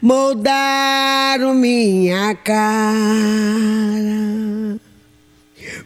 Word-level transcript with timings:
moldaram 0.00 1.54
minha 1.54 2.34
cara, 2.34 2.58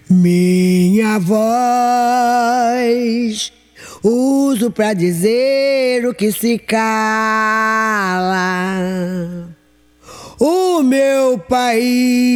minha 0.09 1.19
voz. 1.19 1.43
Uso 4.05 4.71
pra 4.71 4.95
dizer 4.95 6.05
o 6.07 6.15
que 6.15 6.33
se 6.33 6.59
cala. 6.59 6.83
O 10.41 10.83
meu 10.83 11.39
país 11.39 12.33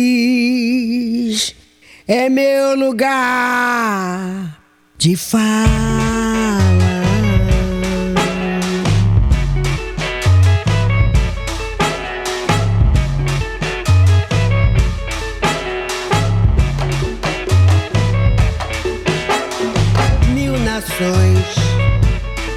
é 2.07 2.29
meu 2.29 2.77
lugar 2.77 4.63
de 4.97 5.17
fala. 5.17 6.06
Mil 20.99 21.11
nações 21.11 21.55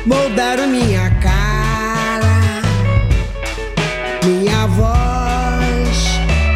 moldaram 0.05 0.67
minha 0.67 1.09
cara, 1.15 2.61
minha 4.23 4.65
voz. 4.67 4.89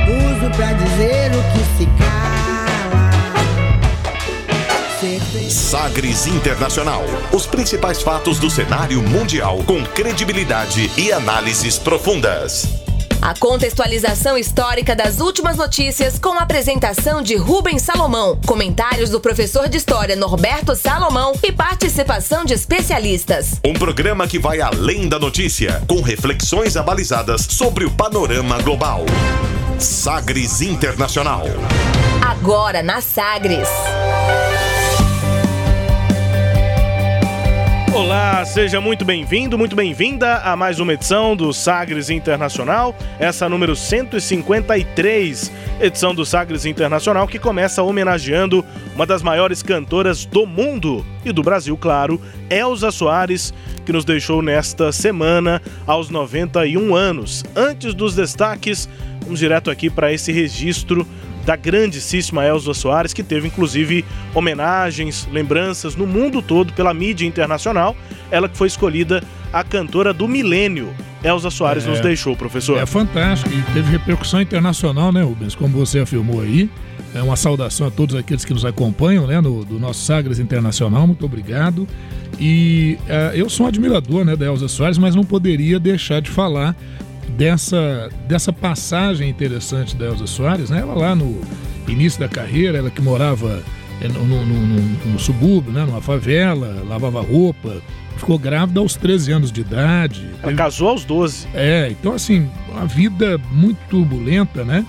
Uso 0.08 0.50
pra 0.56 0.74
dizer 0.74 1.32
o 1.32 1.44
que 1.52 1.64
se 1.78 1.86
cala. 1.98 2.14
Sagres 5.50 6.28
Internacional. 6.28 7.04
Os 7.34 7.46
principais 7.46 8.02
fatos 8.02 8.40
do 8.40 8.50
cenário 8.50 9.02
mundial 9.02 9.58
com 9.66 9.84
credibilidade 9.84 10.90
e 10.98 11.12
análises 11.12 11.78
profundas. 11.78 12.83
A 13.24 13.34
contextualização 13.34 14.38
histórica 14.38 14.94
das 14.94 15.22
últimas 15.22 15.56
notícias 15.56 16.20
com 16.20 16.38
a 16.38 16.42
apresentação 16.42 17.22
de 17.22 17.38
Rubens 17.38 17.82
Salomão, 17.82 18.38
comentários 18.46 19.10
do 19.10 19.18
professor 19.18 19.70
de 19.70 19.78
História 19.78 20.14
Norberto 20.14 20.76
Salomão 20.76 21.32
e 21.42 21.50
participação 21.50 22.44
de 22.44 22.54
especialistas. 22.54 23.62
Um 23.64 23.76
programa 23.76 24.28
que 24.28 24.38
vai 24.38 24.60
além 24.60 25.08
da 25.08 25.18
notícia, 25.18 25.82
com 25.88 26.02
reflexões 26.02 26.76
abalizadas 26.76 27.48
sobre 27.50 27.86
o 27.86 27.92
panorama 27.92 28.62
global. 28.62 29.06
Sagres 29.80 30.60
Internacional. 30.60 31.46
Agora 32.22 32.84
na 32.84 33.00
Sagres. 33.00 33.70
Olá, 37.94 38.44
seja 38.44 38.82
muito 38.82 39.06
bem-vindo, 39.06 39.56
muito 39.56 39.76
bem-vinda 39.76 40.38
a 40.38 40.56
mais 40.56 40.80
uma 40.80 40.94
edição 40.94 41.36
do 41.36 41.54
Sagres 41.54 42.10
Internacional, 42.10 42.96
essa 43.20 43.48
número 43.48 43.76
153, 43.76 45.52
edição 45.80 46.16
do 46.16 46.26
Sagres 46.26 46.66
Internacional, 46.66 47.28
que 47.28 47.38
começa 47.38 47.84
homenageando 47.84 48.66
uma 48.96 49.06
das 49.06 49.22
maiores 49.22 49.62
cantoras 49.62 50.26
do 50.26 50.48
mundo 50.48 51.06
e 51.24 51.32
do 51.32 51.44
Brasil, 51.44 51.78
claro, 51.78 52.20
Elza 52.50 52.90
Soares, 52.90 53.54
que 53.86 53.94
nos 53.94 54.04
deixou 54.04 54.42
nesta 54.42 54.92
semana 54.92 55.62
aos 55.86 56.10
91 56.10 56.96
anos. 56.96 57.44
Antes 57.56 57.94
dos 57.94 58.16
destaques, 58.16 58.90
vamos 59.22 59.38
direto 59.38 59.70
aqui 59.70 59.88
para 59.88 60.12
esse 60.12 60.32
registro 60.32 61.08
da 61.46 61.56
grandíssima 61.56 62.46
Elza 62.46 62.74
Soares, 62.74 63.14
que 63.14 63.22
teve 63.24 63.48
inclusive 63.48 64.06
homenagens, 64.34 65.28
lembranças 65.32 65.96
no 65.96 66.06
mundo 66.08 66.42
todo 66.42 66.74
pela 66.74 66.94
mídia 66.94 67.26
internacional. 67.26 67.96
Ela 68.32 68.48
que 68.48 68.58
foi 68.58 68.68
escolhida 68.68 69.24
a 69.52 69.64
cantora 69.64 70.14
do 70.14 70.28
milênio. 70.28 70.94
Elza 71.24 71.50
Soares 71.50 71.86
É. 71.86 71.90
nos 71.90 72.00
deixou, 72.00 72.36
professor. 72.36 72.78
É 72.78 72.86
fantástico 72.86 73.54
e 73.54 73.62
teve 73.74 73.92
repercussão 73.92 74.42
internacional, 74.42 75.12
né, 75.12 75.22
Rubens? 75.24 75.56
Como 75.56 75.78
você 75.78 76.00
afirmou 76.00 76.42
aí. 76.42 76.70
É 77.16 77.22
uma 77.22 77.36
saudação 77.36 77.86
a 77.88 77.92
todos 77.92 78.16
aqueles 78.16 78.44
que 78.44 78.54
nos 78.54 78.66
acompanham, 78.66 79.28
né, 79.28 79.40
no, 79.40 79.64
do 79.64 79.80
nosso 79.80 80.04
Sagres 80.04 80.40
Internacional. 80.40 81.06
Muito 81.06 81.24
obrigado. 81.26 81.88
E 82.40 82.98
eh, 83.08 83.34
eu 83.36 83.48
sou 83.50 83.66
um 83.66 83.70
admirador, 83.70 84.26
né, 84.26 84.36
da 84.36 84.46
Elza 84.48 84.68
Soares, 84.68 84.98
mas 84.98 85.14
não 85.14 85.24
poderia 85.24 85.80
deixar 85.80 86.22
de 86.22 86.32
falar 86.32 86.76
dessa, 87.38 88.10
dessa 88.28 88.52
passagem 88.54 89.30
interessante 89.30 89.96
da 89.96 90.06
Elza 90.06 90.28
Soares, 90.28 90.70
né? 90.70 90.80
Ela 90.80 90.94
lá 90.94 91.16
no 91.16 91.42
início 91.88 92.20
da 92.20 92.28
carreira, 92.30 92.78
ela 92.78 92.90
que 92.90 93.02
morava 93.02 93.62
eh, 94.02 94.08
no, 94.08 94.24
no- 94.26 94.46
no- 94.46 95.12
no 95.14 95.20
subúrbio, 95.20 95.72
né, 95.72 95.86
numa 95.86 96.02
favela, 96.02 96.84
lavava 96.88 97.22
roupa, 97.22 97.78
ficou 98.18 98.38
grávida 98.40 98.80
aos 98.80 98.96
13 98.96 99.32
anos 99.32 99.52
de 99.52 99.62
idade. 99.62 100.26
Ela 100.42 100.54
casou 100.54 100.90
aos 100.90 101.04
12. 101.04 101.48
É, 101.54 101.90
então 101.92 102.14
assim, 102.14 102.50
uma 102.72 102.86
vida 102.86 103.40
muito 103.52 103.78
turbulenta, 103.90 104.64
né? 104.64 104.86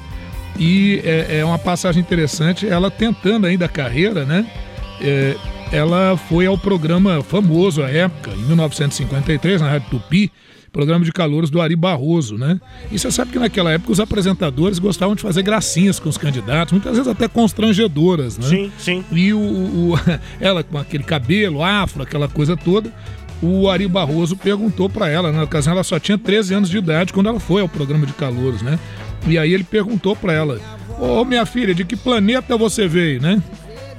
E 0.58 1.00
é, 1.04 1.38
é 1.38 1.44
uma 1.44 1.58
passagem 1.58 2.00
interessante, 2.00 2.68
ela 2.68 2.90
tentando 2.90 3.46
ainda 3.46 3.64
a 3.64 3.68
carreira, 3.68 4.24
né? 4.24 4.46
É, 5.00 5.34
ela 5.72 6.16
foi 6.16 6.46
ao 6.46 6.56
programa 6.56 7.20
famoso 7.22 7.82
à 7.82 7.90
época, 7.90 8.30
em 8.30 8.42
1953, 8.44 9.60
na 9.60 9.70
Rádio 9.70 9.88
Tupi, 9.90 10.30
programa 10.74 11.04
de 11.04 11.12
calouros 11.12 11.48
do 11.50 11.60
Ari 11.62 11.76
Barroso, 11.76 12.36
né? 12.36 12.60
E 12.92 12.98
você 12.98 13.10
sabe 13.10 13.30
que 13.30 13.38
naquela 13.38 13.70
época 13.72 13.92
os 13.92 14.00
apresentadores 14.00 14.78
gostavam 14.80 15.14
de 15.14 15.22
fazer 15.22 15.42
gracinhas 15.42 15.98
com 16.00 16.08
os 16.08 16.18
candidatos, 16.18 16.72
muitas 16.72 16.96
vezes 16.96 17.06
até 17.10 17.28
constrangedoras, 17.28 18.36
né? 18.36 18.46
Sim, 18.48 18.72
sim. 18.78 19.04
E 19.12 19.32
o, 19.32 19.38
o- 19.38 19.94
ela 20.40 20.62
com 20.62 20.76
aquele 20.76 21.04
cabelo 21.04 21.62
afro, 21.62 22.02
aquela 22.02 22.28
coisa 22.28 22.56
toda, 22.56 22.92
o 23.40 23.70
Ari 23.70 23.86
Barroso 23.88 24.36
perguntou 24.36 24.90
pra 24.90 25.08
ela, 25.08 25.30
na 25.32 25.44
ocasião 25.44 25.72
ela 25.74 25.84
só 25.84 25.98
tinha 25.98 26.18
13 26.18 26.54
anos 26.54 26.68
de 26.68 26.76
idade 26.78 27.12
quando 27.12 27.28
ela 27.28 27.38
foi 27.40 27.62
ao 27.62 27.68
programa 27.68 28.04
de 28.04 28.12
calouros, 28.12 28.60
né? 28.60 28.78
E 29.26 29.38
aí 29.38 29.54
ele 29.54 29.64
perguntou 29.64 30.14
pra 30.16 30.32
ela: 30.32 30.60
"Ô 30.98 31.24
minha 31.24 31.46
filha, 31.46 31.74
de 31.74 31.84
que 31.84 31.96
planeta 31.96 32.56
você 32.58 32.86
veio, 32.88 33.22
né?" 33.22 33.40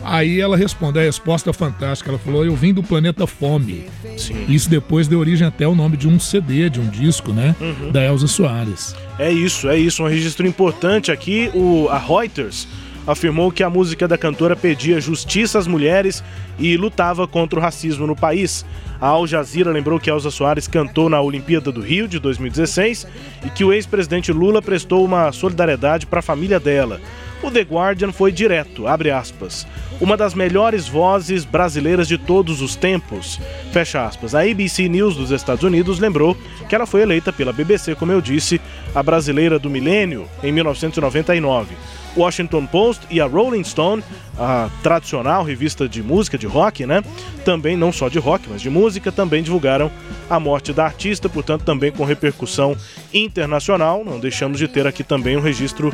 Aí 0.06 0.40
ela 0.40 0.56
respondeu 0.56 1.02
a 1.02 1.06
resposta 1.06 1.52
fantástica. 1.52 2.12
Ela 2.12 2.20
falou: 2.20 2.46
Eu 2.46 2.56
vim 2.56 2.74
do 2.74 2.84
planeta 2.84 3.26
Fome. 3.26 3.86
Sim. 4.18 4.46
Isso 4.48 4.70
depois 4.70 5.08
deu 5.08 5.20
origem 5.20 5.48
até 5.48 5.66
ao 5.66 5.74
nome 5.76 5.98
de 5.98 6.08
um 6.08 6.20
CD, 6.20 6.70
de 6.70 6.80
um 6.80 6.88
disco, 6.88 7.34
né? 7.34 7.56
Da 7.92 8.04
Elza 8.04 8.28
Soares. 8.28 8.96
É 9.18 9.32
isso, 9.32 9.68
é 9.68 9.78
isso. 9.78 10.04
Um 10.04 10.08
registro 10.08 10.46
importante 10.46 11.12
aqui. 11.12 11.50
O, 11.54 11.88
a 11.90 11.98
Reuters 11.98 12.68
afirmou 13.08 13.52
que 13.52 13.64
a 13.64 13.70
música 13.70 14.08
da 14.08 14.18
cantora 14.18 14.56
pedia 14.56 15.00
justiça 15.00 15.60
às 15.60 15.68
mulheres 15.68 16.24
e 16.58 16.76
lutava 16.76 17.28
contra 17.28 17.60
o 17.60 17.62
racismo 17.62 18.08
no 18.08 18.16
país. 18.16 18.66
A 19.00 19.08
Al 19.08 19.28
Jazeera 19.28 19.72
lembrou 19.72 20.00
que 20.00 20.10
Elza 20.10 20.32
Soares 20.32 20.68
cantou 20.68 21.10
na 21.10 21.22
Olimpíada 21.22 21.72
do 21.72 21.82
Rio 21.82 22.08
de 22.08 22.20
2016 22.20 23.08
e 23.46 23.50
que 23.50 23.64
o 23.64 23.74
ex-presidente 23.74 24.32
Lula 24.32 24.62
prestou 24.62 25.04
uma 25.04 25.32
solidariedade 25.32 26.06
para 26.06 26.20
a 26.20 26.24
família 26.24 26.60
dela. 26.60 27.00
O 27.46 27.52
The 27.52 27.62
Guardian 27.62 28.12
foi 28.12 28.32
direto, 28.32 28.88
abre 28.88 29.12
aspas. 29.12 29.68
Uma 30.02 30.18
das 30.18 30.34
melhores 30.34 30.88
vozes 30.88 31.46
brasileiras 31.46 32.08
de 32.08 32.18
todos 32.18 32.60
os 32.60 32.76
tempos. 32.76 33.40
Fecha 33.72 34.04
aspas. 34.04 34.34
A 34.34 34.42
ABC 34.42 34.90
News 34.90 35.16
dos 35.16 35.30
Estados 35.30 35.64
Unidos 35.64 36.00
lembrou 36.00 36.36
que 36.68 36.74
ela 36.74 36.88
foi 36.88 37.04
eleita 37.04 37.32
pela 37.32 37.54
BBC, 37.54 37.94
como 37.94 38.12
eu 38.12 38.20
disse, 38.20 38.60
a 38.96 39.04
brasileira 39.04 39.60
do 39.60 39.70
milênio 39.70 40.28
em 40.42 40.52
1999. 40.52 41.76
O 42.16 42.22
Washington 42.22 42.66
Post 42.66 43.06
e 43.12 43.22
a 43.22 43.28
Rolling 43.28 43.64
Stone, 43.64 44.04
a 44.40 44.68
tradicional 44.82 45.44
revista 45.44 45.88
de 45.88 46.02
música 46.02 46.40
de 46.40 46.48
rock, 46.48 46.84
né? 46.84 47.04
Também 47.44 47.78
não 47.78 47.92
só 47.92 48.10
de 48.10 48.18
rock, 48.18 48.48
mas 48.50 48.60
de 48.60 48.72
música, 48.72 49.12
também 49.12 49.44
divulgaram 49.44 49.92
a 50.28 50.40
morte 50.40 50.74
da 50.74 50.86
artista, 50.86 51.30
portanto 51.30 51.64
também 51.64 51.92
com 51.92 52.06
repercussão 52.06 52.76
internacional. 53.14 54.04
Não 54.04 54.20
deixamos 54.20 54.58
de 54.58 54.68
ter 54.68 54.88
aqui 54.88 55.04
também 55.04 55.38
um 55.38 55.42
registro 55.42 55.94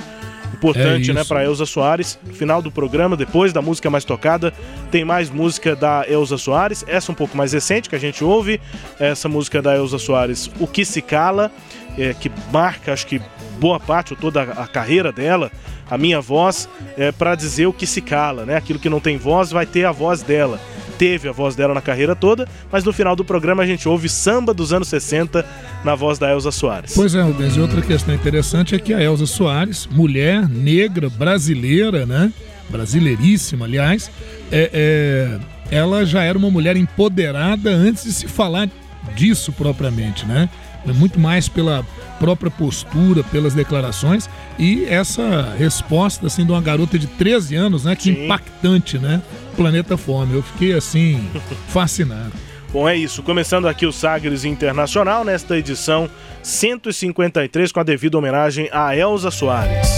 importante, 0.53 1.11
É 1.11 1.13
né, 1.13 1.23
para 1.23 1.43
Elza 1.43 1.65
Soares. 1.65 2.19
No 2.25 2.33
final 2.33 2.61
do 2.61 2.71
programa, 2.71 3.15
depois 3.15 3.51
da 3.53 3.61
música 3.61 3.89
mais 3.89 4.03
tocada, 4.03 4.53
tem 4.91 5.03
mais 5.05 5.29
música 5.29 5.75
da 5.75 6.05
Elza 6.07 6.37
Soares. 6.37 6.83
Essa 6.87 7.11
um 7.11 7.15
pouco 7.15 7.35
mais 7.35 7.53
recente 7.53 7.89
que 7.89 7.95
a 7.95 7.99
gente 7.99 8.23
ouve, 8.23 8.59
essa 8.99 9.27
música 9.27 9.61
da 9.61 9.75
Elza 9.75 9.97
Soares, 9.97 10.49
O 10.59 10.67
que 10.67 10.85
se 10.85 11.01
cala, 11.01 11.51
é, 11.97 12.13
que 12.13 12.31
marca, 12.51 12.93
acho 12.93 13.07
que 13.07 13.21
boa 13.59 13.79
parte 13.79 14.13
ou 14.13 14.19
toda 14.19 14.41
a 14.41 14.67
carreira 14.67 15.11
dela. 15.11 15.51
A 15.89 15.97
minha 15.97 16.21
voz 16.21 16.69
é 16.97 17.11
para 17.11 17.35
dizer 17.35 17.65
o 17.65 17.73
que 17.73 17.85
se 17.85 18.01
cala, 18.01 18.45
né? 18.45 18.55
Aquilo 18.55 18.79
que 18.79 18.89
não 18.89 18.99
tem 18.99 19.17
voz 19.17 19.51
vai 19.51 19.65
ter 19.65 19.85
a 19.85 19.91
voz 19.91 20.21
dela. 20.21 20.59
Teve 21.01 21.27
a 21.27 21.31
voz 21.31 21.55
dela 21.55 21.73
na 21.73 21.81
carreira 21.81 22.15
toda, 22.15 22.47
mas 22.71 22.83
no 22.83 22.93
final 22.93 23.15
do 23.15 23.25
programa 23.25 23.63
a 23.63 23.65
gente 23.65 23.89
ouve 23.89 24.07
samba 24.07 24.53
dos 24.53 24.71
anos 24.71 24.87
60 24.87 25.43
na 25.83 25.95
voz 25.95 26.19
da 26.19 26.29
Elza 26.31 26.51
Soares. 26.51 26.93
Pois 26.93 27.15
é, 27.15 27.21
Rubens, 27.23 27.57
e 27.57 27.59
outra 27.59 27.81
questão 27.81 28.13
interessante 28.13 28.75
é 28.75 28.77
que 28.77 28.93
a 28.93 29.01
Elza 29.01 29.25
Soares, 29.25 29.87
mulher 29.87 30.47
negra, 30.47 31.09
brasileira, 31.09 32.05
né? 32.05 32.31
Brasileiríssima, 32.69 33.65
aliás, 33.65 34.11
é, 34.51 35.39
é, 35.71 35.75
ela 35.75 36.05
já 36.05 36.21
era 36.21 36.37
uma 36.37 36.51
mulher 36.51 36.77
empoderada 36.77 37.71
antes 37.71 38.03
de 38.03 38.13
se 38.13 38.27
falar 38.27 38.69
disso 39.15 39.51
propriamente, 39.51 40.23
né? 40.27 40.47
Muito 40.85 41.19
mais 41.19 41.47
pela 41.47 41.85
própria 42.19 42.51
postura, 42.51 43.23
pelas 43.23 43.53
declarações 43.53 44.29
e 44.59 44.85
essa 44.85 45.55
resposta 45.57 46.27
assim 46.27 46.45
de 46.45 46.51
uma 46.51 46.61
garota 46.61 46.97
de 46.99 47.07
13 47.07 47.55
anos, 47.55 47.83
né? 47.83 47.95
Que 47.95 48.13
Sim. 48.13 48.25
impactante, 48.25 48.99
né? 48.99 49.21
Planeta 49.55 49.97
Fome. 49.97 50.35
Eu 50.35 50.43
fiquei 50.43 50.73
assim 50.73 51.27
fascinado. 51.69 52.31
Bom, 52.71 52.87
é 52.87 52.95
isso. 52.95 53.21
Começando 53.21 53.67
aqui 53.67 53.85
o 53.85 53.91
Sagres 53.91 54.45
Internacional 54.45 55.25
nesta 55.25 55.57
edição 55.57 56.09
153 56.41 57.71
com 57.71 57.79
a 57.79 57.83
devida 57.83 58.17
homenagem 58.17 58.69
a 58.71 58.95
Elza 58.95 59.29
Soares. 59.29 59.89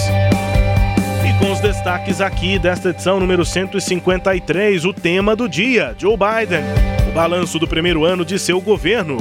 E 1.24 1.38
com 1.38 1.52
os 1.52 1.60
destaques 1.60 2.20
aqui 2.20 2.58
desta 2.58 2.90
edição 2.90 3.20
número 3.20 3.44
153, 3.44 4.84
o 4.84 4.92
tema 4.92 5.36
do 5.36 5.48
dia: 5.48 5.94
Joe 5.98 6.16
Biden, 6.16 6.64
o 7.08 7.12
balanço 7.12 7.58
do 7.58 7.68
primeiro 7.68 8.04
ano 8.04 8.24
de 8.24 8.38
seu 8.38 8.60
governo. 8.60 9.18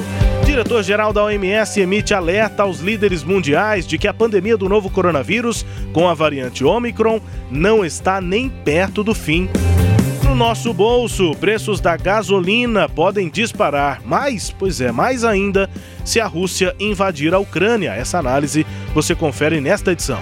Diretor-geral 0.53 1.11
da 1.11 1.23
OMS 1.23 1.81
emite 1.81 2.13
alerta 2.13 2.61
aos 2.61 2.79
líderes 2.79 3.23
mundiais 3.23 3.87
de 3.87 3.97
que 3.97 4.07
a 4.07 4.13
pandemia 4.13 4.55
do 4.55 4.69
novo 4.69 4.87
coronavírus, 4.87 5.65
com 5.91 6.07
a 6.07 6.13
variante 6.13 6.63
Omicron, 6.63 7.19
não 7.49 7.83
está 7.83 8.21
nem 8.21 8.49
perto 8.49 9.03
do 9.03 9.15
fim. 9.15 9.49
No 10.23 10.35
nosso 10.35 10.71
bolso, 10.71 11.31
preços 11.39 11.81
da 11.81 11.97
gasolina 11.97 12.87
podem 12.87 13.29
disparar 13.29 14.03
mais, 14.05 14.51
pois 14.51 14.79
é, 14.79 14.91
mais 14.91 15.23
ainda, 15.23 15.67
se 16.05 16.19
a 16.19 16.27
Rússia 16.27 16.75
invadir 16.79 17.33
a 17.33 17.39
Ucrânia. 17.39 17.89
Essa 17.89 18.19
análise 18.19 18.63
você 18.93 19.15
confere 19.15 19.59
nesta 19.59 19.91
edição. 19.91 20.19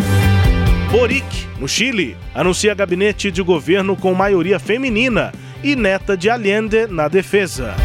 Boric, 0.89 1.45
no 1.59 1.67
Chile, 1.67 2.15
anuncia 2.33 2.73
gabinete 2.73 3.29
de 3.31 3.41
governo 3.41 3.97
com 3.97 4.13
maioria 4.13 4.59
feminina 4.59 5.33
e 5.61 5.75
neta 5.75 6.15
de 6.15 6.29
Allende 6.29 6.87
na 6.87 7.09
defesa. 7.09 7.75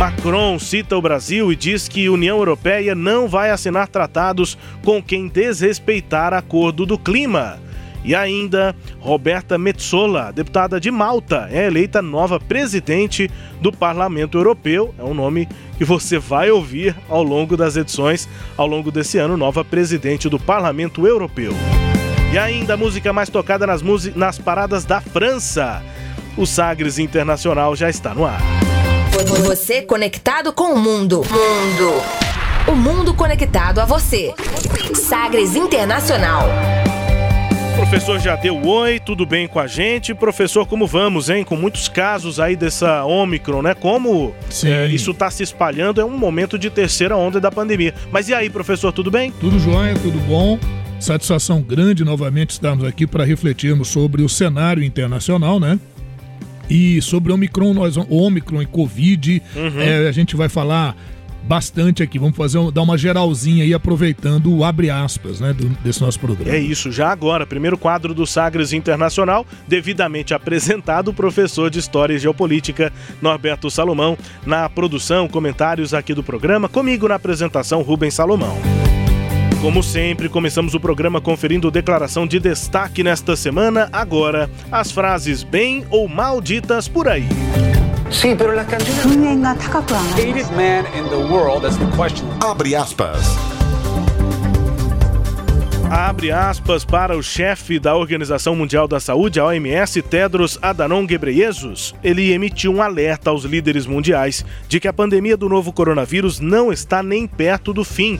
Macron 0.00 0.58
cita 0.58 0.96
o 0.96 1.02
Brasil 1.02 1.52
e 1.52 1.56
diz 1.56 1.86
que 1.86 2.08
União 2.08 2.38
Europeia 2.38 2.94
não 2.94 3.28
vai 3.28 3.50
assinar 3.50 3.86
tratados 3.86 4.56
com 4.82 5.02
quem 5.02 5.28
desrespeitar 5.28 6.32
acordo 6.32 6.86
do 6.86 6.98
clima. 6.98 7.58
E 8.02 8.14
ainda, 8.14 8.74
Roberta 8.98 9.58
Metsola, 9.58 10.32
deputada 10.32 10.80
de 10.80 10.90
Malta, 10.90 11.50
é 11.52 11.66
eleita 11.66 12.00
nova 12.00 12.40
presidente 12.40 13.30
do 13.60 13.70
Parlamento 13.70 14.38
Europeu. 14.38 14.94
É 14.98 15.04
um 15.04 15.12
nome 15.12 15.46
que 15.76 15.84
você 15.84 16.18
vai 16.18 16.50
ouvir 16.50 16.96
ao 17.06 17.22
longo 17.22 17.54
das 17.54 17.76
edições, 17.76 18.26
ao 18.56 18.66
longo 18.66 18.90
desse 18.90 19.18
ano, 19.18 19.36
nova 19.36 19.62
presidente 19.62 20.30
do 20.30 20.40
Parlamento 20.40 21.06
Europeu. 21.06 21.52
E 22.32 22.38
ainda 22.38 22.74
música 22.74 23.12
mais 23.12 23.28
tocada 23.28 23.66
nas, 23.66 23.82
nas 24.16 24.38
paradas 24.38 24.86
da 24.86 25.02
França. 25.02 25.82
O 26.38 26.46
Sagres 26.46 26.98
Internacional 26.98 27.76
já 27.76 27.90
está 27.90 28.14
no 28.14 28.24
ar. 28.24 28.40
Você 29.26 29.82
conectado 29.82 30.50
com 30.50 30.72
o 30.72 30.78
mundo. 30.78 31.18
Mundo. 31.18 32.02
O 32.66 32.74
mundo 32.74 33.12
conectado 33.12 33.78
a 33.78 33.84
você. 33.84 34.32
Sagres 34.94 35.54
Internacional. 35.54 36.48
Professor 37.76 38.18
já 38.18 38.34
deu 38.36 38.64
oi, 38.66 38.98
tudo 38.98 39.26
bem 39.26 39.46
com 39.46 39.60
a 39.60 39.66
gente? 39.66 40.14
Professor, 40.14 40.66
como 40.66 40.86
vamos, 40.86 41.28
hein? 41.28 41.44
Com 41.44 41.54
muitos 41.54 41.86
casos 41.86 42.40
aí 42.40 42.56
dessa 42.56 43.04
Omicron, 43.04 43.60
né? 43.60 43.74
Como 43.74 44.34
é, 44.64 44.86
isso 44.86 45.10
está 45.10 45.30
se 45.30 45.42
espalhando, 45.42 46.00
é 46.00 46.04
um 46.04 46.16
momento 46.16 46.58
de 46.58 46.70
terceira 46.70 47.14
onda 47.14 47.38
da 47.38 47.50
pandemia. 47.50 47.94
Mas 48.10 48.30
e 48.30 48.34
aí, 48.34 48.48
professor, 48.48 48.90
tudo 48.90 49.10
bem? 49.10 49.32
Tudo 49.38 49.58
jóia, 49.58 49.94
tudo 49.96 50.18
bom. 50.20 50.58
Satisfação 50.98 51.60
grande 51.60 52.04
novamente 52.04 52.50
estarmos 52.50 52.84
aqui 52.84 53.06
para 53.06 53.24
refletirmos 53.24 53.88
sobre 53.88 54.22
o 54.22 54.28
cenário 54.30 54.82
internacional, 54.82 55.60
né? 55.60 55.78
E 56.70 57.02
sobre 57.02 57.32
o 57.32 57.34
Omicron, 57.34 57.74
nós, 57.74 57.96
Omicron 57.96 58.62
e 58.62 58.66
Covid, 58.66 59.42
uhum. 59.56 59.80
é, 59.80 60.08
a 60.08 60.12
gente 60.12 60.36
vai 60.36 60.48
falar 60.48 60.96
bastante 61.42 62.02
aqui. 62.02 62.18
Vamos 62.18 62.36
fazer 62.36 62.58
dar 62.70 62.82
uma 62.82 62.96
geralzinha 62.96 63.64
aí, 63.64 63.74
aproveitando 63.74 64.54
o 64.54 64.64
abre 64.64 64.90
aspas, 64.90 65.40
né, 65.40 65.52
do, 65.52 65.68
desse 65.82 66.00
nosso 66.00 66.20
programa. 66.20 66.54
É 66.54 66.58
isso, 66.58 66.92
já 66.92 67.10
agora, 67.10 67.46
primeiro 67.46 67.76
quadro 67.76 68.14
do 68.14 68.26
Sagres 68.26 68.72
Internacional, 68.72 69.46
devidamente 69.66 70.32
apresentado, 70.32 71.08
o 71.08 71.14
professor 71.14 71.70
de 71.70 71.78
História 71.78 72.14
e 72.14 72.18
Geopolítica, 72.18 72.92
Norberto 73.20 73.70
Salomão, 73.70 74.16
na 74.46 74.68
produção, 74.68 75.28
comentários 75.28 75.92
aqui 75.92 76.14
do 76.14 76.22
programa, 76.22 76.68
comigo 76.68 77.08
na 77.08 77.16
apresentação, 77.16 77.82
Rubens 77.82 78.14
Salomão. 78.14 78.99
Como 79.60 79.82
sempre, 79.82 80.26
começamos 80.30 80.72
o 80.72 80.80
programa 80.80 81.20
conferindo 81.20 81.70
declaração 81.70 82.26
de 82.26 82.40
destaque 82.40 83.02
nesta 83.02 83.36
semana. 83.36 83.90
Agora, 83.92 84.48
as 84.72 84.90
frases 84.90 85.42
bem 85.42 85.84
ou 85.90 86.08
mal 86.08 86.40
ditas 86.40 86.88
por 86.88 87.06
aí. 87.06 87.28
Sim, 88.10 88.36
pero 88.36 88.54
la 88.54 88.64
canción... 88.64 88.96
Hated 90.14 90.50
man 90.56 90.86
in 90.98 91.06
the 91.10 91.30
world, 91.30 91.60
that's 91.60 91.76
the 91.76 91.84
question. 91.94 92.26
Abre 92.42 92.74
aspas. 92.74 93.36
Abre 95.90 96.32
aspas 96.32 96.82
para 96.82 97.14
o 97.14 97.22
chefe 97.22 97.78
da 97.78 97.94
Organização 97.94 98.56
Mundial 98.56 98.88
da 98.88 98.98
Saúde, 98.98 99.40
a 99.40 99.44
OMS, 99.44 100.00
Tedros 100.00 100.58
Adhanom 100.62 101.04
Ghebreyesus. 101.04 101.94
Ele 102.02 102.32
emitiu 102.32 102.72
um 102.72 102.80
alerta 102.80 103.28
aos 103.28 103.44
líderes 103.44 103.86
mundiais 103.86 104.42
de 104.68 104.80
que 104.80 104.88
a 104.88 104.92
pandemia 104.92 105.36
do 105.36 105.50
novo 105.50 105.70
coronavírus 105.70 106.40
não 106.40 106.72
está 106.72 107.02
nem 107.02 107.26
perto 107.26 107.74
do 107.74 107.84
fim 107.84 108.18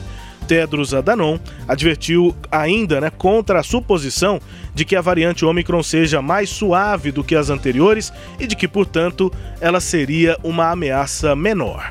Tedros 0.51 0.93
Adhanom 0.93 1.39
advertiu 1.65 2.35
ainda 2.51 2.99
né, 2.99 3.09
contra 3.09 3.61
a 3.61 3.63
suposição 3.63 4.37
de 4.75 4.83
que 4.83 4.97
a 4.97 5.01
variante 5.01 5.45
Omicron 5.45 5.81
seja 5.81 6.21
mais 6.21 6.49
suave 6.49 7.09
do 7.09 7.23
que 7.23 7.37
as 7.37 7.49
anteriores 7.49 8.11
e 8.37 8.45
de 8.45 8.53
que, 8.53 8.67
portanto, 8.67 9.31
ela 9.61 9.79
seria 9.79 10.37
uma 10.43 10.69
ameaça 10.69 11.37
menor. 11.37 11.89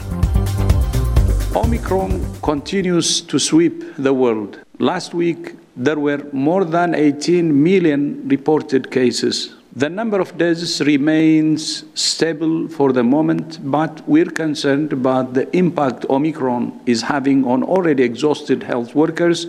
Omicron 1.55 2.21
continues 2.43 3.23
to 3.23 3.39
sweep 3.39 3.83
the 3.95 4.11
world. 4.11 4.59
Last 4.79 5.17
week 5.17 5.55
there 5.83 5.99
were 5.99 6.23
more 6.31 6.67
than 6.67 6.95
18 6.95 7.43
million 7.51 8.29
reported 8.29 8.91
cases. 8.91 9.60
The 9.77 9.89
number 9.89 10.19
of 10.21 10.37
deaths 10.37 10.81
remains 10.81 11.85
stable 11.95 12.67
for 12.67 12.93
the 12.93 13.05
moment, 13.05 13.61
but 13.63 14.07
we're 14.09 14.25
concerned 14.25 14.93
about 14.93 15.35
the 15.35 15.57
impact 15.57 16.05
Omicron 16.11 16.81
is 16.87 17.03
having 17.03 17.45
on 17.45 17.63
already 17.63 18.03
exhausted 18.03 18.65
health 18.65 18.97
workers 18.97 19.47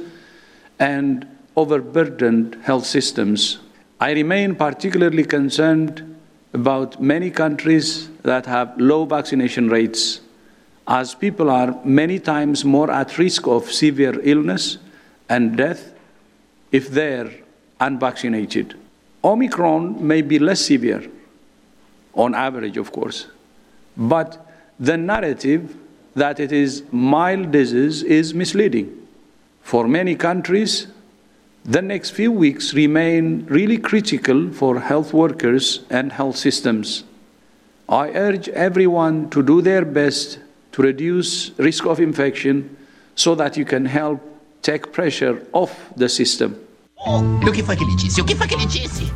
and 0.77 1.25
overburdened 1.55 2.55
health 2.61 2.85
systems. 2.85 3.57
I 3.99 4.11
remain 4.11 4.53
particularly 4.55 5.23
concerned 5.23 6.19
about 6.53 7.01
many 7.01 7.31
countries 7.31 8.09
that 8.21 8.45
have 8.45 8.79
low 8.79 9.05
vaccination 9.05 9.69
rates, 9.69 10.21
as 10.87 11.15
people 11.15 11.49
are 11.49 11.79
many 11.83 12.19
times 12.19 12.63
more 12.63 12.91
at 12.91 13.17
risk 13.17 13.47
of 13.47 13.71
severe 13.71 14.19
illness 14.21 14.77
and 15.29 15.57
death 15.57 15.93
if 16.71 16.91
they're 16.91 17.31
unvaccinated. 17.79 18.75
Omicron 19.23 20.05
may 20.05 20.21
be 20.21 20.39
less 20.39 20.61
severe, 20.61 21.03
on 22.13 22.33
average, 22.33 22.77
of 22.77 22.91
course, 22.91 23.27
but 23.95 24.45
the 24.79 24.97
narrative 24.97 25.75
that 26.15 26.39
it 26.39 26.51
is 26.51 26.83
mild 26.91 27.51
disease 27.51 28.03
is 28.03 28.33
misleading. 28.33 29.07
For 29.61 29.87
many 29.87 30.15
countries, 30.15 30.87
the 31.63 31.81
next 31.81 32.09
few 32.11 32.31
weeks 32.31 32.73
remain 32.73 33.45
really 33.45 33.77
critical 33.77 34.51
for 34.51 34.79
health 34.79 35.13
workers 35.13 35.81
and 35.89 36.11
health 36.11 36.35
systems. 36.35 37.03
I 37.87 38.09
urge 38.09 38.49
everyone 38.49 39.29
to 39.29 39.43
do 39.43 39.61
their 39.61 39.85
best 39.85 40.39
to 40.71 40.81
reduce 40.81 41.51
risk 41.59 41.85
of 41.85 41.99
infection 41.99 42.75
so 43.15 43.35
that 43.35 43.57
you 43.57 43.65
can 43.65 43.85
help 43.85 44.19
take 44.61 44.91
pressure 44.91 45.45
off 45.53 45.93
the 45.95 46.09
system. 46.09 46.59
O 47.05 47.51
que 47.51 47.63
foi 47.63 47.75
que 47.75 47.83
ele 47.83 47.95
disse? 47.95 48.21
O 48.21 48.25
que 48.25 48.35
foi 48.35 48.47
que 48.47 48.53
ele 48.53 48.65
disse? 48.65 49.11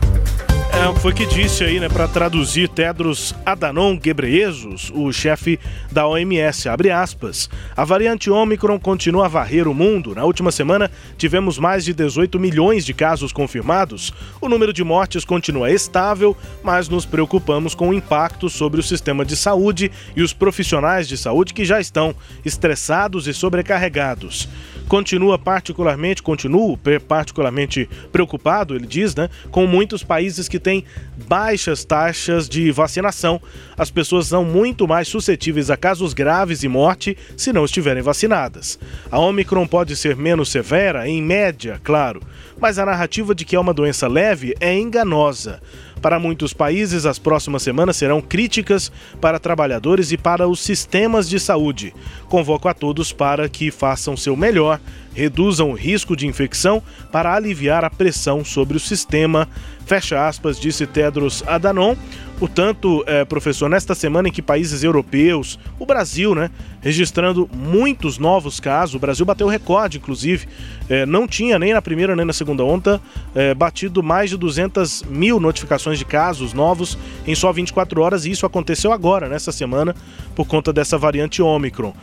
É, 0.72 1.00
foi 1.00 1.13
que 1.13 1.25
disse 1.25 1.63
aí, 1.63 1.80
né, 1.80 1.88
para 1.88 2.08
traduzir 2.08 2.68
Tedros 2.68 3.34
Adhanom 3.46 3.96
Ghebreyesus, 3.96 4.92
o 4.94 5.12
chefe 5.13 5.58
da 5.89 6.06
OMS, 6.06 6.68
abre 6.68 6.92
aspas. 6.92 7.50
A 7.77 7.86
variante 7.86 8.30
Omicron 8.30 8.77
continua 8.77 9.25
a 9.25 9.30
varrer 9.30 9.70
o 9.70 9.74
mundo. 9.74 10.13
Na 10.13 10.25
última 10.25 10.51
semana, 10.51 10.92
tivemos 11.18 11.58
mais 11.58 11.86
de 11.86 11.94
18 11.94 12.38
milhões 12.39 12.86
de 12.86 12.94
casos 12.94 13.32
confirmados. 13.32 14.12
O 14.42 14.50
número 14.50 14.74
de 14.74 14.84
mortes 14.84 15.24
continua 15.24 15.72
estável, 15.72 16.36
mas 16.62 16.89
nos 16.89 17.06
preocupamos 17.06 17.74
com 17.74 17.89
o 17.89 17.94
impacto 17.94 18.50
sobre 18.50 18.80
o 18.80 18.84
sistema 18.84 19.24
de 19.24 19.38
saúde 19.38 19.89
e 20.13 20.22
os 20.22 20.34
profissionais 20.34 21.08
de 21.08 21.18
saúde 21.18 21.54
que 21.54 21.63
já 21.63 21.80
estão 21.80 22.13
estressados 22.44 23.27
e 23.27 23.34
sobrecarregados 23.34 24.50
continua 24.88 25.38
particularmente, 25.38 26.22
continuo 26.22 26.77
particularmente 27.08 27.89
preocupado, 28.12 28.75
ele 28.75 28.88
diz, 28.88 29.15
né, 29.15 29.30
com 29.51 29.65
muitos 29.65 30.04
países 30.04 30.48
que 30.48 30.60
têm 30.60 30.84
baixas 31.27 31.84
taxas 31.84 32.48
de 32.48 32.72
vacinação. 32.72 33.42
As 33.77 33.89
pessoas 33.89 34.27
são 34.27 34.44
muito 34.44 34.88
mais 34.88 35.08
suscetíveis 35.08 35.70
a 35.70 35.77
casos 35.77 36.13
graves 36.13 36.63
e 36.63 36.68
morte 36.68 37.18
se 37.36 37.51
não 37.51 37.65
estiverem 37.65 38.04
vacinadas. 38.04 38.80
A 39.12 39.20
Omicron 39.20 39.68
pode 39.68 39.96
ser 39.96 40.15
menos 40.15 40.50
severa, 40.50 41.08
em 41.08 41.22
média, 41.22 41.80
claro, 41.84 42.22
mas 42.60 42.80
a 42.80 42.86
narrativa 42.86 43.36
de 43.36 43.46
que 43.46 43.56
é 43.56 43.60
uma 43.60 43.74
doença 43.74 44.08
leve 44.08 44.56
é 44.60 44.74
enganosa. 44.77 45.62
Para 46.06 46.20
muitos 46.20 46.54
países, 46.54 47.04
as 47.08 47.18
próximas 47.18 47.64
semanas 47.64 47.98
serão 47.98 48.22
críticas 48.22 48.92
para 49.20 49.40
trabalhadores 49.40 50.12
e 50.12 50.18
para 50.18 50.48
os 50.48 50.60
sistemas 50.60 51.28
de 51.28 51.40
saúde. 51.40 51.96
Convoco 52.30 52.68
a 52.68 52.76
todos 52.76 53.12
para 53.12 53.50
que 53.50 53.72
façam 53.72 54.16
seu 54.16 54.36
melhor, 54.36 54.80
reduzam 55.16 55.72
o 55.72 55.74
risco 55.74 56.16
de 56.16 56.28
infecção 56.28 56.80
para 57.12 57.34
aliviar 57.34 57.84
a 57.84 57.90
pressão 57.90 58.46
sobre 58.46 58.78
o 58.78 58.80
sistema. 58.80 59.50
Fecha 59.88 60.28
aspas, 60.28 60.60
disse 60.60 60.86
Tedros 60.86 61.44
Adhanom. 61.48 61.96
Portanto, 62.38 63.04
é, 63.08 63.24
professor, 63.24 63.70
nesta 63.70 63.96
semana 63.96 64.27
em 64.27 64.32
que 64.32 64.42
países 64.42 64.84
europeus, 64.84 65.58
o 65.80 65.86
Brasil, 65.86 66.36
né, 66.36 66.51
registrando 66.82 67.50
muitos 67.54 68.18
novos 68.18 68.60
casos, 68.60 68.96
o 68.96 69.00
Brasil 69.00 69.25
bateu 69.25 69.48
recorde, 69.48 69.98
inclusive, 69.98 70.48
é, 70.89 71.06
não 71.06 71.27
tinha 71.27 71.58
nem 71.58 71.74
na 71.74 71.82
primeira 71.82 72.15
nem 72.15 72.25
na 72.25 72.34
segunda 72.34 72.63
onda 72.63 73.01
é, 73.34 73.54
batido 73.54 74.04
mais 74.04 74.30
de 74.30 74.38
200 74.38 75.04
mil 75.04 75.39
notificações 75.39 75.98
de 75.98 76.06
casos 76.06 76.54
novos 76.54 76.98
em 77.25 77.34
só 77.34 77.51
24 77.54 78.01
horas, 78.01 78.25
e 78.25 78.32
isso 78.32 78.46
aconteceu 78.46 78.92
agora, 78.92 79.30
nessa 79.30 79.51
semana, 79.51 79.96
por 80.36 80.46
conta 80.46 80.74
dessa 80.74 80.98
variante 80.98 81.42
Ômicron. 81.42 81.94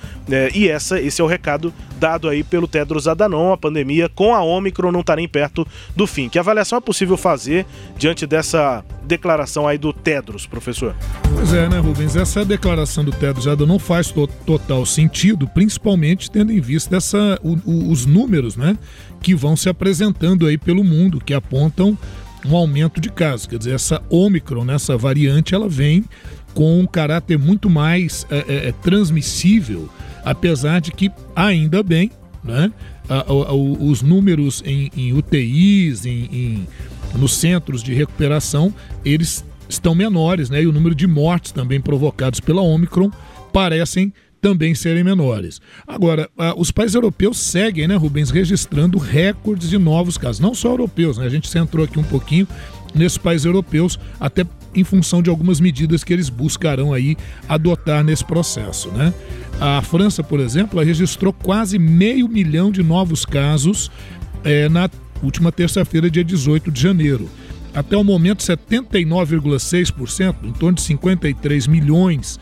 E 0.54 0.68
essa, 0.68 0.98
esse 1.00 1.20
é 1.20 1.24
o 1.24 1.26
recado 1.26 1.72
dado 1.98 2.28
aí 2.28 2.42
pelo 2.42 2.66
Tedros 2.66 3.06
Adhanom, 3.06 3.52
a 3.52 3.56
pandemia 3.56 4.08
com 4.08 4.34
a 4.34 4.42
Ômicron 4.42 4.90
não 4.90 5.00
está 5.00 5.14
nem 5.14 5.28
perto 5.28 5.66
do 5.94 6.06
fim. 6.06 6.28
Que 6.28 6.38
avaliação 6.38 6.78
é 6.78 6.80
possível 6.80 7.16
fazer 7.16 7.66
diante 7.96 8.26
dessa 8.26 8.82
declaração 9.12 9.68
aí 9.68 9.76
do 9.76 9.92
Tedros, 9.92 10.46
professor? 10.46 10.96
Pois 11.34 11.52
é, 11.52 11.68
né, 11.68 11.78
Rubens? 11.78 12.16
Essa 12.16 12.46
declaração 12.46 13.04
do 13.04 13.12
Tedros 13.12 13.46
Adhanom 13.46 13.78
faz 13.78 14.10
to 14.10 14.26
total 14.46 14.86
sentido, 14.86 15.46
principalmente 15.46 16.30
tendo 16.30 16.50
em 16.50 16.60
vista 16.60 16.96
essa, 16.96 17.38
o, 17.42 17.58
o, 17.70 17.90
os 17.90 18.06
números 18.06 18.56
né, 18.56 18.76
que 19.20 19.34
vão 19.34 19.54
se 19.54 19.68
apresentando 19.68 20.46
aí 20.46 20.56
pelo 20.56 20.82
mundo, 20.82 21.20
que 21.20 21.34
apontam 21.34 21.96
um 22.46 22.56
aumento 22.56 23.02
de 23.02 23.10
casos. 23.10 23.46
Quer 23.46 23.58
dizer, 23.58 23.74
essa 23.74 24.02
Ômicron, 24.08 24.64
né, 24.64 24.74
essa 24.76 24.96
variante, 24.96 25.54
ela 25.54 25.68
vem 25.68 26.04
com 26.54 26.80
um 26.80 26.86
caráter 26.86 27.38
muito 27.38 27.68
mais 27.68 28.26
é, 28.30 28.38
é, 28.48 28.68
é 28.68 28.72
transmissível, 28.72 29.90
apesar 30.24 30.80
de 30.80 30.90
que, 30.90 31.10
ainda 31.36 31.82
bem, 31.82 32.10
né, 32.42 32.72
a, 33.08 33.30
a, 33.30 33.52
os 33.52 34.00
números 34.00 34.62
em, 34.64 34.90
em 34.96 35.12
UTIs, 35.12 36.06
em, 36.06 36.28
em, 36.32 36.68
nos 37.14 37.34
centros 37.34 37.82
de 37.82 37.94
recuperação, 37.94 38.74
eles 39.04 39.44
estão 39.68 39.94
menores, 39.94 40.50
né, 40.50 40.62
e 40.62 40.66
o 40.66 40.72
número 40.72 40.94
de 40.94 41.06
mortes 41.06 41.52
também 41.52 41.80
provocados 41.80 42.40
pela 42.40 42.60
Omicron 42.62 43.10
parecem 43.52 44.12
também 44.40 44.74
serem 44.74 45.04
menores. 45.04 45.60
Agora, 45.86 46.28
os 46.56 46.72
países 46.72 46.96
europeus 46.96 47.38
seguem, 47.38 47.86
né, 47.86 47.94
Rubens, 47.94 48.28
registrando 48.28 48.98
recordes 48.98 49.70
de 49.70 49.78
novos 49.78 50.18
casos. 50.18 50.40
Não 50.40 50.52
só 50.52 50.70
europeus, 50.70 51.16
né? 51.16 51.26
A 51.26 51.28
gente 51.28 51.48
centrou 51.48 51.84
aqui 51.84 51.96
um 51.96 52.02
pouquinho 52.02 52.48
nesses 52.92 53.16
países 53.16 53.44
europeus, 53.44 53.98
até 54.18 54.44
em 54.74 54.82
função 54.82 55.22
de 55.22 55.30
algumas 55.30 55.60
medidas 55.60 56.02
que 56.02 56.12
eles 56.12 56.28
buscarão 56.28 56.92
aí 56.92 57.16
adotar 57.48 58.02
nesse 58.02 58.24
processo, 58.24 58.88
né? 58.90 59.14
A 59.60 59.80
França, 59.80 60.24
por 60.24 60.40
exemplo, 60.40 60.82
registrou 60.82 61.32
quase 61.32 61.78
meio 61.78 62.28
milhão 62.28 62.72
de 62.72 62.82
novos 62.82 63.24
casos 63.24 63.92
é, 64.42 64.68
na 64.68 64.90
última 65.22 65.52
terça-feira, 65.52 66.10
dia 66.10 66.24
18 66.24 66.70
de 66.70 66.80
janeiro. 66.80 67.28
Até 67.74 67.96
o 67.96 68.04
momento, 68.04 68.42
79,6%, 68.42 70.34
em 70.44 70.52
torno 70.52 70.76
de 70.76 70.82
53 70.82 71.66
milhões 71.66 72.38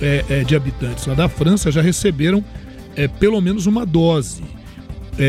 é, 0.00 0.24
é, 0.30 0.44
de 0.44 0.56
habitantes 0.56 1.04
lá 1.06 1.14
da 1.14 1.28
França 1.28 1.70
já 1.70 1.82
receberam 1.82 2.42
é, 2.96 3.06
pelo 3.06 3.40
menos 3.40 3.66
uma 3.66 3.84
dose 3.84 4.42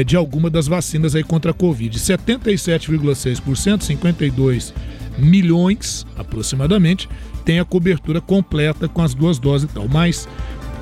de 0.06 0.16
alguma 0.16 0.50
das 0.50 0.68
vacinas 0.68 1.16
aí 1.16 1.24
contra 1.24 1.52
a 1.52 1.54
Covid. 1.54 2.00
77,6%, 2.00 3.82
52 3.82 4.74
milhões 5.18 6.06
aproximadamente, 6.16 7.10
tem 7.44 7.60
a 7.60 7.66
cobertura 7.66 8.22
completa 8.22 8.88
com 8.88 9.02
as 9.02 9.14
duas 9.14 9.38
doses 9.38 9.70
e 9.70 9.74
tal. 9.74 9.90
Mais 9.90 10.30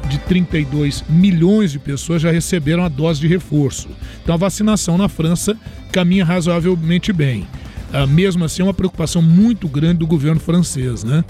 de 0.09 0.17
32 0.19 1.03
milhões 1.07 1.71
de 1.71 1.79
pessoas 1.79 2.21
já 2.21 2.31
receberam 2.31 2.83
a 2.83 2.89
dose 2.89 3.21
de 3.21 3.27
reforço. 3.27 3.87
Então 4.21 4.35
a 4.35 4.37
vacinação 4.37 4.97
na 4.97 5.07
França 5.07 5.55
caminha 5.91 6.25
razoavelmente 6.25 7.13
bem. 7.13 7.47
Ah, 7.93 8.05
mesmo 8.05 8.43
assim, 8.43 8.61
é 8.61 8.65
uma 8.65 8.73
preocupação 8.73 9.21
muito 9.21 9.67
grande 9.67 9.99
do 9.99 10.07
governo 10.07 10.39
francês, 10.39 11.03
né? 11.03 11.23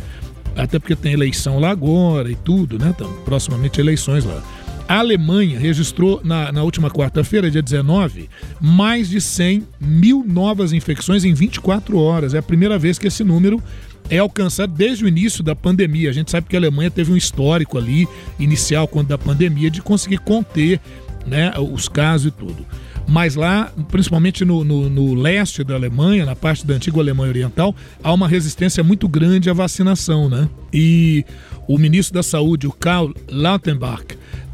até 0.56 0.80
porque 0.80 0.96
tem 0.96 1.14
eleição 1.14 1.60
lá 1.60 1.70
agora 1.70 2.30
e 2.30 2.36
tudo, 2.36 2.78
né? 2.78 2.94
Então, 2.96 3.12
proximamente 3.26 3.80
eleições 3.80 4.26
lá. 4.26 4.44
A 4.88 5.00
Alemanha 5.00 5.60
registrou 5.60 6.20
na, 6.24 6.52
na 6.52 6.64
última 6.64 6.90
quarta-feira, 6.90 7.52
dia 7.52 7.62
19, 7.62 8.28
mais 8.60 9.08
de 9.08 9.22
100 9.22 9.64
mil 9.80 10.26
novas 10.28 10.74
infecções 10.74 11.24
em 11.24 11.34
24 11.34 11.98
horas. 11.98 12.34
É 12.34 12.40
a 12.40 12.44
primeira 12.44 12.78
vez 12.78 12.98
que 12.98 13.08
esse 13.08 13.24
número 13.24 13.62
é 14.10 14.18
alcançado 14.18 14.74
desde 14.74 15.06
o 15.06 15.08
início 15.08 15.44
da 15.44 15.56
pandemia. 15.56 16.10
A 16.10 16.14
gente 16.14 16.32
sabe 16.32 16.48
que 16.48 16.56
a 16.56 16.60
Alemanha 16.60 16.90
teve 16.90 17.12
um 17.12 17.18
histórico 17.18 17.78
ali, 17.78 18.08
inicial, 18.40 18.88
quando 18.88 19.08
da 19.08 19.18
pandemia, 19.18 19.70
de 19.70 19.82
conseguir 19.82 20.20
conter 20.20 20.80
né, 21.26 21.54
os 21.58 21.88
casos 21.88 22.28
e 22.28 22.32
tudo 22.32 22.66
mas 23.10 23.34
lá, 23.34 23.74
principalmente 23.90 24.46
no, 24.46 24.64
no, 24.64 24.88
no, 24.88 25.16
leste 25.16 25.64
da 25.64 25.74
Alemanha, 25.74 26.28
na 26.28 26.36
parte 26.36 26.66
da 26.66 26.76
antiga 26.76 27.00
Alemanha 27.00 27.32
Oriental, 27.32 27.76
há 28.04 28.14
uma 28.14 28.28
resistência 28.28 28.84
muito 28.84 29.08
grande 29.08 29.50
à 29.50 29.54
vacinação, 29.54 30.30
né? 30.30 30.48
E 30.72 31.26
o 31.68 31.80
ministro 31.80 32.14
da 32.14 32.22
Saúde, 32.22 32.68
o 32.68 32.72
Karl 32.72 33.12
Lautenbach, 33.28 34.06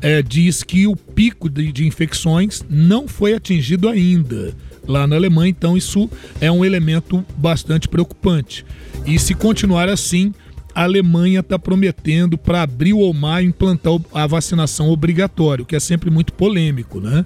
é, 0.02 0.22
diz 0.22 0.64
que 0.64 0.88
o 0.88 0.96
pico 0.96 1.50
de, 1.50 1.70
de 1.70 1.86
infecções 1.86 2.64
não 2.70 3.10
foi 3.10 3.34
atingido 3.34 3.90
ainda 3.90 4.56
lá 4.88 5.06
na 5.08 5.15
Alemanha, 5.15 5.50
então 5.50 5.75
isso 5.75 6.10
é 6.39 6.51
um 6.51 6.63
elemento 6.63 7.25
bastante 7.38 7.88
preocupante. 7.88 8.65
E 9.06 9.20
se 9.20 9.34
continuar 9.34 9.89
assim, 9.89 10.34
a 10.74 10.84
Alemanha 10.84 11.39
está 11.39 11.58
prometendo 11.58 12.38
para 12.38 12.62
abril 12.62 13.00
ou 13.00 13.13
maio 13.13 13.48
implantar 13.48 13.94
a 14.13 14.27
vacinação 14.27 14.89
obrigatória, 14.89 15.63
o 15.63 15.65
que 15.65 15.75
é 15.75 15.80
sempre 15.80 16.10
muito 16.10 16.34
polêmico, 16.34 17.00
né? 17.00 17.25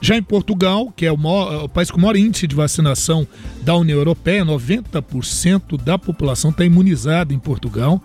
Já 0.00 0.18
em 0.18 0.22
Portugal, 0.22 0.92
que 0.94 1.06
é 1.06 1.10
o, 1.10 1.16
maior, 1.16 1.64
o, 1.64 1.68
país 1.68 1.90
com 1.90 1.96
o 1.96 2.00
maior 2.02 2.14
índice 2.14 2.46
de 2.46 2.54
vacinação 2.54 3.26
da 3.62 3.74
União 3.74 3.96
Europeia, 3.96 4.44
90% 4.44 5.82
da 5.82 5.98
população 5.98 6.50
está 6.50 6.62
imunizada 6.62 7.32
em 7.32 7.38
Portugal, 7.38 8.02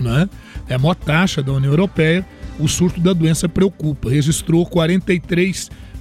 né? 0.00 0.30
é 0.66 0.74
a 0.74 0.78
maior 0.78 0.94
taxa 0.94 1.42
da 1.42 1.52
União 1.52 1.70
Europeia. 1.70 2.26
O 2.58 2.68
surto 2.68 3.00
da 3.00 3.12
doença 3.12 3.48
preocupa. 3.48 4.10
Registrou 4.10 4.64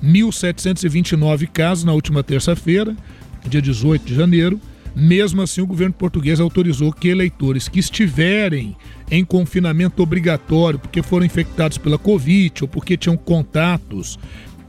43.729 0.03 1.47
casos 1.47 1.83
na 1.83 1.93
última 1.93 2.23
terça-feira, 2.23 2.95
dia 3.47 3.61
18 3.61 4.05
de 4.05 4.15
janeiro. 4.15 4.59
Mesmo 4.93 5.41
assim, 5.41 5.61
o 5.61 5.67
governo 5.67 5.93
português 5.93 6.39
autorizou 6.39 6.91
que 6.91 7.07
eleitores 7.07 7.69
que 7.69 7.79
estiverem 7.79 8.75
em 9.09 9.23
confinamento 9.23 10.03
obrigatório 10.03 10.77
porque 10.77 11.01
foram 11.01 11.25
infectados 11.25 11.77
pela 11.77 11.97
Covid 11.97 12.63
ou 12.63 12.67
porque 12.67 12.97
tinham 12.97 13.15
contatos 13.15 14.19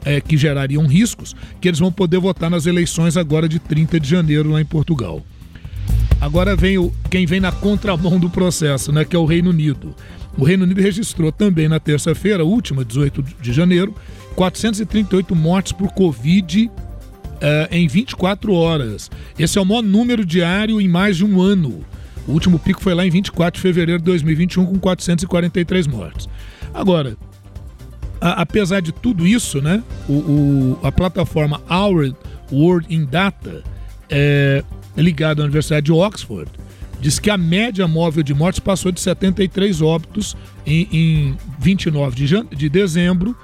é, 0.05 0.21
que 0.21 0.37
gerariam 0.37 0.87
riscos, 0.87 1.35
que 1.59 1.67
eles 1.67 1.79
vão 1.79 1.91
poder 1.91 2.19
votar 2.19 2.49
nas 2.49 2.65
eleições 2.65 3.17
agora 3.17 3.49
de 3.49 3.59
30 3.59 3.99
de 3.99 4.09
janeiro 4.09 4.51
lá 4.51 4.61
em 4.61 4.65
Portugal. 4.65 5.21
Agora 6.21 6.55
vem 6.55 6.77
o, 6.77 6.91
quem 7.09 7.25
vem 7.25 7.41
na 7.41 7.51
contramão 7.51 8.17
do 8.17 8.29
processo, 8.29 8.93
né, 8.93 9.03
que 9.03 9.15
é 9.15 9.19
o 9.19 9.25
Reino 9.25 9.49
Unido. 9.49 9.93
O 10.37 10.43
Reino 10.43 10.63
Unido 10.63 10.81
registrou 10.81 11.31
também 11.31 11.67
na 11.67 11.79
terça-feira, 11.79 12.45
última, 12.45 12.85
18 12.85 13.23
de 13.41 13.53
janeiro, 13.53 13.93
438 14.35 15.35
mortes 15.35 15.71
por 15.71 15.91
Covid 15.91 16.69
uh, 17.33 17.67
em 17.71 17.87
24 17.87 18.53
horas. 18.53 19.09
Esse 19.37 19.57
é 19.57 19.61
o 19.61 19.65
maior 19.65 19.81
número 19.81 20.25
diário 20.25 20.79
em 20.79 20.87
mais 20.87 21.17
de 21.17 21.25
um 21.25 21.41
ano. 21.41 21.83
O 22.27 22.31
último 22.31 22.57
pico 22.57 22.81
foi 22.81 22.93
lá 22.93 23.05
em 23.05 23.09
24 23.09 23.57
de 23.57 23.61
fevereiro 23.61 23.99
de 23.99 24.05
2021, 24.05 24.65
com 24.65 24.79
443 24.79 25.87
mortes. 25.87 26.29
Agora, 26.73 27.17
a, 28.21 28.41
apesar 28.41 28.81
de 28.81 28.91
tudo 28.91 29.27
isso, 29.27 29.61
né, 29.61 29.83
o, 30.07 30.13
o, 30.13 30.79
a 30.83 30.91
plataforma 30.91 31.61
Our 31.69 32.13
World 32.51 32.93
in 32.93 33.05
Data, 33.05 33.63
é, 34.09 34.63
ligada 34.95 35.41
à 35.41 35.45
Universidade 35.45 35.85
de 35.85 35.91
Oxford, 35.91 36.49
diz 37.01 37.19
que 37.19 37.29
a 37.29 37.37
média 37.37 37.85
móvel 37.87 38.23
de 38.23 38.33
mortes 38.33 38.61
passou 38.61 38.91
de 38.91 39.01
73 39.01 39.81
óbitos 39.81 40.37
em, 40.65 40.87
em 40.91 41.37
29 41.59 42.15
de, 42.15 42.43
de 42.55 42.69
dezembro 42.69 43.35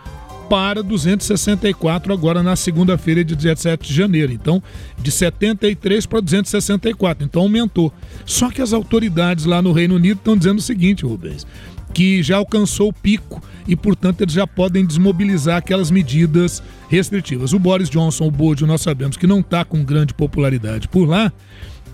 para 0.49 0.81
264 0.81 2.11
agora 2.11 2.41
na 2.41 2.55
segunda-feira 2.55 3.23
de 3.23 3.35
17 3.35 3.87
de 3.87 3.93
janeiro. 3.93 4.33
Então, 4.33 4.61
de 4.97 5.11
73 5.11 6.05
para 6.07 6.19
264. 6.19 7.23
Então, 7.23 7.43
aumentou. 7.43 7.93
Só 8.25 8.49
que 8.49 8.61
as 8.61 8.73
autoridades 8.73 9.45
lá 9.45 9.61
no 9.61 9.71
Reino 9.71 9.95
Unido 9.95 10.17
estão 10.17 10.35
dizendo 10.35 10.57
o 10.57 10.61
seguinte, 10.61 11.05
Rubens, 11.05 11.45
que 11.93 12.23
já 12.23 12.37
alcançou 12.37 12.89
o 12.89 12.93
pico 12.93 13.41
e, 13.67 13.75
portanto, 13.75 14.21
eles 14.21 14.33
já 14.33 14.47
podem 14.47 14.85
desmobilizar 14.85 15.57
aquelas 15.57 15.91
medidas 15.91 16.63
restritivas. 16.89 17.53
O 17.53 17.59
Boris 17.59 17.89
Johnson, 17.89 18.25
o 18.25 18.31
Bojo, 18.31 18.65
nós 18.65 18.81
sabemos 18.81 19.15
que 19.15 19.27
não 19.27 19.41
está 19.41 19.63
com 19.63 19.83
grande 19.83 20.13
popularidade 20.13 20.87
por 20.87 21.07
lá. 21.07 21.31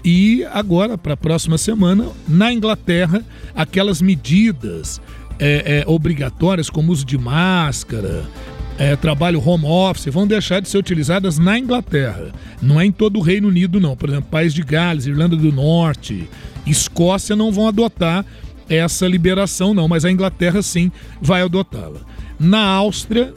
E 0.04 0.46
agora, 0.54 0.98
para 0.98 1.16
a 1.16 1.18
próxima 1.18 1.58
semana, 1.58 2.08
na 2.28 2.54
Inglaterra, 2.54 3.24
aquelas 3.56 4.02
medidas 4.02 5.02
é, 5.40 5.80
é, 5.80 5.84
obrigatórias, 5.88 6.70
como 6.70 6.92
uso 6.92 7.06
de 7.06 7.18
máscara, 7.18 8.26
é, 8.78 8.96
trabalho 8.96 9.42
home 9.46 9.66
office, 9.66 10.06
vão 10.14 10.28
deixar 10.28 10.62
de 10.62 10.70
ser 10.70 10.78
utilizadas 10.78 11.38
na 11.38 11.58
Inglaterra. 11.58 12.32
Não 12.62 12.80
é 12.80 12.86
em 12.86 12.92
todo 12.92 13.20
o 13.20 13.22
Reino 13.22 13.48
Unido, 13.48 13.80
não. 13.80 13.96
Por 13.96 14.10
exemplo, 14.10 14.30
País 14.30 14.54
de 14.54 14.64
Gales, 14.64 15.06
Irlanda 15.06 15.36
do 15.36 15.52
Norte, 15.52 16.30
Escócia 16.66 17.36
não 17.36 17.52
vão 17.52 17.68
adotar 17.68 18.26
essa 18.68 19.08
liberação, 19.08 19.74
não, 19.74 19.88
mas 19.88 20.06
a 20.06 20.12
Inglaterra 20.12 20.62
sim 20.62 20.92
vai 21.22 21.42
adotá-la. 21.42 22.00
Na 22.40 22.64
Áustria, 22.64 23.34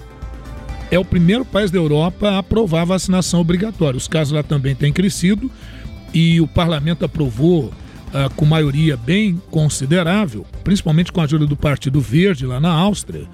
é 0.91 0.99
o 0.99 1.05
primeiro 1.05 1.45
país 1.45 1.71
da 1.71 1.79
Europa 1.79 2.31
a 2.31 2.39
aprovar 2.39 2.83
a 2.83 2.87
vacinação 2.87 3.41
obrigatória. 3.41 3.99
Os 3.99 4.09
casos 4.09 4.33
lá 4.33 4.43
também 4.43 4.75
têm 4.75 4.93
crescido 4.93 5.51
e 6.15 6.41
o 6.41 6.47
parlamento 6.47 7.05
aprovou 7.05 7.71
uh, 8.09 8.33
com 8.35 8.45
maioria 8.45 8.97
bem 8.97 9.41
considerável, 9.51 10.47
principalmente 10.65 11.13
com 11.13 11.21
a 11.21 11.25
ajuda 11.25 11.47
do 11.47 11.57
Partido 11.57 12.01
Verde 12.01 12.47
lá 12.47 12.61
na 12.61 12.71
Áustria, 12.71 13.27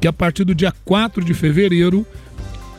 que 0.00 0.08
a 0.08 0.12
partir 0.12 0.44
do 0.44 0.54
dia 0.54 0.72
4 0.84 1.24
de 1.24 1.34
fevereiro 1.34 2.06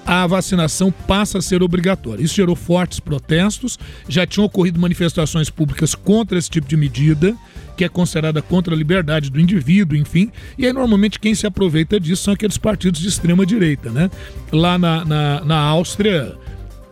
a 0.06 0.26
vacinação 0.26 0.92
passa 0.92 1.38
a 1.38 1.42
ser 1.42 1.62
obrigatória. 1.62 2.24
Isso 2.24 2.36
gerou 2.36 2.56
fortes 2.56 3.00
protestos, 3.00 3.78
já 4.08 4.26
tinham 4.26 4.46
ocorrido 4.46 4.80
manifestações 4.80 5.50
públicas 5.50 5.94
contra 5.94 6.38
esse 6.38 6.50
tipo 6.50 6.68
de 6.68 6.76
medida, 6.76 7.36
que 7.78 7.86
é 7.86 7.90
considerada 7.90 8.42
contra 8.42 8.74
a 8.74 8.78
liberdade 8.78 9.30
do 9.30 9.40
indivíduo, 9.40 9.98
enfim. 9.98 10.32
E 10.58 10.66
aí, 10.66 10.74
normalmente, 10.74 11.20
quem 11.20 11.34
se 11.36 11.46
aproveita 11.46 12.00
disso 12.00 12.24
são 12.24 12.34
aqueles 12.34 12.58
partidos 12.58 13.00
de 13.00 13.08
extrema-direita, 13.08 13.90
né? 13.90 14.10
Lá 14.52 14.78
na, 14.78 15.06
na, 15.06 15.46
na 15.46 15.58
Áustria. 15.58 16.36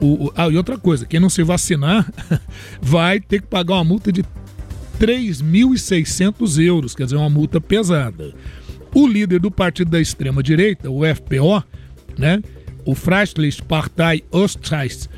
O, 0.02 0.32
ah, 0.36 0.48
e 0.48 0.56
outra 0.56 0.78
coisa, 0.78 1.06
quem 1.06 1.20
não 1.20 1.30
se 1.30 1.44
vacinar 1.44 2.10
vai 2.82 3.20
ter 3.20 3.42
que 3.42 3.48
pagar 3.48 3.74
uma 3.74 3.84
multa 3.84 4.14
de 4.14 4.24
3.600 5.00 6.64
euros, 6.64 6.94
quer 6.94 7.06
dizer, 7.06 7.16
uma 7.16 7.30
multa 7.30 7.62
pesada. 7.62 8.34
O 8.94 9.08
líder 9.08 9.40
do 9.40 9.50
partido 9.50 9.92
da 9.92 10.02
extrema-direita, 10.02 10.90
o 10.90 11.02
FPO, 11.04 11.64
né? 12.18 12.42
o 12.86 12.96
Freiheitliche 12.96 13.62
Partei 13.62 14.24
Österreichs, 14.34 15.10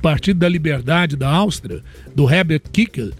Partido 0.00 0.40
da 0.40 0.48
Liberdade 0.48 1.16
da 1.16 1.30
Áustria, 1.30 1.82
do 2.14 2.30
Herbert 2.30 2.62
Kickl, 2.70 3.10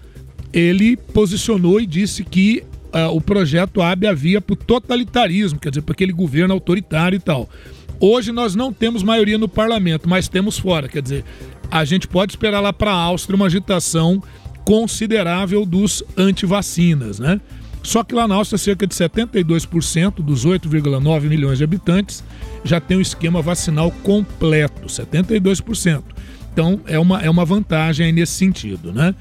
ele 0.52 0.96
posicionou 0.96 1.80
e 1.80 1.86
disse 1.86 2.22
que 2.22 2.62
uh, 2.92 3.08
o 3.14 3.20
projeto 3.20 3.80
abre 3.82 4.06
a 4.06 4.12
via 4.12 4.40
para 4.40 4.52
o 4.52 4.56
totalitarismo, 4.56 5.58
quer 5.58 5.70
dizer, 5.70 5.82
para 5.82 5.94
aquele 5.94 6.12
governo 6.12 6.54
autoritário 6.54 7.16
e 7.16 7.20
tal. 7.20 7.48
Hoje 7.98 8.30
nós 8.30 8.54
não 8.54 8.72
temos 8.72 9.02
maioria 9.02 9.38
no 9.38 9.48
parlamento, 9.48 10.08
mas 10.08 10.28
temos 10.28 10.58
fora, 10.58 10.86
quer 10.86 11.02
dizer, 11.02 11.24
a 11.70 11.84
gente 11.84 12.06
pode 12.06 12.32
esperar 12.32 12.60
lá 12.60 12.72
para 12.72 12.92
a 12.92 12.94
Áustria 12.94 13.34
uma 13.34 13.46
agitação 13.46 14.22
considerável 14.64 15.64
dos 15.66 16.02
antivacinas, 16.16 17.18
né? 17.18 17.40
Só 17.82 18.02
que 18.02 18.14
lá 18.14 18.26
na 18.26 18.34
Áustria, 18.36 18.56
cerca 18.56 18.86
de 18.86 18.94
72% 18.94 20.22
dos 20.22 20.46
8,9 20.46 21.22
milhões 21.28 21.58
de 21.58 21.64
habitantes 21.64 22.24
já 22.64 22.80
tem 22.80 22.96
o 22.96 23.00
esquema 23.00 23.42
vacinal 23.42 23.90
completo, 24.02 24.86
72%. 24.86 26.02
Então 26.50 26.80
é 26.86 26.98
uma, 26.98 27.20
é 27.20 27.28
uma 27.28 27.44
vantagem 27.44 28.10
nesse 28.10 28.32
sentido, 28.32 28.90
né? 28.92 29.14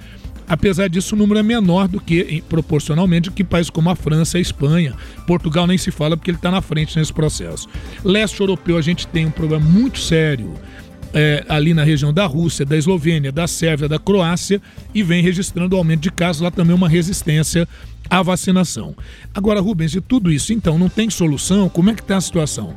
Apesar 0.48 0.88
disso, 0.88 1.16
o 1.16 1.18
número 1.18 1.40
é 1.40 1.44
menor 1.44 1.88
do 1.88 2.00
que, 2.00 2.44
proporcionalmente, 2.48 3.32
que 3.32 3.44
países 3.44 3.70
como 3.70 3.90
a 3.90 3.96
França 3.96 4.38
a 4.38 4.42
Espanha. 4.42 4.94
Portugal 5.26 5.66
nem 5.66 5.78
se 5.78 5.90
fala 5.90 6.18
porque 6.18 6.32
ele 6.32 6.38
está 6.38 6.52
na 6.52 6.62
frente 6.62 6.98
nesse 6.98 7.14
processo. 7.14 7.68
Leste 8.04 8.40
europeu, 8.40 8.78
a 8.78 8.82
gente 8.82 9.08
tem 9.08 9.26
um 9.26 9.32
problema 9.32 9.66
muito 9.66 10.00
sério 10.00 10.54
é, 11.14 11.46
ali 11.48 11.74
na 11.74 11.84
região 11.84 12.12
da 12.12 12.26
Rússia, 12.26 12.66
da 12.66 12.76
Eslovênia, 12.76 13.32
da 13.32 13.48
Sérvia, 13.48 13.88
da 13.88 14.00
Croácia 14.00 14.62
e 14.94 15.04
vem 15.04 15.22
registrando 15.22 15.76
aumento 15.76 16.02
de 16.02 16.12
casos, 16.12 16.42
lá 16.42 16.50
também 16.50 16.76
uma 16.76 16.90
resistência 16.90 17.68
à 18.10 18.22
vacinação. 18.22 18.96
Agora, 19.34 19.62
Rubens, 19.62 19.92
de 19.92 20.02
tudo 20.02 20.32
isso, 20.32 20.52
então, 20.52 20.78
não 20.78 20.90
tem 20.90 21.10
solução? 21.10 21.70
Como 21.70 21.90
é 21.90 21.94
que 21.94 22.02
está 22.02 22.18
a 22.18 22.22
situação? 22.22 22.76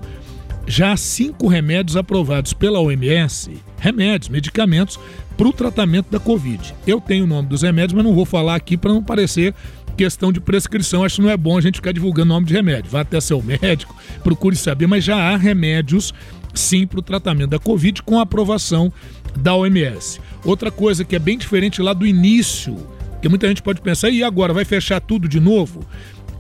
Já 0.67 0.93
há 0.93 0.97
cinco 0.97 1.47
remédios 1.47 1.97
aprovados 1.97 2.53
pela 2.53 2.81
OMS, 2.81 3.53
remédios, 3.79 4.29
medicamentos, 4.29 4.99
para 5.37 5.49
o 5.49 5.53
tratamento 5.53 6.11
da 6.11 6.19
Covid. 6.19 6.75
Eu 6.87 7.01
tenho 7.01 7.25
o 7.25 7.27
nome 7.27 7.49
dos 7.49 7.63
remédios, 7.63 7.93
mas 7.93 8.05
não 8.05 8.15
vou 8.15 8.25
falar 8.25 8.57
aqui 8.57 8.77
para 8.77 8.93
não 8.93 9.03
parecer 9.03 9.55
questão 9.97 10.33
de 10.33 10.41
prescrição. 10.41 11.05
Acho 11.05 11.17
que 11.17 11.23
não 11.23 11.31
é 11.31 11.37
bom 11.37 11.57
a 11.57 11.61
gente 11.61 11.77
ficar 11.77 11.93
divulgando 11.93 12.29
nome 12.29 12.47
de 12.47 12.53
remédio. 12.53 12.91
Vá 12.91 13.01
até 13.01 13.21
seu 13.21 13.41
médico, 13.43 13.95
procure 14.23 14.57
saber, 14.57 14.87
mas 14.87 15.05
já 15.05 15.17
há 15.17 15.37
remédios 15.37 16.13
sim 16.59 16.87
para 16.87 16.99
o 16.99 17.03
tratamento 17.03 17.51
da 17.51 17.59
Covid 17.59 18.03
com 18.03 18.19
a 18.19 18.23
aprovação 18.23 18.93
da 19.37 19.55
OMS. 19.55 20.21
Outra 20.45 20.71
coisa 20.71 21.05
que 21.05 21.17
é 21.17 21.19
bem 21.19 21.39
diferente 21.39 21.83
lá 21.83 21.93
do 21.93 22.07
início, 22.07 22.77
que 23.21 23.29
muita 23.29 23.49
gente 23.49 23.63
pode 23.63 23.81
pensar, 23.81 24.11
e 24.11 24.23
agora 24.23 24.53
vai 24.53 24.65
fechar 24.65 25.01
tudo 25.01 25.29
de 25.29 25.41
novo? 25.41 25.85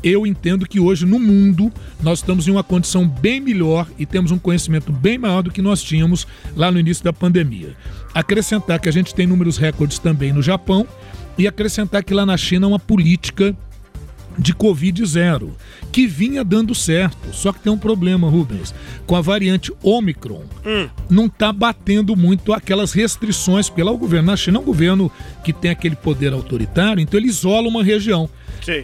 Eu 0.03 0.27
entendo 0.27 0.67
que 0.67 0.79
hoje 0.79 1.05
no 1.05 1.19
mundo 1.19 1.73
nós 2.01 2.21
estamos 2.21 2.47
em 2.47 2.51
uma 2.51 2.63
condição 2.63 3.09
bem 3.09 3.41
melhor 3.41 3.89
e 3.99 4.07
temos 4.07 4.31
um 4.31 4.39
conhecimento 4.39 4.93
bem 4.93 5.19
maior 5.19 5.43
do 5.43 5.51
que 5.51 5.61
nós 5.61 5.83
tínhamos 5.83 6.27
lá 6.55 6.71
no 6.71 6.79
início 6.79 7.03
da 7.03 7.13
pandemia. 7.13 7.75
Acrescentar 8.15 8.79
que 8.79 8.89
a 8.89 8.93
gente 8.93 9.15
tem 9.15 9.27
números 9.27 9.57
recordes 9.57 9.99
também 9.99 10.33
no 10.33 10.43
Japão 10.43 10.87
e 11.37 11.47
acrescentar 11.47 12.05
que 12.05 12.15
lá 12.15 12.25
na 12.25 12.37
China 12.37 12.69
uma 12.69 12.79
política 12.79 13.57
de 14.39 14.55
Covid 14.55 15.05
zero, 15.07 15.55
que 15.91 16.07
vinha 16.07 16.45
dando 16.45 16.75
certo. 16.75 17.33
Só 17.33 17.53
que 17.53 17.61
tem 17.61 17.73
um 17.73 17.79
problema, 17.79 18.29
Rubens. 18.29 18.75
Com 19.07 19.17
a 19.17 19.21
variante 19.21 19.73
Omicron, 19.83 20.45
hum. 20.65 20.89
não 21.09 21.27
está 21.27 21.53
batendo 21.53 22.17
muito 22.17 22.53
aquelas 22.53 22.93
restrições 22.93 23.69
pelo 23.69 23.97
governo. 23.97 24.31
Na 24.31 24.37
China 24.37 24.59
é 24.59 24.61
um 24.61 24.65
governo 24.65 25.11
que 25.45 25.53
tem 25.53 25.71
aquele 25.71 25.97
poder 25.97 26.33
autoritário, 26.33 27.01
então 27.01 27.19
ele 27.19 27.29
isola 27.29 27.69
uma 27.69 27.83
região. 27.83 28.29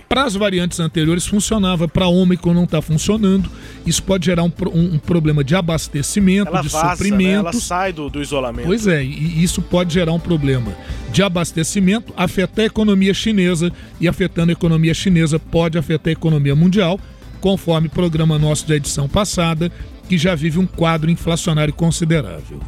Para 0.09 0.25
as 0.25 0.35
variantes 0.35 0.81
anteriores 0.81 1.27
funcionava, 1.27 1.89
para 1.89 2.05
a 2.05 2.09
Ômicron 2.09 2.55
não 2.55 2.65
está 2.65 2.81
funcionando. 2.81 3.51
Isso 3.87 4.03
pode 4.03 4.27
gerar 4.27 4.43
um, 4.43 4.53
um, 4.73 4.95
um 4.95 4.99
problema 4.99 5.43
de 5.43 5.55
abastecimento, 5.55 6.49
ela 6.49 6.63
de 6.63 6.69
vaza, 6.69 6.93
suprimento. 6.93 7.43
Né? 7.45 7.51
Ela 7.51 7.53
sai 7.53 7.93
do, 7.93 8.09
do 8.09 8.23
isolamento. 8.23 8.67
Pois 8.67 8.87
é, 8.87 9.03
e 9.03 9.43
isso 9.43 9.61
pode 9.61 9.95
gerar 9.95 10.13
um 10.13 10.21
problema 10.21 10.73
de 11.13 11.23
abastecimento, 11.23 12.13
afetar 12.17 12.65
a 12.65 12.67
economia 12.67 13.13
chinesa 13.13 13.73
e 14.01 14.09
afetando 14.09 14.51
a 14.51 14.53
economia 14.53 14.95
chinesa 14.95 15.39
pode 15.39 15.77
afetar 15.77 16.11
a 16.11 16.13
economia 16.13 16.55
mundial, 16.57 16.99
conforme 17.41 17.89
o 17.89 17.91
programa 17.91 18.39
nosso 18.39 18.67
da 18.67 18.77
edição 18.77 19.09
passada, 19.09 19.71
que 20.09 20.17
já 20.17 20.35
vive 20.35 20.59
um 20.59 20.67
quadro 20.67 21.11
inflacionário 21.11 21.75
considerável. 21.75 22.61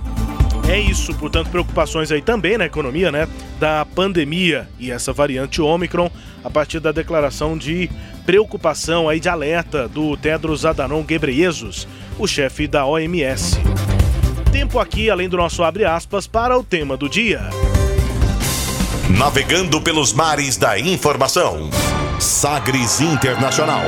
É 0.75 0.81
isso, 0.81 1.15
portanto, 1.15 1.51
preocupações 1.51 2.11
aí 2.11 2.21
também 2.21 2.59
na 2.59 2.67
economia, 2.67 3.13
né? 3.13 3.29
Da 3.61 3.85
pandemia 3.85 4.69
e 4.77 4.91
essa 4.91 5.13
variante 5.13 5.63
Omicron, 5.63 6.11
a 6.43 6.51
partir 6.51 6.81
da 6.81 6.91
declaração 6.91 7.57
de 7.57 7.89
preocupação 8.27 9.09
aí 9.09 9.21
de 9.21 9.29
alerta 9.29 9.87
do 9.87 10.17
Tedros 10.17 10.67
Adhanom 10.67 11.05
Ghebreyesus, 11.05 11.87
o 12.19 12.27
chefe 12.27 12.67
da 12.67 12.85
OMS. 12.85 13.57
Tempo 14.51 14.81
aqui, 14.81 15.09
além 15.09 15.29
do 15.29 15.37
nosso 15.37 15.63
abre 15.63 15.85
aspas, 15.85 16.27
para 16.27 16.59
o 16.59 16.65
tema 16.65 16.97
do 16.97 17.09
dia. 17.09 17.49
Navegando 19.17 19.81
pelos 19.81 20.13
mares 20.13 20.57
da 20.57 20.77
informação. 20.77 21.71
Sagres 22.19 23.01
Internacional. 23.01 23.85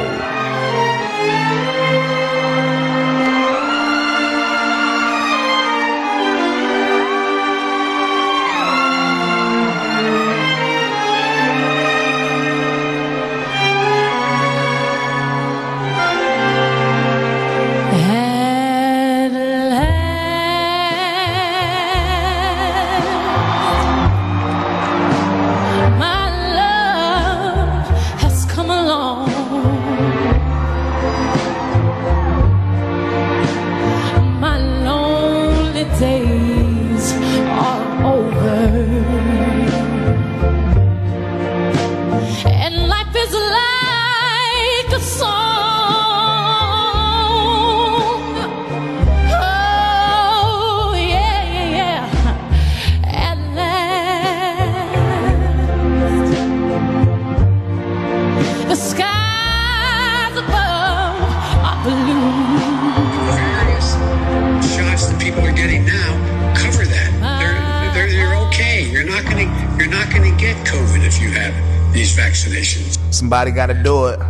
Somebody 73.27 73.51
gotta 73.51 73.75
do 73.75 74.07
it. 74.07 74.21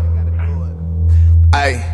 Hey, 1.53 1.85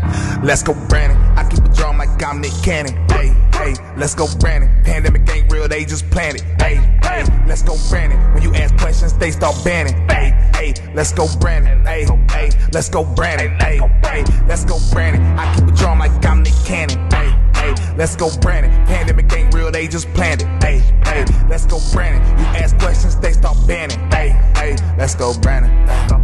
let's 0.45 0.63
go, 0.63 0.73
Brandon. 0.89 1.19
I 1.37 1.43
keep 1.51 1.65
a 1.65 1.69
drum 1.75 1.99
like 1.99 2.23
I'm 2.23 2.41
Nick 2.41 2.53
Cannon. 2.63 2.95
Hey, 3.11 3.35
hey, 3.55 3.75
let's 3.97 4.15
go, 4.15 4.29
Brandon. 4.39 4.71
Pandemic 4.85 5.29
ain't 5.35 5.51
real, 5.51 5.67
they 5.67 5.85
just 5.85 6.09
planned 6.11 6.37
it. 6.37 6.43
Hey, 6.63 6.77
hey, 7.03 7.25
let's 7.49 7.65
go, 7.65 7.75
Brandon. 7.91 8.21
When 8.33 8.45
you 8.45 8.55
ask 8.55 8.77
questions, 8.77 9.15
they 9.15 9.33
start 9.33 9.57
banning. 9.65 9.95
Hey, 10.09 10.31
hey, 10.55 10.75
let's 10.95 11.13
go, 11.13 11.27
Brandon. 11.41 11.85
Hey, 11.85 12.07
hey, 12.31 12.51
let's 12.73 12.89
go, 12.89 13.03
Brandon. 13.03 13.51
Hey, 13.59 13.81
hey, 14.05 14.23
let's 14.47 14.65
go, 14.65 14.79
Brandon. 14.93 15.25
I 15.37 15.53
keep 15.57 15.65
a 15.67 15.73
drum 15.73 15.99
like 15.99 16.25
I'm 16.25 16.45
Nick 16.45 16.55
Cannon. 16.65 17.11
Hey, 17.11 17.37
hey, 17.57 17.75
let's 17.97 18.15
go, 18.15 18.31
Brandon. 18.39 18.71
Pandemic 18.87 19.33
ain't 19.33 19.53
real, 19.53 19.73
they 19.73 19.89
just 19.89 20.07
planned 20.15 20.43
it. 20.43 20.63
Hey, 20.63 20.79
hey, 21.03 21.25
let's 21.49 21.67
go, 21.67 21.81
Brandon. 21.93 22.23
You 22.39 22.45
ask 22.63 22.79
questions, 22.79 23.17
they 23.17 23.33
start 23.33 23.57
banning. 23.67 23.99
Hey, 24.13 24.39
hey, 24.55 24.77
let's 24.97 25.17
go 25.17 25.35
Brandon. 25.41 25.73
Hey, 25.89 26.22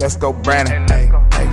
let's 0.00 0.16
go 0.16 0.32
Brandon. 0.32 0.84
Hey, 0.90 1.10
hey. 1.32 1.48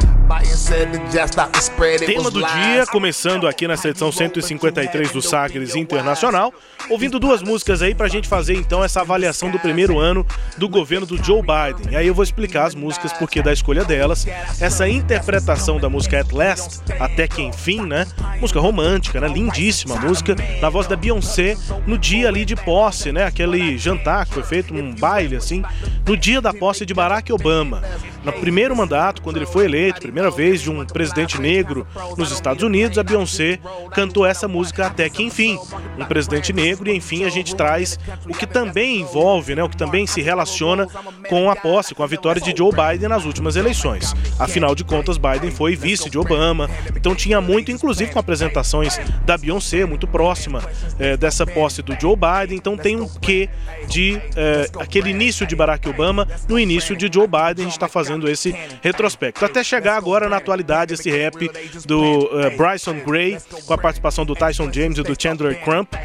Tema 2.00 2.32
do 2.32 2.44
dia, 2.44 2.86
começando 2.92 3.48
aqui 3.48 3.68
nessa 3.68 3.90
edição 3.90 4.12
153 4.12 5.12
do 5.12 5.22
Sagres 5.22 5.76
Internacional, 5.76 6.52
ouvindo 6.90 7.20
duas 7.20 7.42
músicas 7.42 7.82
aí 7.82 7.96
pra 7.96 8.08
gente 8.08 8.28
fazer 8.28 8.56
então 8.56 8.84
essa 8.84 9.02
avaliação 9.02 9.50
do 9.50 9.60
primeiro 9.60 10.00
ano 10.00 10.26
do 10.58 10.70
governo 10.70 11.06
do 11.06 11.22
Joe 11.24 11.42
Biden. 11.42 11.94
E 11.94 11.96
aí 11.96 12.08
eu 12.08 12.14
vou 12.14 12.24
explicar 12.24 12.66
as 12.66 12.76
músicas, 12.76 13.12
porque 13.14 13.42
da 13.42 13.52
escolha 13.52 13.84
delas, 13.84 14.26
essa 14.60 14.88
interpretação 14.88 15.80
da 15.80 15.90
música 15.90 16.20
At 16.20 16.32
Last, 16.32 16.82
Até 17.00 17.28
Que 17.28 17.42
Enfim, 17.42 17.82
né? 17.82 18.08
Música 18.40 18.60
romântica, 18.60 19.20
né? 19.20 19.28
Lindíssima 19.28 19.96
música, 19.96 20.36
na 20.62 20.70
voz 20.70 20.88
da 20.88 20.96
Beyoncé, 20.96 21.58
no 21.86 21.98
dia 21.98 22.28
ali 22.28 22.46
de 22.46 22.56
posse, 22.56 23.12
né? 23.12 23.26
Aquele 23.26 23.78
jantar 23.78 24.26
que 24.26 24.34
foi 24.34 24.44
feito, 24.44 24.74
um 24.74 24.94
baile 24.94 25.36
assim, 25.36 25.64
no 26.06 26.16
dia 26.16 26.42
da 26.42 26.54
posse 26.54 26.86
de 26.86 26.94
Barack 26.94 27.32
Obama. 27.32 27.82
No 28.24 28.34
primeiro 28.34 28.76
mandato, 28.76 29.22
quando 29.22 29.38
ele 29.38 29.46
foi 29.46 29.66
eleito, 29.66 30.02
primeira 30.02 30.32
vez 30.32 30.62
de 30.62 30.72
um 30.72 30.84
presidente 30.86 31.40
negro 31.40 31.86
nos 32.18 32.32
Estados 32.32 32.64
Unidos, 32.64 32.98
a 32.98 33.04
Beyoncé 33.04 33.60
cantou 33.94 34.26
essa 34.26 34.48
música 34.48 34.88
até 34.88 35.10
que 35.10 35.22
enfim, 35.22 35.60
um 35.98 36.06
presidente 36.06 36.52
negro 36.52 36.75
e 36.84 36.96
enfim 36.96 37.24
a 37.24 37.30
gente 37.30 37.56
traz 37.56 38.00
o 38.28 38.34
que 38.34 38.46
também 38.46 39.02
envolve, 39.02 39.56
né, 39.56 39.64
o 39.64 39.70
que 39.70 39.78
também 39.78 40.06
se 40.06 40.22
relaciona 40.22 40.88
com 41.30 41.50
a 41.50 41.56
posse, 41.56 41.96
com 41.96 42.04
a 42.04 42.08
vitória 42.08 42.42
de 42.42 42.56
Joe 42.56 42.72
Biden 42.72 43.10
nas 43.10 43.26
últimas 43.26 43.56
eleições. 43.56 44.14
Afinal 44.40 44.76
de 44.76 44.84
contas, 44.84 45.18
Biden 45.18 45.52
foi 45.52 45.76
vice 45.76 46.10
de 46.10 46.18
Obama, 46.18 46.70
então 46.96 47.16
tinha 47.16 47.40
muito, 47.40 47.72
inclusive 47.72 48.12
com 48.12 48.20
apresentações 48.20 49.00
da 49.26 49.38
Beyoncé, 49.38 49.86
muito 49.86 50.08
próxima 50.08 50.62
é, 51.00 51.16
dessa 51.18 51.46
posse 51.46 51.82
do 51.82 51.98
Joe 52.00 52.16
Biden, 52.16 52.58
então 52.58 52.78
tem 52.78 53.00
um 53.00 53.08
quê 53.08 53.50
de 53.88 54.20
é, 54.36 54.70
aquele 54.80 55.10
início 55.10 55.46
de 55.46 55.56
Barack 55.56 55.88
Obama 55.88 56.28
no 56.48 56.60
início 56.60 56.96
de 56.96 57.10
Joe 57.12 57.28
Biden, 57.28 57.66
a 57.66 57.70
gente 57.70 57.72
está 57.72 57.88
fazendo 57.88 58.30
esse 58.30 58.56
retrospecto. 58.82 59.44
Até 59.44 59.64
chegar 59.64 59.98
agora 59.98 60.30
na 60.30 60.38
atualidade 60.38 60.94
esse 60.94 61.10
rap 61.10 61.50
do 61.86 62.26
uh, 62.26 62.58
Bryson 62.58 63.00
Gray, 63.06 63.38
com 63.66 63.74
a 63.74 63.78
participação 63.78 64.26
do 64.26 64.36
Tyson 64.36 64.72
James 64.72 64.98
e 64.98 65.04
do 65.04 65.16
Chandler 65.20 65.62
Crump, 65.64 65.94
uh, 65.94 66.00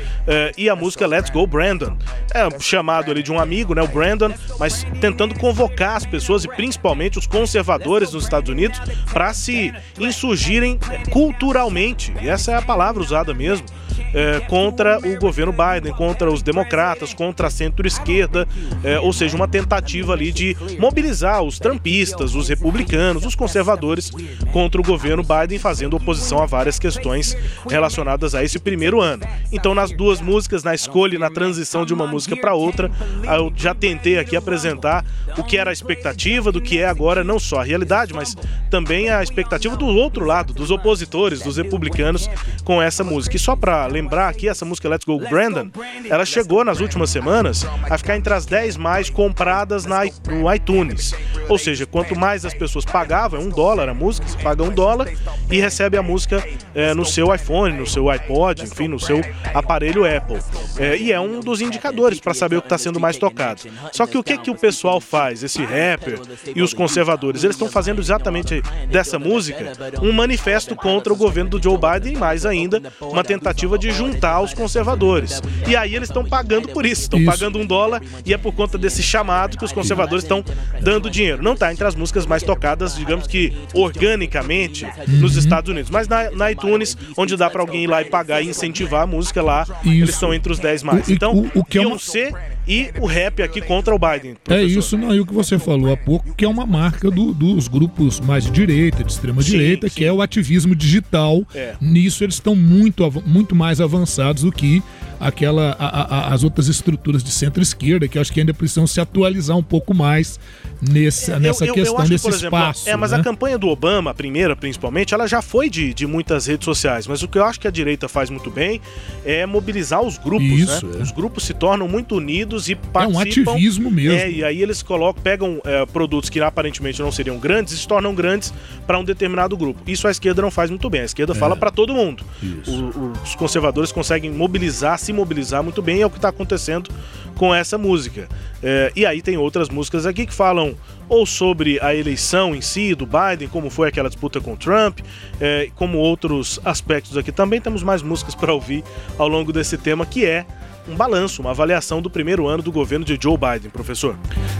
e 0.61 0.69
a 0.69 0.77
música 0.77 1.07
Let's 1.07 1.31
Go 1.31 1.47
Brandon. 1.47 1.97
É 2.35 2.61
chamado 2.61 3.11
ali 3.11 3.23
de 3.23 3.33
um 3.33 3.41
amigo, 3.41 3.75
né, 3.75 3.81
o 3.81 3.89
Brandon, 3.89 4.31
mas 4.59 4.85
tentando 5.01 5.35
convocar 5.35 5.97
as 5.97 6.05
pessoas 6.05 6.45
e 6.45 6.49
principalmente 6.49 7.19
os 7.19 7.27
conservadores 7.27 8.13
nos 8.13 8.25
Estados 8.25 8.51
Unidos 8.51 8.79
para 9.11 9.33
se 9.33 9.73
insurgirem 9.99 10.79
culturalmente, 11.11 12.13
e 12.21 12.29
essa 12.29 12.53
é 12.53 12.57
a 12.57 12.63
palavra 12.63 13.03
usada 13.03 13.33
mesmo, 13.33 13.67
é, 14.15 14.41
contra 14.41 14.99
o 14.99 15.19
governo 15.19 15.53
Biden, 15.53 15.93
contra 15.93 16.31
os 16.31 16.43
democratas, 16.43 17.15
contra 17.15 17.47
a 17.47 17.51
centro-esquerda, 17.51 18.47
é, 18.83 18.99
ou 18.99 19.13
seja, 19.13 19.37
uma 19.37 19.49
tentativa 19.49 20.13
ali 20.13 20.33
de 20.33 20.57
mobilizar 20.79 21.43
os 21.43 21.59
trumpistas, 21.59 22.35
os 22.35 22.49
republicanos, 22.49 23.25
os 23.25 23.35
conservadores 23.35 24.11
contra 24.53 24.81
o 24.81 24.85
governo 24.85 25.23
Biden, 25.23 25.59
fazendo 25.59 25.97
oposição 25.97 26.43
a 26.43 26.47
várias 26.47 26.79
questões 26.79 27.37
relacionadas 27.69 28.35
a 28.35 28.43
esse 28.43 28.59
primeiro 28.59 29.01
ano. 29.01 29.23
Então, 29.53 29.75
nas 29.75 29.91
duas 29.91 30.21
músicas, 30.21 30.63
na 30.63 30.75
escolha 30.75 31.17
e 31.17 31.19
na 31.19 31.31
transição 31.31 31.85
de 31.85 31.95
uma 31.95 32.07
música 32.07 32.37
para 32.37 32.55
outra, 32.55 32.91
eu 33.25 33.53
já 33.55 33.75
tentei 33.75 34.19
aqui 34.19 34.37
apresentar 34.37 35.05
o 35.37 35.45
que 35.45 35.57
era 35.57 35.71
a 35.71 35.73
expectativa, 35.73 36.53
do 36.53 36.61
que 36.61 36.79
é 36.79 36.87
agora 36.87 37.23
não 37.23 37.39
só 37.39 37.61
a 37.61 37.65
realidade, 37.65 38.13
mas 38.13 38.37
também 38.71 39.11
a 39.11 39.23
expectativa 39.23 39.77
do 39.77 39.87
outro 39.87 40.25
lado, 40.25 40.53
dos 40.53 40.71
opositores, 40.71 41.41
dos 41.41 41.57
republicanos, 41.57 42.29
com 42.65 42.81
essa 42.81 43.03
música. 43.05 43.37
E 43.37 43.39
só 43.39 43.57
para 43.57 43.80
lembrar 43.87 44.29
aqui, 44.29 44.49
essa 44.49 44.65
música 44.65 44.89
Let's 44.89 45.05
Go 45.05 45.19
Brandon, 45.19 45.71
ela 46.09 46.25
chegou 46.25 46.65
nas 46.65 46.81
últimas 46.81 47.11
semanas 47.11 47.65
a 47.89 47.99
ficar 47.99 48.17
entre 48.17 48.33
as 48.33 48.47
10 48.47 48.77
mais 48.77 49.11
compradas 49.11 49.87
na, 49.87 50.01
no 50.29 50.53
iTunes. 50.53 51.15
Ou 51.49 51.59
seja, 51.59 51.85
quanto 51.85 52.17
mais 52.17 52.45
as 52.45 52.55
pessoas 52.55 52.85
pagavam, 52.85 53.41
é 53.41 53.43
um 53.43 53.49
dólar 53.49 53.89
a 53.89 53.95
música, 53.95 54.27
você 54.27 54.39
paga 54.39 54.63
um 54.63 54.71
dólar 54.71 55.09
e 55.51 55.61
recebe 55.61 55.97
a 55.97 56.03
música 56.03 56.45
é, 56.75 56.95
no 56.95 57.05
seu 57.05 57.35
iPhone, 57.35 57.77
no 57.77 57.87
seu 57.87 58.09
iPod, 58.09 58.63
enfim, 58.63 58.89
no 58.89 59.01
seu 59.01 59.21
aparelho 59.53 60.05
Apple. 60.05 60.39
É, 60.79 60.97
e 60.97 61.13
é 61.13 61.21
um 61.21 61.41
dos 61.41 61.61
indicadores 61.61 62.21
para 62.21 62.35
saber 62.35 62.57
o 62.57 62.61
que 62.61 62.67
está 62.67 62.79
sendo 62.79 63.01
mais 63.01 63.17
tocado. 63.17 63.63
Só 63.93 64.07
que 64.07 64.17
o 64.17 64.23
que, 64.23 64.39
que 64.39 64.51
o 64.51 64.55
pessoal 64.55 65.01
faz, 65.01 65.43
esse 65.43 65.65
rapper 65.65 66.21
e 66.55 66.63
os 66.63 66.73
conservadores? 66.73 67.43
Eles 67.43 67.57
estão 67.57 67.69
fazendo 67.69 68.01
exatamente 68.01 68.63
dessa 68.89 69.19
música 69.19 69.73
um 70.01 70.13
manifesto 70.13 70.77
contra 70.77 71.13
o 71.13 71.17
governo 71.17 71.51
do 71.51 71.63
Joe 71.63 71.77
Biden 71.77 72.15
e 72.15 72.17
mais 72.17 72.47
ainda 72.47 72.81
uma 73.01 73.25
tentativa 73.25 73.70
de 73.79 73.91
juntar 73.91 74.41
os 74.41 74.55
conservadores. 74.55 75.43
E 75.67 75.77
aí 75.77 75.95
eles 75.95 76.09
estão 76.09 76.25
pagando 76.25 76.69
por 76.69 76.87
isso, 76.87 77.03
estão 77.03 77.25
pagando 77.25 77.59
um 77.59 77.67
dólar 77.67 78.03
e 78.25 78.33
é 78.33 78.39
por 78.39 78.53
conta 78.53 78.77
desse 78.79 79.03
chamado 79.03 79.57
que 79.59 79.65
os 79.65 79.73
conservadores 79.73 80.25
estão 80.25 80.45
dando 80.81 81.11
dinheiro. 81.11 81.43
Não 81.43 81.55
está 81.55 81.73
entre 81.73 81.87
as 81.87 81.95
músicas 81.95 82.27
mais 82.27 82.43
tocadas, 82.43 82.97
digamos 82.97 83.27
que 83.27 83.53
organicamente, 83.75 84.87
nos 85.07 85.37
Estados 85.37 85.71
Unidos, 85.71 85.91
mas 85.91 86.09
na, 86.09 86.31
na 86.31 86.53
iTunes, 86.53 86.97
onde 87.17 87.37
dá 87.37 87.49
para 87.51 87.61
alguém 87.61 87.85
ir 87.85 87.87
lá 87.87 88.03
e 88.03 88.05
pagar 88.07 88.43
e 88.43 88.49
incentivar 88.49 89.03
a 89.03 89.07
música 89.07 89.43
lá, 89.43 89.67
isso. 89.85 89.89
eles 89.89 90.11
estão 90.11 90.35
entre 90.35 90.53
os 90.53 90.59
10 90.59 90.83
mais. 90.83 91.09
Então, 91.09 91.33
o, 91.33 91.61
o 91.61 91.65
que 91.65 91.79
Beyoncé 91.79 92.29
é 92.29 92.31
uma... 92.31 92.41
e 92.71 92.93
o 93.01 93.07
rap 93.07 93.43
aqui 93.43 93.61
contra 93.61 93.93
o 93.93 93.99
Biden. 93.99 94.37
Professor. 94.45 94.63
É 94.63 94.63
isso, 94.63 94.97
não, 94.97 95.13
e 95.13 95.19
o 95.19 95.27
que 95.27 95.35
você 95.35 95.59
falou 95.59 95.93
há 95.93 95.97
pouco, 95.97 96.33
que 96.35 96.45
é 96.45 96.49
uma 96.49 96.65
marca 96.65 97.11
do, 97.11 97.35
dos 97.35 97.67
grupos 97.67 98.21
mais 98.21 98.45
de 98.45 98.53
direita, 98.53 99.03
de 99.03 99.11
extrema 99.11 99.43
direita, 99.43 99.89
sim, 99.89 99.95
que 99.97 100.05
é 100.05 100.13
o 100.13 100.23
ativismo 100.23 100.75
digital. 100.77 101.45
É. 101.53 101.75
Nisso 101.81 102.23
eles 102.23 102.37
estão 102.37 102.55
muito, 102.55 103.11
muito 103.27 103.57
mais 103.57 103.81
avançados 103.81 104.45
do 104.45 104.53
que 104.53 104.81
aquela, 105.21 105.77
a, 105.79 106.31
a, 106.31 106.35
as 106.35 106.43
outras 106.43 106.67
estruturas 106.67 107.23
de 107.23 107.31
centro-esquerda, 107.31 108.09
que 108.09 108.19
acho 108.19 108.33
que 108.33 108.41
ainda 108.41 108.55
precisam 108.55 108.87
se 108.87 109.01
atualizar 109.01 109.57
um 109.57 109.63
pouco 109.63 109.95
mais 109.95 110.41
nessa, 110.81 111.39
nessa 111.39 111.67
eu, 111.67 111.75
questão 111.75 112.03
eu 112.03 112.09
desse 112.09 112.25
que, 112.25 112.35
exemplo, 112.35 112.59
espaço. 112.59 112.89
É, 112.89 112.97
mas 112.97 113.11
né? 113.13 113.19
a 113.19 113.23
campanha 113.23 113.59
do 113.59 113.69
Obama, 113.69 114.11
a 114.11 114.15
primeira 114.15 114.57
principalmente, 114.57 115.13
ela 115.13 115.27
já 115.27 115.43
foi 115.43 115.69
de, 115.69 115.93
de 115.93 116.07
muitas 116.07 116.47
redes 116.47 116.65
sociais. 116.65 117.07
Mas 117.07 117.23
o 117.23 117.29
que 117.29 117.39
eu 117.39 117.45
acho 117.45 117.61
que 117.61 117.69
a 117.69 117.71
direita 117.71 118.09
faz 118.09 118.31
muito 118.31 118.51
bem 118.51 118.81
é 119.25 119.45
mobilizar 119.45 120.03
os 120.03 120.17
grupos. 120.17 120.47
Isso, 120.47 120.87
né? 120.87 120.99
é. 120.99 121.03
Os 121.03 121.11
grupos 121.13 121.45
se 121.45 121.53
tornam 121.53 121.87
muito 121.87 122.17
unidos 122.17 122.69
e 122.69 122.75
participam. 122.75 123.51
É 123.51 123.53
um 123.53 123.55
ativismo 123.55 123.91
mesmo. 123.91 124.19
É, 124.19 124.31
e 124.31 124.45
aí 124.45 124.63
eles 124.63 124.83
colocam, 124.83 125.23
pegam 125.23 125.61
é, 125.65 125.85
produtos 125.87 126.31
que 126.31 126.41
aparentemente 126.41 127.01
não 127.03 127.13
seriam 127.13 127.39
grandes 127.39 127.75
e 127.75 127.79
se 127.79 127.87
tornam 127.87 128.15
grandes 128.15 128.53
para 128.87 128.99
um 128.99 129.05
determinado 129.05 129.57
grupo. 129.57 129.83
Isso 129.87 130.09
a 130.09 130.11
esquerda 130.11 130.41
não 130.41 130.51
faz 130.51 130.71
muito 130.71 130.89
bem. 130.89 131.03
A 131.03 131.05
esquerda 131.05 131.33
é. 131.33 131.37
fala 131.37 131.57
para 131.57 131.71
todo 131.71 131.95
mundo. 131.95 132.25
O, 132.67 133.13
os 133.23 133.35
conservadores 133.35 133.93
conseguem 133.93 134.31
mobilizar, 134.31 134.99
se 135.11 135.13
mobilizar 135.13 135.63
muito 135.63 135.83
bem, 135.83 136.01
é 136.01 136.07
o 136.07 136.11
que 136.11 136.17
está 136.17 136.29
acontecendo 136.29 136.91
com 137.35 137.55
essa 137.55 137.77
música. 137.77 138.29
É, 138.63 138.93
e 138.95 139.05
aí 139.05 139.21
tem 139.21 139.37
outras 139.37 139.69
músicas 139.69 140.07
aqui 140.07 140.27
que 140.27 140.35
falam 140.35 140.75
ou 141.09 141.27
sobre 141.27 141.81
a 141.81 141.95
eleição 141.95 142.55
em 142.55 142.61
si 142.61 142.95
do 142.95 143.07
Biden, 143.07 143.49
como 143.49 143.69
foi 143.69 143.89
aquela 143.89 144.09
disputa 144.09 144.41
com 144.41 144.55
Trump, 144.55 145.01
é, 145.41 145.69
como 145.75 145.99
outros 145.99 146.61
aspectos 146.65 147.17
aqui. 147.17 147.33
Também 147.33 147.61
temos 147.61 147.83
mais 147.83 148.03
músicas 148.03 148.35
para 148.35 148.53
ouvir 148.53 148.85
ao 149.19 149.27
longo 149.27 149.53
desse 149.53 149.77
tema, 149.77 150.07
que 150.07 150.25
é 150.25 150.47
um 150.89 150.95
balanço, 150.95 151.41
uma 151.43 151.51
avaliação 151.51 152.01
do 152.01 152.11
primeiro 152.11 152.47
ano 152.47 152.63
do 152.63 152.73
governo 152.73 153.05
de 153.05 153.19
Joe 153.21 153.37
Biden, 153.37 153.71
professor. 153.71 154.17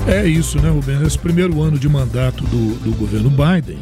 É 0.07 0.27
isso, 0.27 0.61
né, 0.61 0.71
Rubens? 0.71 1.03
Esse 1.03 1.19
primeiro 1.19 1.61
ano 1.63 1.79
de 1.79 1.89
mandato 1.89 2.45
do, 2.45 2.75
do 2.77 2.93
governo 2.93 3.31
Biden 3.31 3.79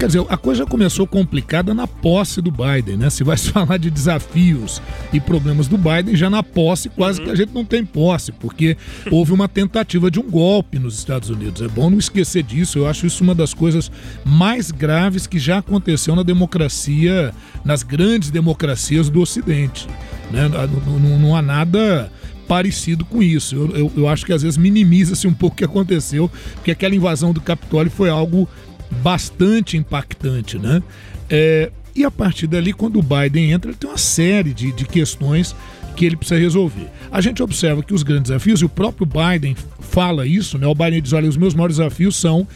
Quer 0.00 0.06
dizer, 0.06 0.24
a 0.30 0.36
coisa 0.38 0.64
começou 0.64 1.06
complicada 1.06 1.74
na 1.74 1.86
posse 1.86 2.40
do 2.40 2.50
Biden, 2.50 2.96
né? 2.96 3.10
Se 3.10 3.22
vai 3.22 3.36
falar 3.52 3.76
de 3.76 3.90
desafios 3.90 4.80
e 5.12 5.20
problemas 5.20 5.68
do 5.68 5.76
Biden, 5.76 6.16
já 6.16 6.30
na 6.30 6.42
posse 6.42 6.88
quase 6.88 7.18
uhum. 7.18 7.26
que 7.26 7.30
a 7.32 7.34
gente 7.34 7.52
não 7.52 7.66
tem 7.66 7.84
posse, 7.84 8.32
porque 8.32 8.78
houve 9.12 9.34
uma 9.34 9.46
tentativa 9.46 10.10
de 10.10 10.18
um 10.18 10.22
golpe 10.22 10.78
nos 10.78 10.96
Estados 10.96 11.28
Unidos. 11.28 11.60
É 11.60 11.68
bom 11.68 11.90
não 11.90 11.98
esquecer 11.98 12.42
disso. 12.42 12.78
Eu 12.78 12.86
acho 12.86 13.06
isso 13.06 13.22
uma 13.22 13.34
das 13.34 13.52
coisas 13.52 13.92
mais 14.24 14.70
graves 14.70 15.26
que 15.26 15.38
já 15.38 15.58
aconteceu 15.58 16.16
na 16.16 16.22
democracia, 16.22 17.34
nas 17.62 17.82
grandes 17.82 18.30
democracias 18.30 19.10
do 19.10 19.20
Ocidente. 19.20 19.86
Né? 20.30 20.48
Não, 20.48 20.98
não, 20.98 21.18
não 21.18 21.36
há 21.36 21.42
nada 21.42 22.10
parecido 22.48 23.04
com 23.04 23.22
isso. 23.22 23.54
Eu, 23.54 23.76
eu, 23.76 23.92
eu 23.98 24.08
acho 24.08 24.24
que 24.24 24.32
às 24.32 24.40
vezes 24.40 24.56
minimiza-se 24.56 25.26
um 25.26 25.34
pouco 25.34 25.52
o 25.52 25.56
que 25.58 25.64
aconteceu, 25.64 26.30
porque 26.54 26.70
aquela 26.70 26.94
invasão 26.94 27.34
do 27.34 27.40
Capitólio 27.40 27.92
foi 27.92 28.08
algo 28.08 28.48
bastante 29.02 29.76
impactante, 29.76 30.58
né? 30.58 30.82
É, 31.28 31.70
e 31.94 32.04
a 32.04 32.10
partir 32.10 32.46
dali, 32.46 32.72
quando 32.72 32.98
o 32.98 33.02
Biden 33.02 33.52
entra, 33.52 33.72
tem 33.72 33.88
uma 33.88 33.98
série 33.98 34.54
de, 34.54 34.72
de 34.72 34.84
questões 34.84 35.54
que 35.96 36.06
ele 36.06 36.16
precisa 36.16 36.40
resolver. 36.40 36.88
A 37.10 37.20
gente 37.20 37.42
observa 37.42 37.82
que 37.82 37.92
os 37.92 38.02
grandes 38.02 38.30
desafios, 38.30 38.60
e 38.60 38.64
o 38.64 38.68
próprio 38.68 39.06
Biden 39.06 39.56
fala 39.80 40.26
isso, 40.26 40.56
né? 40.58 40.66
O 40.66 40.74
Biden 40.74 41.02
diz: 41.02 41.12
olha, 41.12 41.28
os 41.28 41.36
meus 41.36 41.54
maiores 41.54 41.76
desafios 41.76 42.16
são 42.16 42.46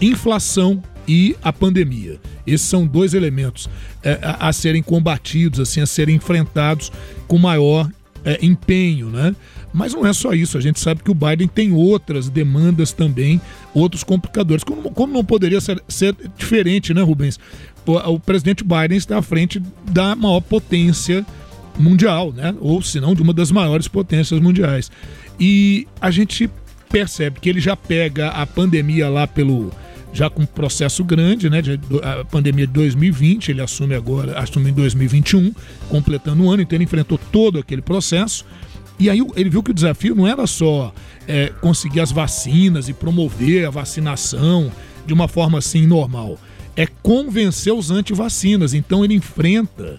inflação 0.00 0.82
e 1.06 1.36
a 1.42 1.52
pandemia. 1.52 2.18
Esses 2.46 2.66
são 2.66 2.86
dois 2.86 3.14
elementos 3.14 3.68
é, 4.02 4.18
a, 4.22 4.48
a, 4.48 4.52
serem 4.52 4.82
combatidos, 4.82 5.60
assim, 5.60 5.80
a 5.80 5.86
serem 5.86 6.16
enfrentados 6.16 6.90
com 7.26 7.38
maior 7.38 7.90
é, 8.24 8.38
empenho, 8.44 9.10
né? 9.10 9.34
Mas 9.74 9.92
não 9.92 10.06
é 10.06 10.12
só 10.12 10.32
isso, 10.32 10.56
a 10.56 10.60
gente 10.60 10.78
sabe 10.78 11.02
que 11.02 11.10
o 11.10 11.14
Biden 11.14 11.48
tem 11.48 11.72
outras 11.72 12.28
demandas 12.28 12.92
também, 12.92 13.40
outros 13.74 14.04
complicadores. 14.04 14.62
Como, 14.62 14.88
como 14.92 15.12
não 15.12 15.24
poderia 15.24 15.60
ser, 15.60 15.82
ser 15.88 16.14
diferente, 16.38 16.94
né, 16.94 17.02
Rubens? 17.02 17.40
O, 17.84 17.92
o, 18.12 18.20
presidente 18.20 18.62
Biden 18.62 18.96
está 18.96 19.18
à 19.18 19.22
frente 19.22 19.60
da 19.90 20.14
maior 20.14 20.40
potência 20.40 21.26
mundial, 21.76 22.32
né? 22.32 22.54
Ou 22.60 22.80
se 22.82 23.00
não, 23.00 23.16
de 23.16 23.22
uma 23.22 23.32
das 23.32 23.50
maiores 23.50 23.88
potências 23.88 24.38
mundiais. 24.38 24.92
E 25.40 25.88
a 26.00 26.12
gente 26.12 26.48
percebe 26.88 27.40
que 27.40 27.48
ele 27.48 27.60
já 27.60 27.74
pega 27.74 28.28
a 28.28 28.46
pandemia 28.46 29.08
lá 29.08 29.26
pelo 29.26 29.72
já 30.12 30.30
com 30.30 30.42
um 30.42 30.46
processo 30.46 31.02
grande, 31.02 31.50
né? 31.50 31.60
De, 31.60 31.80
a 32.00 32.24
pandemia 32.24 32.68
de 32.68 32.72
2020, 32.72 33.48
ele 33.50 33.60
assume 33.60 33.96
agora, 33.96 34.38
assume 34.38 34.70
em 34.70 34.72
2021, 34.72 35.52
completando 35.88 36.44
um 36.44 36.50
ano, 36.52 36.62
então 36.62 36.76
ele 36.76 36.84
enfrentou 36.84 37.18
todo 37.18 37.58
aquele 37.58 37.82
processo. 37.82 38.46
E 38.98 39.10
aí 39.10 39.20
ele 39.34 39.50
viu 39.50 39.62
que 39.62 39.70
o 39.70 39.74
desafio 39.74 40.14
não 40.14 40.26
era 40.26 40.46
só 40.46 40.92
é, 41.26 41.52
conseguir 41.60 42.00
as 42.00 42.12
vacinas 42.12 42.88
e 42.88 42.92
promover 42.92 43.66
a 43.66 43.70
vacinação 43.70 44.70
de 45.06 45.12
uma 45.12 45.28
forma 45.28 45.58
assim 45.58 45.86
normal, 45.86 46.38
é 46.76 46.86
convencer 46.86 47.72
os 47.72 47.90
antivacinas. 47.90 48.72
Então 48.74 49.04
ele 49.04 49.14
enfrenta 49.14 49.98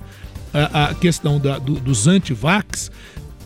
a, 0.53 0.86
a 0.86 0.93
questão 0.95 1.39
da, 1.39 1.60
do, 1.60 1.75
dos 1.75 2.08
antivax, 2.08 2.91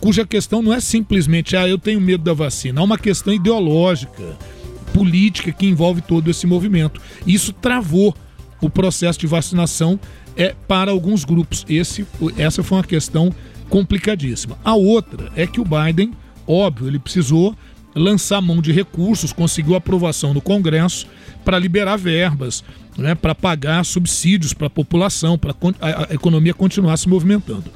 cuja 0.00 0.26
questão 0.26 0.62
não 0.62 0.72
é 0.72 0.80
simplesmente, 0.80 1.56
ah, 1.56 1.68
eu 1.68 1.78
tenho 1.78 2.00
medo 2.00 2.24
da 2.24 2.32
vacina, 2.32 2.80
é 2.80 2.84
uma 2.84 2.98
questão 2.98 3.32
ideológica 3.32 4.38
política 4.94 5.52
que 5.52 5.66
envolve 5.66 6.00
todo 6.00 6.30
esse 6.30 6.46
movimento. 6.46 7.00
Isso 7.26 7.52
travou 7.52 8.14
o 8.60 8.68
processo 8.68 9.18
de 9.18 9.26
vacinação 9.26 9.98
é, 10.36 10.54
para 10.66 10.90
alguns 10.90 11.24
grupos. 11.24 11.64
Esse, 11.68 12.06
essa 12.36 12.62
foi 12.62 12.78
uma 12.78 12.84
questão 12.84 13.32
complicadíssima. 13.70 14.58
A 14.62 14.74
outra 14.74 15.30
é 15.34 15.46
que 15.46 15.60
o 15.60 15.64
Biden, 15.64 16.12
óbvio, 16.46 16.88
ele 16.88 16.98
precisou 16.98 17.56
lançar 17.94 18.40
mão 18.42 18.60
de 18.60 18.72
recursos, 18.72 19.32
conseguiu 19.32 19.74
aprovação 19.74 20.34
no 20.34 20.40
Congresso 20.40 21.06
para 21.44 21.58
liberar 21.58 21.96
verbas, 21.96 22.62
né, 22.98 23.14
para 23.14 23.34
pagar 23.34 23.84
subsídios 23.84 24.52
para 24.52 24.66
a 24.66 24.70
população, 24.70 25.38
para 25.38 25.54
a 25.80 26.14
economia 26.14 26.52
continuar 26.52 26.96
se 26.96 27.08
movimentando. 27.08 27.70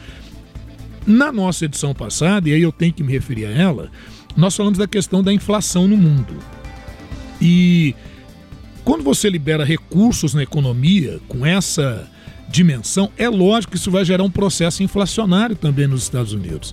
Na 1.07 1.33
nossa 1.33 1.65
edição 1.65 1.95
passada, 1.95 2.49
e 2.49 2.53
aí 2.53 2.63
eu 2.63 2.73
tenho 2.73 2.93
que 2.93 3.03
me 3.03 3.13
referir 3.13 3.47
a 3.47 3.51
ela, 3.51 3.91
nós 4.37 4.57
falamos 4.57 4.79
da 4.79 4.87
questão 4.87 5.23
da 5.23 5.33
inflação 5.33 5.87
no 5.87 5.97
mundo. 5.97 6.35
E 7.41 7.95
quando 8.85 9.03
você 9.03 9.29
libera 9.29 9.65
recursos 9.65 10.35
na 10.35 10.43
economia 10.43 11.21
com 11.29 11.45
essa 11.45 12.09
dimensão, 12.55 13.11
é 13.17 13.29
lógico 13.29 13.73
que 13.73 13.77
isso 13.77 13.90
vai 13.90 14.05
gerar 14.05 14.23
um 14.23 14.31
processo 14.31 14.83
inflacionário 14.83 15.57
também 15.57 15.87
nos 15.87 16.05
Estados 16.05 16.33
Unidos. 16.33 16.73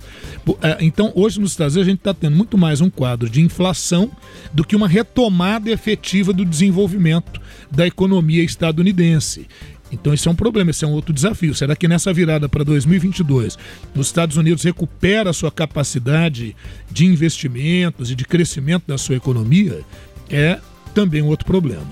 É, 0.62 0.78
então, 0.80 1.12
hoje 1.14 1.40
nos 1.40 1.50
Estados 1.50 1.74
Unidos, 1.74 1.88
a 1.88 1.90
gente 1.90 1.98
está 1.98 2.14
tendo 2.14 2.36
muito 2.36 2.56
mais 2.56 2.80
um 2.80 2.88
quadro 2.88 3.28
de 3.28 3.40
inflação 3.40 4.10
do 4.52 4.64
que 4.64 4.76
uma 4.76 4.86
retomada 4.86 5.70
efetiva 5.70 6.32
do 6.32 6.44
desenvolvimento 6.44 7.40
da 7.70 7.86
economia 7.86 8.44
estadunidense. 8.44 9.48
Então, 9.90 10.14
esse 10.14 10.26
é 10.26 10.30
um 10.30 10.34
problema, 10.34 10.70
esse 10.70 10.84
é 10.84 10.88
um 10.88 10.92
outro 10.92 11.12
desafio. 11.12 11.54
Será 11.54 11.76
que 11.76 11.88
nessa 11.88 12.12
virada 12.12 12.48
para 12.48 12.64
2022, 12.64 13.58
os 13.94 14.06
Estados 14.06 14.36
Unidos 14.36 14.62
recupera 14.62 15.30
a 15.30 15.34
sua 15.34 15.50
capacidade 15.50 16.56
de 16.90 17.04
investimentos 17.04 18.10
e 18.10 18.14
de 18.14 18.24
crescimento 18.24 18.84
da 18.86 18.96
sua 18.96 19.16
economia? 19.16 19.84
é 20.32 20.58
também 20.94 21.22
um 21.22 21.26
outro 21.26 21.46
problema. 21.46 21.86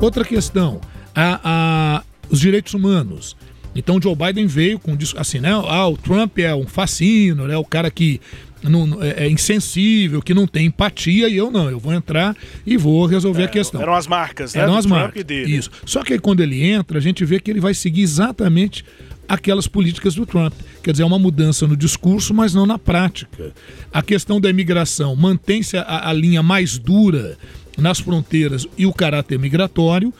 Outra 0.00 0.24
questão, 0.24 0.80
a, 1.14 1.40
a, 1.44 2.02
os 2.28 2.40
direitos 2.40 2.74
humanos. 2.74 3.36
Então 3.74 4.00
Joe 4.00 4.14
Biden 4.14 4.46
veio 4.46 4.78
com 4.78 4.96
assim, 5.16 5.40
né? 5.40 5.50
Ah, 5.50 5.88
o 5.88 5.96
Trump 5.96 6.38
é 6.38 6.54
um 6.54 6.66
fascino, 6.66 7.46
né? 7.46 7.56
O 7.56 7.64
cara 7.64 7.90
que 7.90 8.20
não, 8.62 9.02
é, 9.02 9.24
é, 9.24 9.30
insensível, 9.30 10.22
que 10.22 10.32
não 10.32 10.46
tem 10.46 10.66
empatia, 10.66 11.28
e 11.28 11.36
eu 11.36 11.50
não, 11.50 11.70
eu 11.70 11.78
vou 11.78 11.92
entrar 11.92 12.36
e 12.66 12.76
vou 12.76 13.04
resolver 13.06 13.42
é, 13.42 13.44
a 13.44 13.48
questão. 13.48 13.80
Eram 13.80 13.94
as 13.94 14.06
marcas, 14.06 14.54
né? 14.54 14.62
Eram 14.62 14.76
as 14.76 14.86
marcas. 14.86 15.24
Dele. 15.24 15.56
Isso. 15.56 15.70
Só 15.84 16.02
que 16.02 16.14
aí, 16.14 16.18
quando 16.18 16.40
ele 16.40 16.64
entra, 16.64 16.98
a 16.98 17.00
gente 17.00 17.24
vê 17.24 17.38
que 17.38 17.50
ele 17.50 17.60
vai 17.60 17.74
seguir 17.74 18.02
exatamente 18.02 18.84
aquelas 19.28 19.66
políticas 19.66 20.14
do 20.14 20.26
Trump. 20.26 20.54
Quer 20.82 20.92
dizer, 20.92 21.02
é 21.02 21.06
uma 21.06 21.18
mudança 21.18 21.66
no 21.66 21.76
discurso, 21.76 22.32
mas 22.32 22.54
não 22.54 22.66
na 22.66 22.78
prática. 22.78 23.52
A 23.92 24.02
questão 24.02 24.40
da 24.40 24.48
imigração 24.48 25.14
mantém-se 25.16 25.76
a, 25.76 26.08
a 26.08 26.12
linha 26.12 26.42
mais 26.42 26.78
dura 26.78 27.36
nas 27.76 27.98
fronteiras 27.98 28.66
e 28.78 28.86
o 28.86 28.92
caráter 28.92 29.38
migratório. 29.38 30.12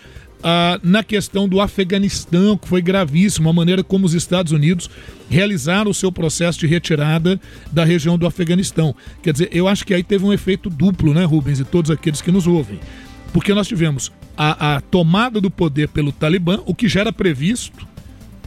Ah, 0.47 0.79
na 0.83 1.03
questão 1.03 1.49
do 1.49 1.59
Afeganistão, 1.59 2.59
que 2.59 2.69
foi 2.69 2.83
gravíssimo, 2.83 3.49
a 3.49 3.53
maneira 3.53 3.83
como 3.83 4.05
os 4.05 4.13
Estados 4.13 4.53
Unidos 4.53 4.91
realizaram 5.31 5.91
o 5.91 5.95
seu 5.95 6.13
processo 6.13 6.59
de 6.61 6.67
retirada 6.67 7.41
da 7.73 7.83
região 7.83 8.19
do 8.19 8.27
Afeganistão. 8.27 8.95
Quer 9.23 9.33
dizer, 9.33 9.49
eu 9.51 9.67
acho 9.67 9.87
que 9.87 9.95
aí 9.95 10.03
teve 10.03 10.23
um 10.23 10.35
efeito 10.35 10.69
duplo, 10.69 11.15
né, 11.15 11.25
Rubens, 11.25 11.61
e 11.61 11.65
todos 11.65 11.91
aqueles 11.91 12.21
que 12.21 12.31
nos 12.31 12.47
ouvem. 12.47 12.79
Porque 13.33 13.55
nós 13.55 13.67
tivemos 13.67 14.13
a, 14.37 14.77
a 14.77 14.81
tomada 14.83 15.41
do 15.41 15.51
poder 15.51 15.89
pelo 15.89 16.13
Talibã, 16.13 16.61
o 16.67 16.75
que 16.75 16.91
já 16.91 17.01
era 17.01 17.13
previsto, 17.13 17.89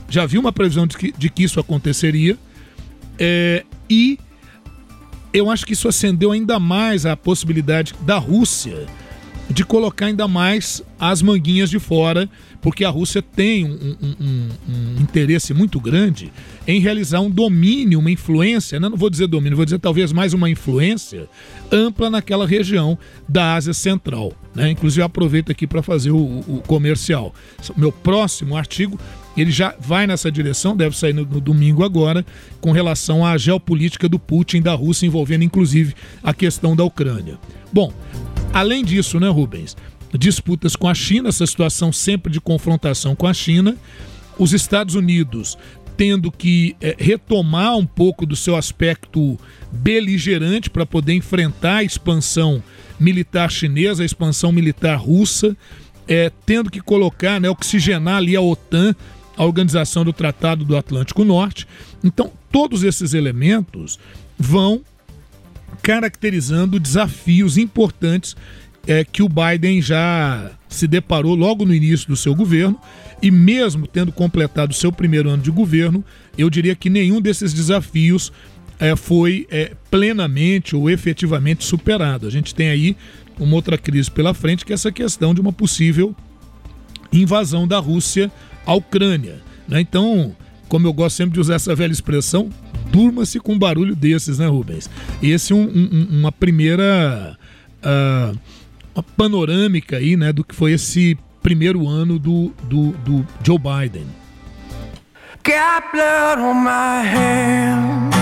já 0.07 0.21
havia 0.21 0.39
uma 0.39 0.53
previsão 0.53 0.85
de 0.85 0.95
que, 0.95 1.11
de 1.17 1.31
que 1.31 1.41
isso 1.41 1.59
aconteceria, 1.59 2.37
é, 3.17 3.65
e 3.89 4.19
eu 5.33 5.49
acho 5.49 5.65
que 5.65 5.73
isso 5.73 5.87
acendeu 5.87 6.31
ainda 6.31 6.59
mais 6.59 7.07
a 7.07 7.17
possibilidade 7.17 7.95
da 8.01 8.19
Rússia 8.19 8.85
de 9.49 9.63
colocar 9.63 10.07
ainda 10.07 10.27
mais 10.27 10.81
as 10.99 11.21
manguinhas 11.21 11.69
de 11.69 11.79
fora, 11.79 12.29
porque 12.61 12.83
a 12.83 12.89
Rússia 12.89 13.21
tem 13.21 13.65
um, 13.65 13.95
um, 14.01 14.15
um, 14.19 14.49
um 14.67 15.01
interesse 15.01 15.53
muito 15.53 15.79
grande 15.79 16.31
em 16.67 16.79
realizar 16.79 17.21
um 17.21 17.29
domínio, 17.29 17.99
uma 17.99 18.11
influência, 18.11 18.79
né? 18.79 18.89
não 18.89 18.97
vou 18.97 19.09
dizer 19.09 19.27
domínio, 19.27 19.55
vou 19.55 19.65
dizer 19.65 19.79
talvez 19.79 20.11
mais 20.11 20.33
uma 20.33 20.49
influência 20.49 21.29
ampla 21.71 22.09
naquela 22.09 22.45
região 22.45 22.97
da 23.27 23.55
Ásia 23.55 23.73
Central. 23.73 24.33
Né? 24.53 24.71
Inclusive, 24.71 25.01
aproveito 25.01 25.51
aqui 25.51 25.65
para 25.65 25.81
fazer 25.81 26.11
o, 26.11 26.39
o 26.47 26.61
comercial. 26.67 27.33
Meu 27.77 27.91
próximo 27.91 28.57
artigo 28.57 28.99
ele 29.37 29.51
já 29.51 29.75
vai 29.79 30.07
nessa 30.07 30.31
direção, 30.31 30.75
deve 30.75 30.97
sair 30.97 31.13
no, 31.13 31.23
no, 31.23 31.39
domingo 31.39 31.83
agora, 31.83 32.25
com 32.59 32.71
relação 32.71 33.23
à 33.23 33.37
geopolítica 33.37 34.09
do 34.09 34.17
Putin 34.17 34.61
da 34.61 34.73
Rússia, 34.73 35.05
envolvendo 35.05 35.43
inclusive 35.43 35.93
a 36.23 36.33
questão 36.33 36.75
da 36.75 36.83
Ucrânia. 36.83 37.37
Bom, 37.71 37.93
além 38.59 38.83
disso, 38.83 39.19
né, 39.19 39.29
Rubens? 39.29 39.75
Disputas 40.17 40.75
com 40.75 40.87
a 40.87 40.93
China, 40.93 41.29
essa 41.29 41.45
situação 41.45 41.91
sempre 41.91 42.31
de 42.31 42.39
confrontação 42.39 43.15
com 43.15 43.27
a 43.27 43.33
China, 43.33 43.75
os 44.37 44.53
Estados 44.53 44.95
Unidos 44.95 45.57
tendo 45.97 46.31
que 46.31 46.75
é, 46.79 46.95
retomar 46.97 47.75
um 47.75 47.85
pouco 47.85 48.23
do 48.23 48.35
seu 48.35 48.55
aspecto 48.55 49.37
beligerante 49.71 50.69
para 50.69 50.85
poder 50.85 51.13
enfrentar 51.13 51.77
a 51.77 51.83
expansão 51.83 52.63
militar 52.99 53.49
chinesa, 53.49 54.03
a 54.03 54.05
expansão 54.05 54.51
militar 54.51 54.95
russa, 54.95 55.57
é, 56.07 56.31
tendo 56.45 56.69
que 56.69 56.79
colocar, 56.79 57.41
né, 57.41 57.49
oxigenar 57.49 58.17
ali 58.17 58.35
a 58.35 58.41
OTAN 58.41 58.95
a 59.35 59.45
organização 59.45 60.03
do 60.03 60.11
Tratado 60.11 60.65
do 60.65 60.75
Atlântico 60.75 61.23
Norte. 61.23 61.67
Então, 62.03 62.31
todos 62.51 62.83
esses 62.83 63.13
elementos 63.13 63.99
vão 64.37 64.81
caracterizando 65.81 66.79
desafios 66.79 67.57
importantes 67.57 68.35
é, 68.87 69.03
que 69.03 69.21
o 69.21 69.29
Biden 69.29 69.81
já 69.81 70.51
se 70.69 70.87
deparou 70.87 71.35
logo 71.35 71.65
no 71.65 71.73
início 71.73 72.07
do 72.07 72.15
seu 72.15 72.33
governo 72.33 72.79
e 73.21 73.29
mesmo 73.29 73.87
tendo 73.87 74.11
completado 74.11 74.73
seu 74.73 74.91
primeiro 74.91 75.29
ano 75.29 75.43
de 75.43 75.51
governo, 75.51 76.03
eu 76.37 76.49
diria 76.49 76.75
que 76.75 76.89
nenhum 76.89 77.19
desses 77.19 77.53
desafios 77.53 78.31
é, 78.79 78.95
foi 78.95 79.47
é, 79.49 79.71
plenamente 79.89 80.75
ou 80.75 80.89
efetivamente 80.89 81.65
superado. 81.65 82.27
A 82.27 82.29
gente 82.29 82.53
tem 82.53 82.69
aí 82.69 82.95
uma 83.39 83.55
outra 83.55 83.77
crise 83.77 84.09
pela 84.09 84.33
frente, 84.33 84.65
que 84.65 84.71
é 84.71 84.75
essa 84.75 84.91
questão 84.91 85.33
de 85.33 85.41
uma 85.41 85.51
possível 85.51 86.15
invasão 87.11 87.67
da 87.67 87.79
Rússia 87.79 88.31
à 88.65 88.73
Ucrânia. 88.73 89.41
Né? 89.67 89.81
Então, 89.81 90.35
como 90.67 90.87
eu 90.87 90.93
gosto 90.93 91.15
sempre 91.15 91.33
de 91.33 91.39
usar 91.39 91.55
essa 91.55 91.75
velha 91.75 91.91
expressão, 91.91 92.49
durma-se 92.97 93.39
com 93.39 93.53
um 93.53 93.59
barulho 93.59 93.95
desses, 93.95 94.39
né, 94.39 94.47
Rubens? 94.47 94.89
Esse 95.21 95.53
é 95.53 95.55
um, 95.55 95.61
um, 95.61 96.07
uma 96.19 96.31
primeira 96.31 97.37
uh, 97.83 98.37
uma 98.95 99.03
panorâmica 99.03 99.97
aí, 99.97 100.17
né, 100.17 100.33
do 100.33 100.43
que 100.43 100.55
foi 100.55 100.71
esse 100.71 101.15
primeiro 101.43 101.87
ano 101.87 102.17
do, 102.17 102.51
do, 102.63 102.91
do 103.05 103.27
Joe 103.43 103.59
Biden. 103.59 104.07
Got 105.43 105.91
blood 105.93 106.41
on 106.41 106.55
my 106.55 107.07
hands. 107.07 108.16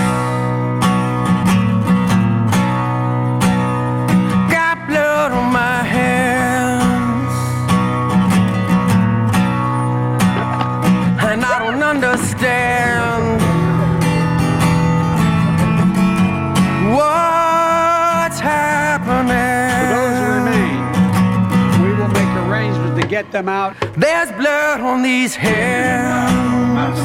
Get 23.26 23.32
them 23.32 23.48
out. 23.48 23.74
There's 23.96 24.30
blood 24.32 24.80
on 24.80 25.02
these 25.02 25.34
hands. 25.34 26.98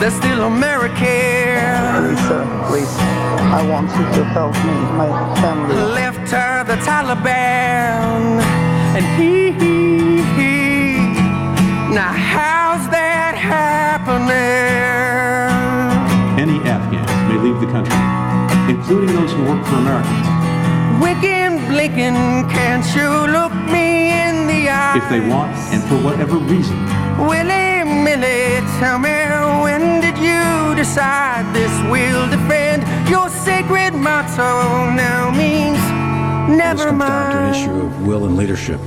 They're 0.00 0.10
still 0.10 0.44
American. 0.44 1.04
Lisa, 2.08 2.66
please, 2.68 2.94
I 3.58 3.66
want 3.68 3.90
you 3.90 4.04
to 4.18 4.24
help 4.24 4.54
me, 4.54 4.76
my 4.96 5.10
family. 5.40 5.74
Left 5.74 6.30
her 6.30 6.64
the 6.64 6.76
Taliban, 6.76 8.40
and 8.96 9.04
he, 9.18 9.50
he, 9.52 10.22
he 10.36 10.52
now, 11.92 12.12
how's 12.12 12.88
that 12.90 13.34
happening? 13.34 14.28
Any 16.38 16.58
Afghans 16.68 17.10
may 17.28 17.38
leave 17.42 17.60
the 17.60 17.66
country, 17.66 17.98
including 18.72 19.16
those 19.16 19.32
who 19.32 19.44
work 19.46 19.66
for 19.66 19.76
Americans. 19.76 20.37
Wicked 21.00 21.68
blinking, 21.68 22.48
can't 22.50 22.86
you 22.96 23.08
look 23.32 23.52
me 23.70 24.10
in 24.10 24.46
the 24.46 24.68
eye? 24.68 24.96
If 24.96 25.08
they 25.08 25.20
want, 25.20 25.54
and 25.72 25.82
for 25.84 25.96
whatever 26.02 26.36
reason, 26.36 26.76
Willie, 27.18 27.84
Millie, 28.04 28.60
tell 28.80 28.98
me 28.98 29.14
when 29.62 30.00
did 30.00 30.18
you 30.18 30.74
decide 30.74 31.44
this 31.54 31.72
will 31.90 32.28
defend 32.30 32.82
your 33.08 33.28
sacred 33.28 33.94
motto 33.94 34.90
now 34.94 35.30
means 35.30 35.78
never 36.56 36.84
comes 36.84 37.00
down 37.00 37.32
to 37.32 37.38
an 37.38 37.54
issue 37.54 37.86
of 37.86 38.06
will 38.06 38.24
and 38.26 38.36
leadership. 38.36 38.80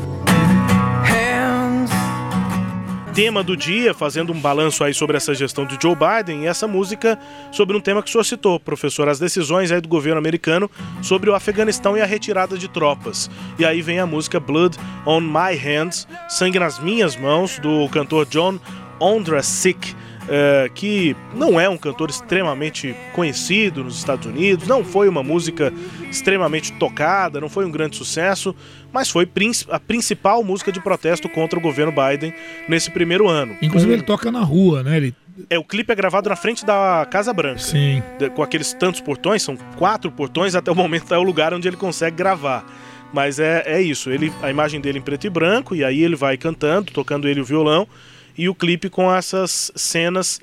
Tema 3.13 3.43
do 3.43 3.58
dia, 3.58 3.93
fazendo 3.93 4.32
um 4.32 4.39
balanço 4.39 4.84
aí 4.86 4.93
sobre 4.93 5.17
essa 5.17 5.36
gestão 5.36 5.65
de 5.65 5.78
Joe 5.82 5.95
Biden 5.95 6.43
e 6.43 6.47
essa 6.47 6.65
música 6.65 7.19
sobre 7.52 7.76
um 7.76 7.82
tema 7.82 8.02
que 8.02 8.08
o 8.08 8.12
senhor 8.12 8.24
citou, 8.24 8.58
professor, 8.58 9.10
as 9.10 9.19
decisões 9.19 9.69
aí 9.69 9.82
do 9.82 9.89
governo 9.89 10.17
americano 10.17 10.71
sobre 11.02 11.30
o 11.30 11.36
Afeganistão 11.36 11.97
e 11.97 12.02
a 12.02 12.06
retirada 12.06 12.58
de 12.58 12.69
tropas. 12.69 13.30
E 13.60 13.65
aí 13.65 13.82
vem 13.82 14.00
a 14.00 14.06
música 14.06 14.39
Blood 14.39 14.78
on 15.06 15.19
My 15.19 15.56
Hands, 15.58 16.08
Sangue 16.30 16.60
nas 16.60 16.80
Minhas 16.80 17.17
Mãos, 17.17 17.60
do 17.60 17.88
cantor 17.89 18.26
John 18.28 18.58
Ondrasik, 18.97 19.93
eh, 20.33 20.71
que 20.73 21.13
não 21.35 21.59
é 21.59 21.67
um 21.67 21.75
cantor 21.75 22.09
extremamente 22.09 22.95
conhecido 23.11 23.83
nos 23.83 23.97
Estados 23.97 24.25
Unidos, 24.25 24.65
não 24.65 24.81
foi 24.81 25.09
uma 25.09 25.21
música 25.21 25.73
extremamente 26.09 26.71
tocada, 26.71 27.41
não 27.41 27.49
foi 27.49 27.65
um 27.65 27.71
grande 27.71 27.97
sucesso, 27.97 28.55
mas 28.93 29.09
foi 29.09 29.27
a 29.69 29.79
principal 29.79 30.41
música 30.41 30.71
de 30.71 30.79
protesto 30.79 31.27
contra 31.27 31.59
o 31.59 31.61
governo 31.61 31.91
Biden 31.91 32.33
nesse 32.69 32.89
primeiro 32.89 33.27
ano. 33.27 33.57
Inclusive 33.61 33.91
ele 33.91 34.03
toca 34.03 34.31
na 34.31 34.39
rua, 34.39 34.81
né? 34.81 34.95
Ele... 34.95 35.13
é, 35.49 35.59
o 35.59 35.65
clipe 35.65 35.91
é 35.91 35.95
gravado 35.95 36.29
na 36.29 36.35
frente 36.37 36.65
da 36.65 37.05
Casa 37.11 37.33
Branca. 37.33 37.59
Sim. 37.59 38.01
Com 38.33 38.41
aqueles 38.41 38.73
tantos 38.73 39.01
portões, 39.01 39.43
são 39.43 39.57
quatro 39.77 40.09
portões, 40.09 40.55
até 40.55 40.71
o 40.71 40.75
momento 40.75 41.13
é 41.13 41.17
o 41.17 41.23
lugar 41.23 41.53
onde 41.53 41.67
ele 41.67 41.77
consegue 41.77 42.15
gravar. 42.15 42.65
Mas 43.13 43.37
é, 43.37 43.63
é 43.65 43.81
isso, 43.81 44.09
ele, 44.09 44.31
a 44.41 44.49
imagem 44.49 44.79
dele 44.79 44.99
em 44.99 45.01
preto 45.01 45.27
e 45.27 45.29
branco, 45.29 45.75
e 45.75 45.83
aí 45.83 46.01
ele 46.01 46.15
vai 46.15 46.37
cantando, 46.37 46.93
tocando 46.93 47.27
ele 47.27 47.41
o 47.41 47.45
violão, 47.45 47.85
e 48.41 48.49
o 48.49 48.56
clipe 48.56 48.89
com 48.89 49.13
essas 49.13 49.71
cenas 49.75 50.39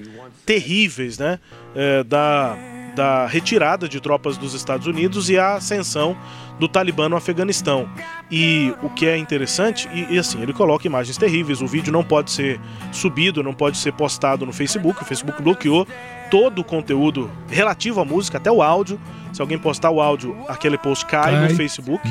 terríveis, 0.47 1.19
né? 1.19 1.41
é, 1.75 2.05
da, 2.05 2.57
da 2.95 3.27
retirada 3.27 3.89
de 3.89 4.01
tropas 4.01 4.37
dos 4.37 4.55
Estados 4.55 4.87
Unidos 4.87 5.29
e 5.29 5.37
a 5.37 5.55
ascensão 5.55 6.17
do 6.61 6.69
Talibã 6.69 7.09
no 7.09 7.17
Afeganistão. 7.17 7.89
E 8.31 8.73
o 8.83 8.91
que 8.91 9.07
é 9.07 9.17
interessante, 9.17 9.89
e, 9.93 10.15
e 10.15 10.19
assim, 10.19 10.41
ele 10.41 10.53
coloca 10.53 10.87
imagens 10.87 11.17
terríveis, 11.17 11.61
o 11.61 11.67
vídeo 11.67 11.93
não 11.93 12.05
pode 12.05 12.31
ser 12.31 12.61
subido, 12.93 13.43
não 13.43 13.55
pode 13.55 13.79
ser 13.79 13.93
postado 13.93 14.47
no 14.47 14.53
Facebook, 14.53 15.03
o 15.03 15.05
Facebook 15.05 15.43
bloqueou 15.43 15.87
todo 16.31 16.61
o 16.61 16.65
conteúdo 16.65 17.31
relativo 17.49 18.01
à 18.01 18.05
música, 18.05 18.39
até 18.39 18.51
o 18.51 18.63
áudio. 18.63 19.01
Se 19.33 19.43
alguém 19.43 19.59
postar 19.59 19.91
o 19.91 20.01
áudio, 20.01 20.37
aquele 20.49 20.79
post 20.79 21.05
cai, 21.05 21.33
Cai. 21.33 21.49
no 21.49 21.55
Facebook. 21.55 22.03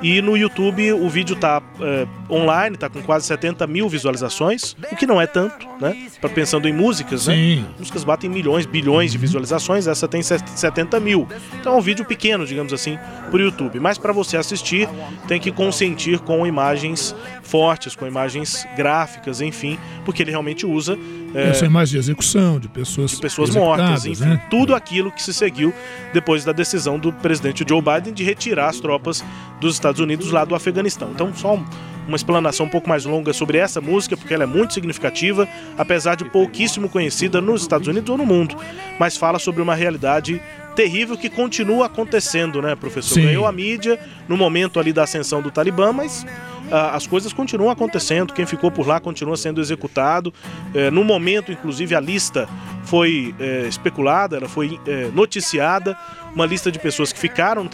E 0.00 0.22
no 0.22 0.36
YouTube 0.36 0.92
o 0.92 1.08
vídeo 1.08 1.36
tá 1.36 1.60
é, 1.80 2.06
online, 2.30 2.76
tá 2.76 2.88
com 2.88 3.02
quase 3.02 3.26
70 3.26 3.66
mil 3.66 3.88
visualizações, 3.88 4.74
o 4.90 4.96
que 4.96 5.06
não 5.06 5.20
é 5.20 5.26
tanto, 5.26 5.66
né? 5.80 6.08
Pra, 6.20 6.30
pensando 6.30 6.68
em 6.68 6.72
músicas, 6.72 7.26
né? 7.26 7.34
Sim. 7.34 7.66
Músicas 7.78 8.04
batem 8.04 8.30
milhões, 8.30 8.64
bilhões 8.64 9.12
de 9.12 9.18
visualizações, 9.18 9.86
essa 9.86 10.08
tem 10.08 10.22
70 10.22 10.98
mil. 10.98 11.28
Então 11.60 11.74
é 11.74 11.76
um 11.76 11.80
vídeo 11.80 12.04
pequeno, 12.04 12.46
digamos 12.46 12.72
assim, 12.72 12.98
pro 13.30 13.40
YouTube. 13.40 13.78
Mas 13.78 13.98
para 13.98 14.12
você 14.12 14.36
assistir, 14.36 14.88
tem 15.28 15.40
que 15.40 15.52
consentir 15.52 16.20
com 16.20 16.46
imagens 16.46 17.14
fortes, 17.42 17.94
com 17.94 18.06
imagens 18.06 18.66
gráficas, 18.76 19.40
enfim, 19.40 19.78
porque 20.04 20.22
ele 20.22 20.30
realmente 20.30 20.64
usa 20.64 20.96
é, 21.34 21.50
Essa 21.50 21.66
imagem 21.66 21.92
de 21.92 21.98
execução, 21.98 22.58
de 22.58 22.68
pessoas, 22.68 23.10
de 23.12 23.16
pessoas 23.20 23.54
mortas, 23.54 24.04
enfim, 24.06 24.24
né? 24.24 24.42
tudo 24.50 24.74
aquilo 24.74 25.10
que 25.12 25.22
se 25.22 25.32
seguiu 25.32 25.72
depois 26.12 26.44
da 26.44 26.52
decisão 26.52 26.98
do 26.98 27.12
presidente 27.12 27.64
Joe 27.68 27.80
Biden 27.82 28.12
de 28.12 28.22
retirar 28.24 28.68
as 28.68 28.80
tropas 28.80 29.24
dos 29.60 29.74
Estados 29.74 30.00
Unidos 30.00 30.30
lá 30.30 30.44
do 30.44 30.54
Afeganistão. 30.54 31.10
Então, 31.12 31.32
só 31.34 31.54
um- 31.54 31.64
uma 32.06 32.16
explanação 32.16 32.66
um 32.66 32.68
pouco 32.68 32.88
mais 32.88 33.04
longa 33.04 33.32
sobre 33.32 33.58
essa 33.58 33.80
música, 33.80 34.16
porque 34.16 34.34
ela 34.34 34.42
é 34.42 34.46
muito 34.46 34.74
significativa, 34.74 35.46
apesar 35.78 36.16
de 36.16 36.24
pouquíssimo 36.24 36.88
conhecida 36.88 37.40
nos 37.40 37.62
Estados 37.62 37.86
Unidos 37.86 38.10
ou 38.10 38.18
no 38.18 38.26
mundo, 38.26 38.56
mas 38.98 39.16
fala 39.16 39.38
sobre 39.38 39.62
uma 39.62 39.74
realidade 39.76 40.42
terrível 40.74 41.16
que 41.16 41.28
continua 41.30 41.86
acontecendo, 41.86 42.60
né, 42.60 42.74
professor? 42.74 43.14
Sim. 43.14 43.22
Ganhou 43.26 43.46
a 43.46 43.52
mídia 43.52 44.00
no 44.28 44.36
momento 44.36 44.80
ali 44.80 44.92
da 44.92 45.04
ascensão 45.04 45.40
do 45.40 45.50
Talibã, 45.52 45.92
mas 45.92 46.26
as 46.72 47.06
coisas 47.06 47.32
continuam 47.32 47.70
acontecendo, 47.70 48.32
quem 48.32 48.46
ficou 48.46 48.70
por 48.70 48.86
lá 48.86 48.98
continua 48.98 49.36
sendo 49.36 49.60
executado. 49.60 50.32
Eh, 50.74 50.90
no 50.90 51.04
momento, 51.04 51.52
inclusive, 51.52 51.94
a 51.94 52.00
lista 52.00 52.48
foi 52.84 53.34
eh, 53.38 53.66
especulada, 53.68 54.36
ela 54.38 54.48
foi 54.48 54.80
eh, 54.86 55.10
noticiada, 55.14 55.96
uma 56.34 56.46
lista 56.46 56.72
de 56.72 56.78
pessoas 56.78 57.12
que 57.12 57.18
ficaram 57.18 57.68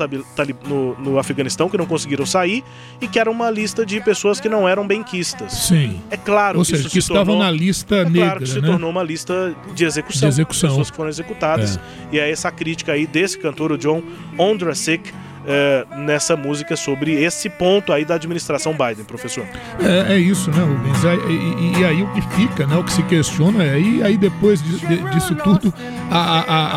no, 0.66 0.94
no- 0.98 1.18
Afeganistão, 1.18 1.68
que 1.68 1.78
não 1.78 1.86
conseguiram 1.86 2.26
sair, 2.26 2.64
e 3.00 3.06
que 3.06 3.18
era 3.18 3.30
uma 3.30 3.48
lista 3.50 3.86
de 3.86 4.00
pessoas 4.00 4.40
que 4.40 4.48
não 4.48 4.68
eram 4.68 4.84
benquistas. 4.86 5.52
Sim. 5.52 6.00
É 6.10 6.16
claro 6.16 6.58
Ou 6.58 6.64
que 6.64 6.70
seja, 6.72 6.80
isso 6.82 6.88
que 6.90 6.94
se 7.00 7.08
estavam 7.10 7.34
tornou- 7.34 7.44
na 7.44 7.50
lista 7.50 7.96
é 7.96 8.04
negra, 8.04 8.20
claro 8.24 8.40
que 8.40 8.46
se 8.48 8.60
né? 8.60 8.66
tornou 8.68 8.90
uma 8.90 9.02
lista 9.04 9.54
de 9.74 9.84
execução. 9.84 10.28
De 10.28 10.34
execução. 10.34 10.70
Pessoas 10.70 10.90
que 10.90 10.96
foram 10.96 11.08
executadas. 11.08 11.78
E 12.10 12.18
é 12.18 12.28
essa 12.30 12.50
crítica 12.50 12.92
aí 12.92 13.06
desse 13.06 13.38
cantor, 13.38 13.70
o 13.72 13.78
John 13.78 14.02
Ondrasik, 14.36 15.12
eh, 15.46 15.84
nessa 15.96 16.36
música 16.36 16.76
sobre 16.76 17.12
esse 17.22 17.48
ponto 17.48 17.92
aí 17.92 18.04
da 18.04 18.14
administração 18.14 18.72
Biden, 18.72 19.04
professor. 19.04 19.44
É, 19.80 20.14
é 20.14 20.18
isso, 20.18 20.50
né, 20.50 20.62
Rubens? 20.62 21.04
É, 21.04 21.14
E, 21.14 21.32
e- 21.32 21.80
e 21.80 21.84
aí 21.84 22.02
o 22.02 22.12
que 22.12 22.20
fica, 22.36 22.66
né, 22.66 22.76
o 22.76 22.84
que 22.84 22.92
se 22.92 23.02
questiona 23.04 23.62
é, 23.64 23.78
e 23.80 24.02
aí 24.02 24.16
depois 24.16 24.62
de- 24.62 24.78
de- 24.78 25.10
disso 25.10 25.34
tudo, 25.36 25.72
a, 26.10 26.18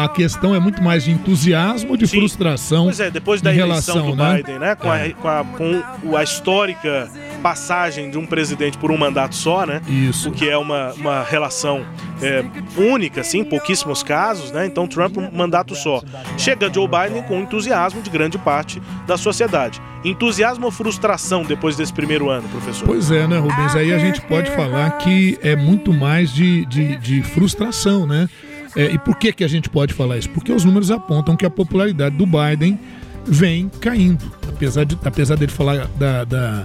a, 0.02 0.06
a 0.06 0.10
questão 0.10 0.54
é 0.56 0.60
muito 0.60 0.82
mais 0.82 1.04
de 1.04 1.12
entusiasmo 1.12 1.92
ou 1.92 1.98
de 1.98 2.06
frustração 2.08 2.86
Pois 2.86 3.00
é, 3.00 3.10
depois 3.12 3.42
da 3.42 3.54
eleição 3.54 3.96
relação, 3.96 4.12
do 4.12 4.16
né? 4.16 4.38
Biden, 4.38 4.60
né? 4.60 4.76
Com, 4.76 4.90
a, 4.92 5.00
com, 5.10 5.28
a, 5.28 5.44
com 6.02 6.16
a 6.18 6.24
histórica 6.24 7.10
passagem 7.42 8.10
de 8.10 8.18
um 8.18 8.26
presidente 8.26 8.78
por 8.78 8.92
um 8.92 8.98
mandato 8.98 9.36
só, 9.36 9.66
né? 9.66 9.82
Isso. 9.88 10.30
O 10.30 10.32
que 10.32 10.50
é 10.50 10.58
uma, 10.58 10.94
uma 10.94 11.24
relação 11.24 11.86
é, 12.22 12.44
única, 12.78 13.22
assim, 13.22 13.44
pouquíssimos 13.44 14.04
casos, 14.04 14.52
né? 14.52 14.66
Então 14.66 14.88
Trump 14.88 15.18
um 15.18 15.30
mandato 15.36 15.76
só. 15.76 16.02
Chega 16.38 16.72
Joe 16.74 16.88
Biden 16.88 17.24
com 17.24 17.40
entusiasmo 17.40 18.02
de 18.02 18.10
grande 18.10 18.38
parte 18.38 18.82
da 19.08 19.18
sociedade. 19.18 19.82
Entusiasmo 20.04 20.66
ou 20.66 20.72
frustração 20.72 21.44
depois 21.44 21.76
desse 21.76 21.94
primeiro 21.94 22.30
ano, 22.30 22.48
professor? 22.50 22.86
Pois 22.86 23.12
é, 23.12 23.28
né, 23.28 23.38
Rubens? 23.38 23.76
Aí 23.76 23.94
a 23.94 23.98
gente 24.00 24.22
pode 24.22 24.50
falar 24.52 24.90
que 24.98 25.38
é 25.42 25.56
muito 25.56 25.94
mais 25.94 26.34
de, 26.34 26.66
de, 26.66 26.98
de 26.98 27.22
frustração, 27.24 28.08
né? 28.08 28.28
É, 28.76 28.86
e 28.86 28.98
por 28.98 29.18
que, 29.18 29.34
que 29.34 29.44
a 29.44 29.48
gente 29.50 29.70
pode 29.70 29.94
falar 29.94 30.18
isso? 30.18 30.30
Porque 30.30 30.52
os 30.52 30.64
números 30.64 30.90
apontam 30.92 31.36
que 31.36 31.46
a 31.46 31.50
popularidade 31.50 32.16
do 32.16 32.26
Biden 32.26 32.80
vem 33.26 33.70
caindo. 33.82 34.32
Apesar, 34.48 34.86
de, 34.86 34.98
apesar 35.04 35.36
dele 35.36 35.52
falar 35.52 35.88
da, 35.98 36.24
da- 36.24 36.64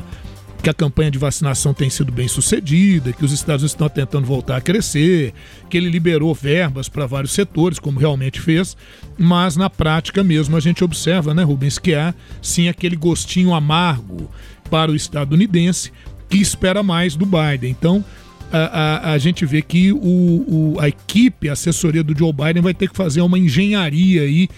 que 0.63 0.71
a 0.71 0.75
campanha 0.75 1.11
de 1.11 1.19
vacinação 1.19 1.73
tem 1.73 1.89
sido 1.89 2.11
bem 2.11 2.27
sucedida, 2.27 3.13
que 3.13 3.25
os 3.25 3.31
Estados 3.33 3.63
Unidos 3.63 3.73
estão 3.73 3.89
tentando 3.89 4.27
voltar 4.27 4.57
a 4.57 4.61
crescer, 4.61 5.33
que 5.71 5.77
ele 5.77 5.89
liberou 5.89 6.35
verbas 6.35 6.89
para 6.89 7.07
vários 7.07 7.33
setores, 7.33 7.79
como 7.79 8.01
realmente 8.01 8.41
fez, 8.41 8.77
mas 9.17 9.57
na 9.57 9.71
prática 9.71 10.25
mesmo 10.25 10.57
a 10.57 10.61
gente 10.61 10.83
observa, 10.83 11.33
né, 11.33 11.43
Rubens, 11.45 11.79
que 11.79 11.95
há 11.95 12.13
sim 12.43 12.69
aquele 12.69 12.97
gostinho 12.97 13.55
amargo 13.55 14.29
para 14.71 14.91
o 14.91 14.97
estadunidense 14.97 15.93
que 16.29 16.39
espera 16.39 16.83
mais 16.83 17.15
do 17.15 17.25
Biden. 17.25 17.71
Então, 17.71 18.05
a, 18.53 19.11
a, 19.11 19.13
a 19.13 19.19
gente 19.19 19.47
vê 19.47 19.63
que 19.63 19.93
o, 19.93 19.99
o- 19.99 20.77
a 20.81 20.89
equipe, 20.89 21.49
a 21.49 21.53
assessoria 21.53 22.03
do 22.03 22.17
Joe 22.17 22.33
Biden 22.33 22.63
vai 22.63 22.75
ter 22.75 22.89
que 22.89 22.97
fazer 22.97 23.21
uma 23.21 23.39
engenharia 23.39 24.23
aí 24.23 24.49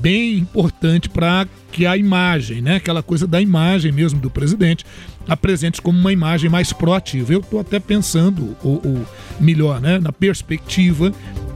bem 0.00 0.38
importante 0.38 1.08
para 1.08 1.46
que 1.70 1.86
a 1.86 1.96
imagem, 1.96 2.60
né, 2.60 2.76
aquela 2.76 3.02
coisa 3.02 3.26
da 3.26 3.40
imagem 3.40 3.92
mesmo 3.92 4.20
do 4.20 4.28
presidente, 4.30 4.84
apresente 5.28 5.80
como 5.80 5.98
uma 5.98 6.12
imagem 6.12 6.50
mais 6.50 6.72
proativa. 6.72 7.32
Eu 7.32 7.40
estou 7.40 7.60
até 7.60 7.78
pensando, 7.80 8.56
ou, 8.62 8.80
ou 8.84 9.06
melhor, 9.40 9.80
né, 9.80 9.98
na 9.98 10.12
perspectiva 10.12 11.12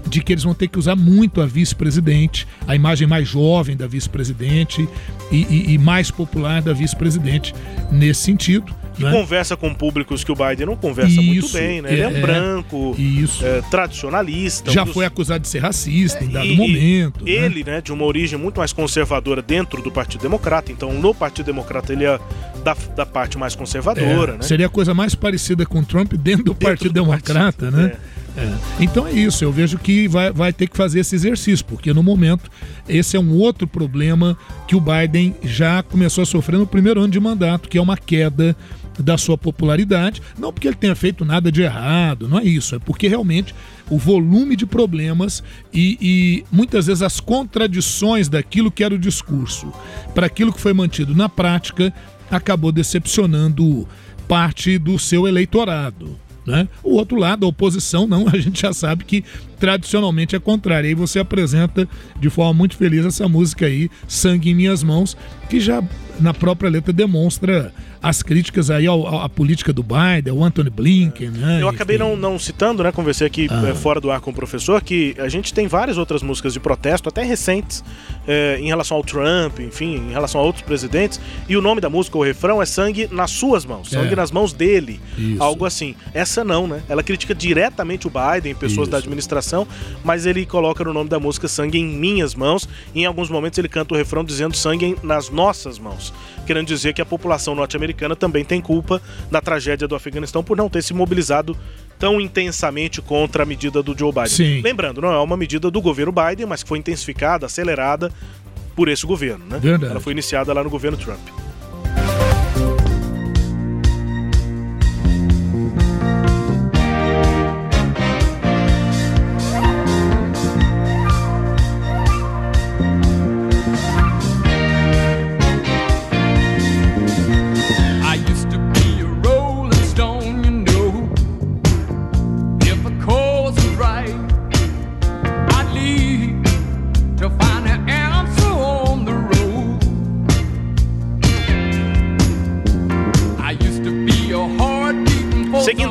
de 0.09 0.23
que 0.23 0.33
eles 0.33 0.45
vão 0.45 0.55
ter 0.55 0.69
que 0.69 0.79
usar 0.79 0.95
muito 0.95 1.41
a 1.41 1.47
vice-presidente, 1.47 2.47
a 2.67 2.77
imagem 2.77 3.09
mais 3.09 3.29
jovem 3.29 3.77
da 3.77 3.87
vice-presidente 3.89 4.89
e, 5.33 5.37
e- 5.43 5.75
e 5.75 5.79
mais 5.79 6.11
popular 6.13 6.63
da 6.63 6.73
vice-presidente 6.73 7.53
nesse 7.91 8.23
sentido. 8.23 8.73
Que 8.97 9.05
né? 9.05 9.11
conversa 9.11 9.57
com 9.57 9.73
públicos 9.75 10.25
que 10.25 10.33
o 10.33 10.35
Biden 10.35 10.67
não 10.67 10.77
conversa 10.77 11.21
muito 11.21 11.45
Isso, 11.47 11.53
bem, 11.59 11.83
né? 11.83 11.93
Ele 11.93 12.01
é 12.01 12.09
um 12.09 12.17
é, 12.17 12.21
branco, 12.21 12.95
isso. 12.99 13.45
é, 13.45 13.61
tradicionalista. 13.71 14.71
Já 14.71 14.83
um 14.83 14.85
dos- 14.87 14.95
foi 14.95 15.05
acusado 15.05 15.41
de 15.43 15.49
ser 15.49 15.59
racista 15.61 16.25
em 16.25 16.29
dado 16.29 16.47
E- 16.47 16.57
momento. 16.57 17.25
né? 17.25 17.31
Ele, 17.31 17.63
né, 17.63 17.81
de 17.81 17.93
uma 17.93 18.05
origem 18.05 18.39
muito 18.39 18.59
mais 18.59 18.73
conservadora 18.73 19.43
dentro 19.43 19.83
do 19.83 19.91
Partido 19.91 20.23
Democrata. 20.23 20.73
Então, 20.73 20.93
no 20.95 21.15
Partido 21.15 21.47
Democrata, 21.47 21.93
ele 21.93 22.05
é 22.05 22.19
da, 22.65 22.75
da 22.97 23.05
parte 23.07 23.37
mais 23.39 23.55
conservadora, 23.55 24.33
É, 24.33 24.37
né? 24.37 24.43
Seria 24.43 24.67
a 24.67 24.71
coisa 24.71 24.95
mais 24.95 25.15
parecida 25.15 25.67
com 25.67 25.85
Trump 25.85 26.15
dentro 26.15 26.45
do 26.45 26.55
Partido 26.55 26.93
Democrata, 26.93 27.71
né? 27.71 27.97
É. 28.39 28.53
Então 28.81 29.07
é 29.07 29.13
isso, 29.13 29.43
eu 29.45 29.51
vejo 29.51 29.79
que 29.79 30.07
vai, 30.09 30.31
vai 30.31 30.53
ter 30.53 30.69
que 30.69 30.77
fazer 30.77 31.01
esse 31.01 31.15
exercício, 31.15 31.65
porque 31.65 31.91
no 31.95 32.03
momento 32.03 32.51
esse 32.87 33.17
é 33.17 33.21
um 33.21 33.33
outro 33.33 33.67
problema 33.67 34.37
que 34.69 34.77
o 34.77 34.81
Biden 34.81 35.35
já 35.43 35.83
começou 35.83 36.21
a 36.21 36.27
sofrer 36.27 36.59
no 36.59 36.67
primeiro 36.67 37.01
ano 37.01 37.09
de 37.11 37.19
mandato, 37.19 37.67
que 37.67 37.79
é 37.79 37.81
uma 37.81 37.97
queda 37.97 38.55
da 38.99 39.19
sua 39.19 39.37
popularidade, 39.37 40.23
não 40.39 40.53
porque 40.53 40.69
ele 40.69 40.77
tenha 40.77 40.95
feito 40.95 41.25
nada 41.25 41.53
de 41.53 41.63
errado, 41.63 42.29
não 42.29 42.39
é 42.39 42.45
isso, 42.45 42.75
é 42.75 42.79
porque 42.79 43.09
realmente 43.09 43.55
o 43.91 43.99
volume 43.99 44.57
de 44.57 44.67
problemas 44.67 45.43
e, 45.73 45.99
e 46.01 46.45
muitas 46.51 46.87
vezes 46.87 47.03
as 47.03 47.21
contradições 47.21 48.29
daquilo 48.29 48.71
que 48.71 48.83
era 48.83 48.95
o 48.95 48.99
discurso 48.99 49.73
para 50.15 50.27
aquilo 50.27 50.53
que 50.53 50.61
foi 50.61 50.73
mantido 50.73 51.15
na 51.15 51.29
prática 51.29 51.93
acabou 52.31 52.73
decepcionando 52.73 53.87
parte 54.27 54.79
do 54.79 54.99
seu 54.99 55.29
eleitorado. 55.29 56.19
Né? 56.47 56.69
O 56.83 56.95
outro 56.95 57.19
lado, 57.19 57.45
a 57.45 57.49
oposição, 57.49 58.07
não, 58.07 58.29
a 58.33 58.39
gente 58.39 58.63
já 58.63 58.73
sabe 58.73 59.05
que 59.05 59.25
tradicionalmente 59.59 60.37
é 60.37 60.39
contrário. 60.39 60.89
Aí 60.89 60.95
você 60.95 61.19
apresenta 61.19 61.89
de 62.21 62.31
forma 62.31 62.55
muito 62.55 62.77
feliz 62.77 63.05
essa 63.05 63.29
música 63.29 63.67
aí, 63.67 63.91
Sangue 64.07 64.51
em 64.51 64.55
Minhas 64.55 64.83
Mãos, 64.83 65.17
que 65.51 65.61
já 65.61 65.83
na 66.21 66.33
própria 66.33 66.71
letra 66.71 66.93
demonstra 66.93 67.73
as 68.03 68.23
críticas 68.23 68.71
aí 68.71 68.87
ao, 68.87 69.23
à 69.23 69.29
política 69.29 69.73
do 69.73 69.83
Biden, 69.83 70.33
ao 70.33 70.43
Anthony 70.43 70.71
Blinken, 70.71 71.31
né? 71.31 71.63
Eu 71.63 71.69
acabei 71.69 71.99
não, 71.99 72.17
não 72.17 72.39
citando, 72.39 72.83
né? 72.83 72.93
Conversei 72.93 73.27
aqui 73.27 73.49
ah. 73.51 73.69
é, 73.69 73.75
fora 73.75 74.01
do 74.01 74.11
ar 74.11 74.21
com 74.21 74.31
o 74.31 74.35
professor 74.35 74.83
que 74.83 75.15
a 75.19 75.29
gente 75.29 75.53
tem 75.53 75.67
várias 75.67 75.99
outras 75.99 76.23
músicas 76.23 76.53
de 76.53 76.61
protesto, 76.61 77.09
até 77.09 77.23
recentes, 77.23 77.83
é, 78.27 78.59
em 78.61 78.67
relação 78.67 78.97
ao 78.97 79.03
Trump, 79.03 79.61
enfim, 79.61 79.97
em 79.97 80.13
relação 80.13 80.41
a 80.41 80.45
outros 80.45 80.65
presidentes. 80.65 81.21
E 81.49 81.57
o 81.57 81.63
nome 81.63 81.81
da 81.81 81.89
música, 81.89 82.17
o 82.19 82.23
refrão, 82.23 82.61
é 82.61 82.67
Sangue 82.67 83.09
nas 83.11 83.31
suas 83.31 83.65
mãos, 83.65 83.91
Sangue 83.91 84.13
é. 84.13 84.17
nas 84.17 84.31
mãos 84.31 84.53
dele. 84.53 85.01
Isso. 85.17 85.43
Algo 85.43 85.65
assim. 85.65 85.95
Essa 86.13 86.45
não, 86.45 86.67
né? 86.67 86.83
Ela 86.89 87.03
critica 87.03 87.35
diretamente 87.35 88.07
o 88.07 88.11
Biden, 88.11 88.55
pessoas 88.55 88.87
Isso. 88.87 88.91
da 88.91 88.99
administração, 88.99 89.67
mas 90.05 90.27
ele 90.27 90.45
coloca 90.45 90.85
no 90.85 90.93
nome 90.93 91.09
da 91.09 91.19
música 91.19 91.49
Sangue 91.49 91.79
em 91.79 91.87
minhas 91.87 92.35
mãos. 92.35 92.69
E 92.95 93.03
em 93.03 93.07
alguns 93.07 93.31
momentos 93.31 93.59
ele 93.59 93.69
canta 93.69 93.95
o 93.95 93.97
refrão 93.97 94.25
dizendo 94.25 94.57
Sangue 94.57 94.97
nas 95.03 95.31
nossas 95.31 95.79
mãos 95.79 96.13
querendo 96.47 96.67
dizer 96.67 96.95
que 96.95 97.03
a 97.03 97.07
população 97.07 97.55
norte-americana 97.55 98.17
também 98.17 98.45
tem 98.45 98.61
culpa 98.61 99.03
da 99.31 99.41
tragédia 99.41 99.87
do 99.87 99.95
Afeganistão 99.95 100.43
por 100.43 100.57
não 100.57 100.71
ter 100.71 100.83
se 100.83 100.95
mobilizado 100.95 101.57
tão 101.99 102.21
intensamente 102.21 103.03
contra 103.03 103.43
a 103.43 103.47
medida 103.47 103.83
do 103.83 103.97
Joe 103.97 104.13
Biden. 104.13 104.29
Sim. 104.29 104.61
Lembrando, 104.63 105.01
não 105.01 105.13
é 105.13 105.19
uma 105.19 105.37
medida 105.37 105.71
do 105.71 105.81
governo 105.81 106.13
Biden, 106.13 106.47
mas 106.47 106.63
que 106.63 106.69
foi 106.69 106.79
intensificada, 106.79 107.47
acelerada 107.47 108.13
por 108.75 108.89
esse 108.89 109.07
governo, 109.07 109.45
né? 109.47 109.59
Verdade. 109.59 109.91
Ela 109.91 110.01
foi 110.01 110.13
iniciada 110.13 110.53
lá 110.53 110.63
no 110.63 110.71
governo 110.71 110.97
Trump. 110.97 111.21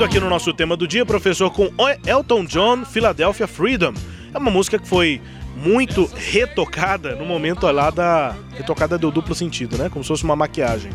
Aqui 0.06 0.22
no 0.22 0.30
nosso 0.30 0.54
tema 0.54 0.78
do 0.78 0.88
dia, 0.88 1.06
professor, 1.06 1.52
com 1.52 1.70
Elton 2.08 2.46
John, 2.46 2.86
Philadelphia 2.86 3.46
Freedom. 3.46 3.94
É 4.34 4.38
uma 4.38 4.50
música 4.50 4.80
que 4.80 4.88
foi 4.88 5.22
muito 5.54 6.10
retocada 6.16 7.14
no 7.16 7.26
momento 7.26 7.70
lá 7.70 7.90
da. 7.90 8.34
Retocada 8.54 8.98
do 8.98 9.12
duplo 9.12 9.36
sentido, 9.36 9.78
né? 9.78 9.90
Como 9.90 10.02
se 10.02 10.08
fosse 10.08 10.24
uma 10.24 10.36
maquiagem. 10.36 10.92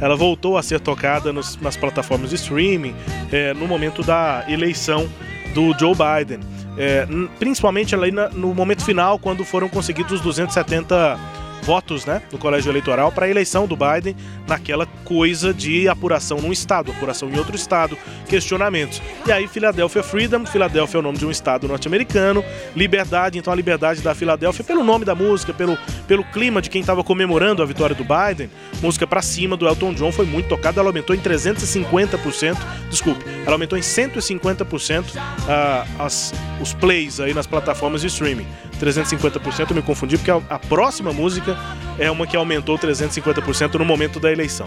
Ela 0.00 0.16
voltou 0.16 0.56
a 0.56 0.62
ser 0.62 0.80
tocada 0.80 1.30
nos, 1.30 1.58
nas 1.60 1.76
plataformas 1.76 2.30
de 2.30 2.36
streaming 2.36 2.94
é, 3.30 3.52
no 3.52 3.66
momento 3.66 4.02
da 4.02 4.44
eleição 4.48 5.06
do 5.52 5.78
Joe 5.78 5.94
Biden. 5.94 6.40
É, 6.78 7.06
principalmente 7.38 7.94
ali 7.94 8.12
na, 8.12 8.30
no 8.30 8.54
momento 8.54 8.82
final, 8.82 9.18
quando 9.18 9.44
foram 9.44 9.68
conseguidos 9.68 10.12
os 10.12 10.20
270 10.22 11.18
votos 11.62 12.04
né, 12.04 12.20
no 12.30 12.38
colégio 12.38 12.70
eleitoral 12.70 13.10
para 13.10 13.26
a 13.26 13.28
eleição 13.28 13.66
do 13.66 13.76
Biden 13.76 14.16
naquela 14.46 14.84
coisa 15.04 15.54
de 15.54 15.88
apuração 15.88 16.40
num 16.40 16.52
estado, 16.52 16.90
apuração 16.90 17.30
em 17.30 17.38
outro 17.38 17.54
estado, 17.56 17.96
questionamentos. 18.28 19.00
E 19.26 19.32
aí 19.32 19.46
Philadelphia 19.46 20.02
Freedom, 20.02 20.44
Philadelphia 20.44 20.98
é 20.98 21.00
o 21.00 21.02
nome 21.02 21.18
de 21.18 21.26
um 21.26 21.30
estado 21.30 21.68
norte-americano, 21.68 22.44
liberdade, 22.74 23.38
então 23.38 23.52
a 23.52 23.56
liberdade 23.56 24.00
da 24.00 24.14
Filadélfia, 24.14 24.64
pelo 24.64 24.82
nome 24.82 25.04
da 25.04 25.14
música, 25.14 25.54
pelo, 25.54 25.78
pelo 26.06 26.24
clima 26.24 26.60
de 26.60 26.68
quem 26.68 26.80
estava 26.80 27.04
comemorando 27.04 27.62
a 27.62 27.66
vitória 27.66 27.94
do 27.94 28.04
Biden, 28.04 28.50
música 28.80 29.06
para 29.06 29.22
cima 29.22 29.56
do 29.56 29.66
Elton 29.66 29.94
John 29.94 30.10
foi 30.10 30.26
muito 30.26 30.48
tocada, 30.48 30.80
ela 30.80 30.88
aumentou 30.88 31.14
em 31.14 31.20
350%, 31.20 32.56
desculpe, 32.90 33.24
ela 33.44 33.52
aumentou 33.52 33.78
em 33.78 33.82
150% 33.82 35.04
uh, 35.14 36.02
as, 36.02 36.34
os 36.60 36.74
plays 36.74 37.20
aí 37.20 37.32
nas 37.32 37.46
plataformas 37.46 38.00
de 38.00 38.08
streaming. 38.08 38.46
350%, 38.80 39.70
eu 39.70 39.76
me 39.76 39.82
confundi, 39.82 40.16
porque 40.16 40.30
a, 40.30 40.40
a 40.50 40.58
próxima 40.58 41.12
música 41.12 41.51
é 41.98 42.10
uma 42.10 42.26
que 42.26 42.36
aumentou 42.36 42.78
350% 42.78 43.74
no 43.74 43.84
momento 43.84 44.18
da 44.18 44.30
eleição. 44.30 44.66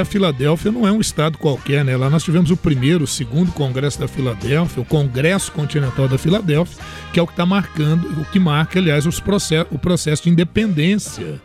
A 0.00 0.04
Filadélfia 0.04 0.72
não 0.72 0.86
é 0.86 0.90
um 0.90 1.00
estado 1.00 1.38
qualquer, 1.38 1.84
né? 1.84 1.96
Lá 1.96 2.10
nós 2.10 2.24
tivemos 2.24 2.50
o 2.50 2.56
primeiro, 2.56 3.04
o 3.04 3.06
segundo 3.06 3.52
Congresso 3.52 4.00
da 4.00 4.08
Filadélfia, 4.08 4.82
o 4.82 4.84
Congresso 4.84 5.52
Continental 5.52 6.08
da 6.08 6.18
Filadélfia, 6.18 6.76
que 7.12 7.20
é 7.20 7.22
o 7.22 7.26
que 7.26 7.32
está 7.32 7.46
marcando, 7.46 8.20
o 8.20 8.24
que 8.24 8.38
marca, 8.38 8.80
aliás, 8.80 9.06
os 9.06 9.20
process, 9.20 9.64
o 9.70 9.78
processo 9.78 10.24
de 10.24 10.30
independência 10.30 11.40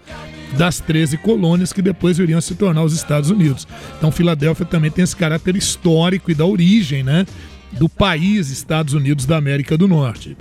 das 0.57 0.79
13 0.79 1.17
colônias 1.17 1.71
que 1.71 1.83
depois 1.83 2.17
iriam 2.17 2.41
se 2.41 2.55
tornar 2.55 2.83
os 2.83 2.93
Estados 2.93 3.29
Unidos. 3.29 3.67
Então, 3.97 4.11
Filadélfia 4.11 4.65
também 4.65 4.89
tem 4.89 5.03
esse 5.03 5.15
caráter 5.15 5.55
histórico 5.55 6.31
e 6.31 6.35
da 6.35 6.45
origem, 6.45 7.03
né? 7.03 7.25
do 7.73 7.87
país 7.87 8.49
Estados 8.49 8.93
Unidos 8.93 9.25
da 9.25 9.37
América 9.37 9.77
do 9.77 9.87
Norte. 9.87 10.35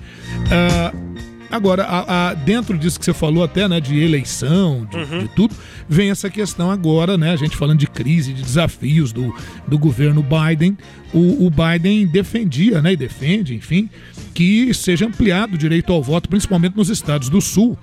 Uh, 0.46 1.29
agora, 1.50 1.84
a, 1.84 2.30
a, 2.30 2.34
dentro 2.34 2.78
disso 2.78 2.98
que 2.98 3.04
você 3.04 3.12
falou 3.12 3.42
até, 3.42 3.68
né, 3.68 3.80
de 3.80 3.98
eleição, 3.98 4.86
de, 4.90 4.96
uhum. 4.96 5.18
de, 5.20 5.28
tudo, 5.28 5.54
vem 5.88 6.10
essa 6.10 6.30
questão 6.30 6.70
agora, 6.70 7.18
né, 7.18 7.32
a 7.32 7.36
gente 7.36 7.56
falando 7.56 7.78
de 7.78 7.86
crise, 7.86 8.32
de 8.32 8.42
desafios 8.42 9.12
do, 9.12 9.34
do 9.66 9.78
governo 9.78 10.22
Biden. 10.22 10.76
O, 11.12 11.46
o 11.46 11.50
Biden 11.50 12.06
defendia, 12.06 12.80
né, 12.80 12.92
e 12.92 12.96
defende, 12.96 13.54
enfim, 13.54 13.90
que 14.32 14.72
seja 14.72 15.06
ampliado 15.06 15.54
o 15.54 15.58
direito 15.58 15.92
ao 15.92 16.02
voto, 16.02 16.28
principalmente 16.28 16.76
nos 16.76 16.88
estados 16.88 17.28
do 17.28 17.40
Sul 17.40 17.76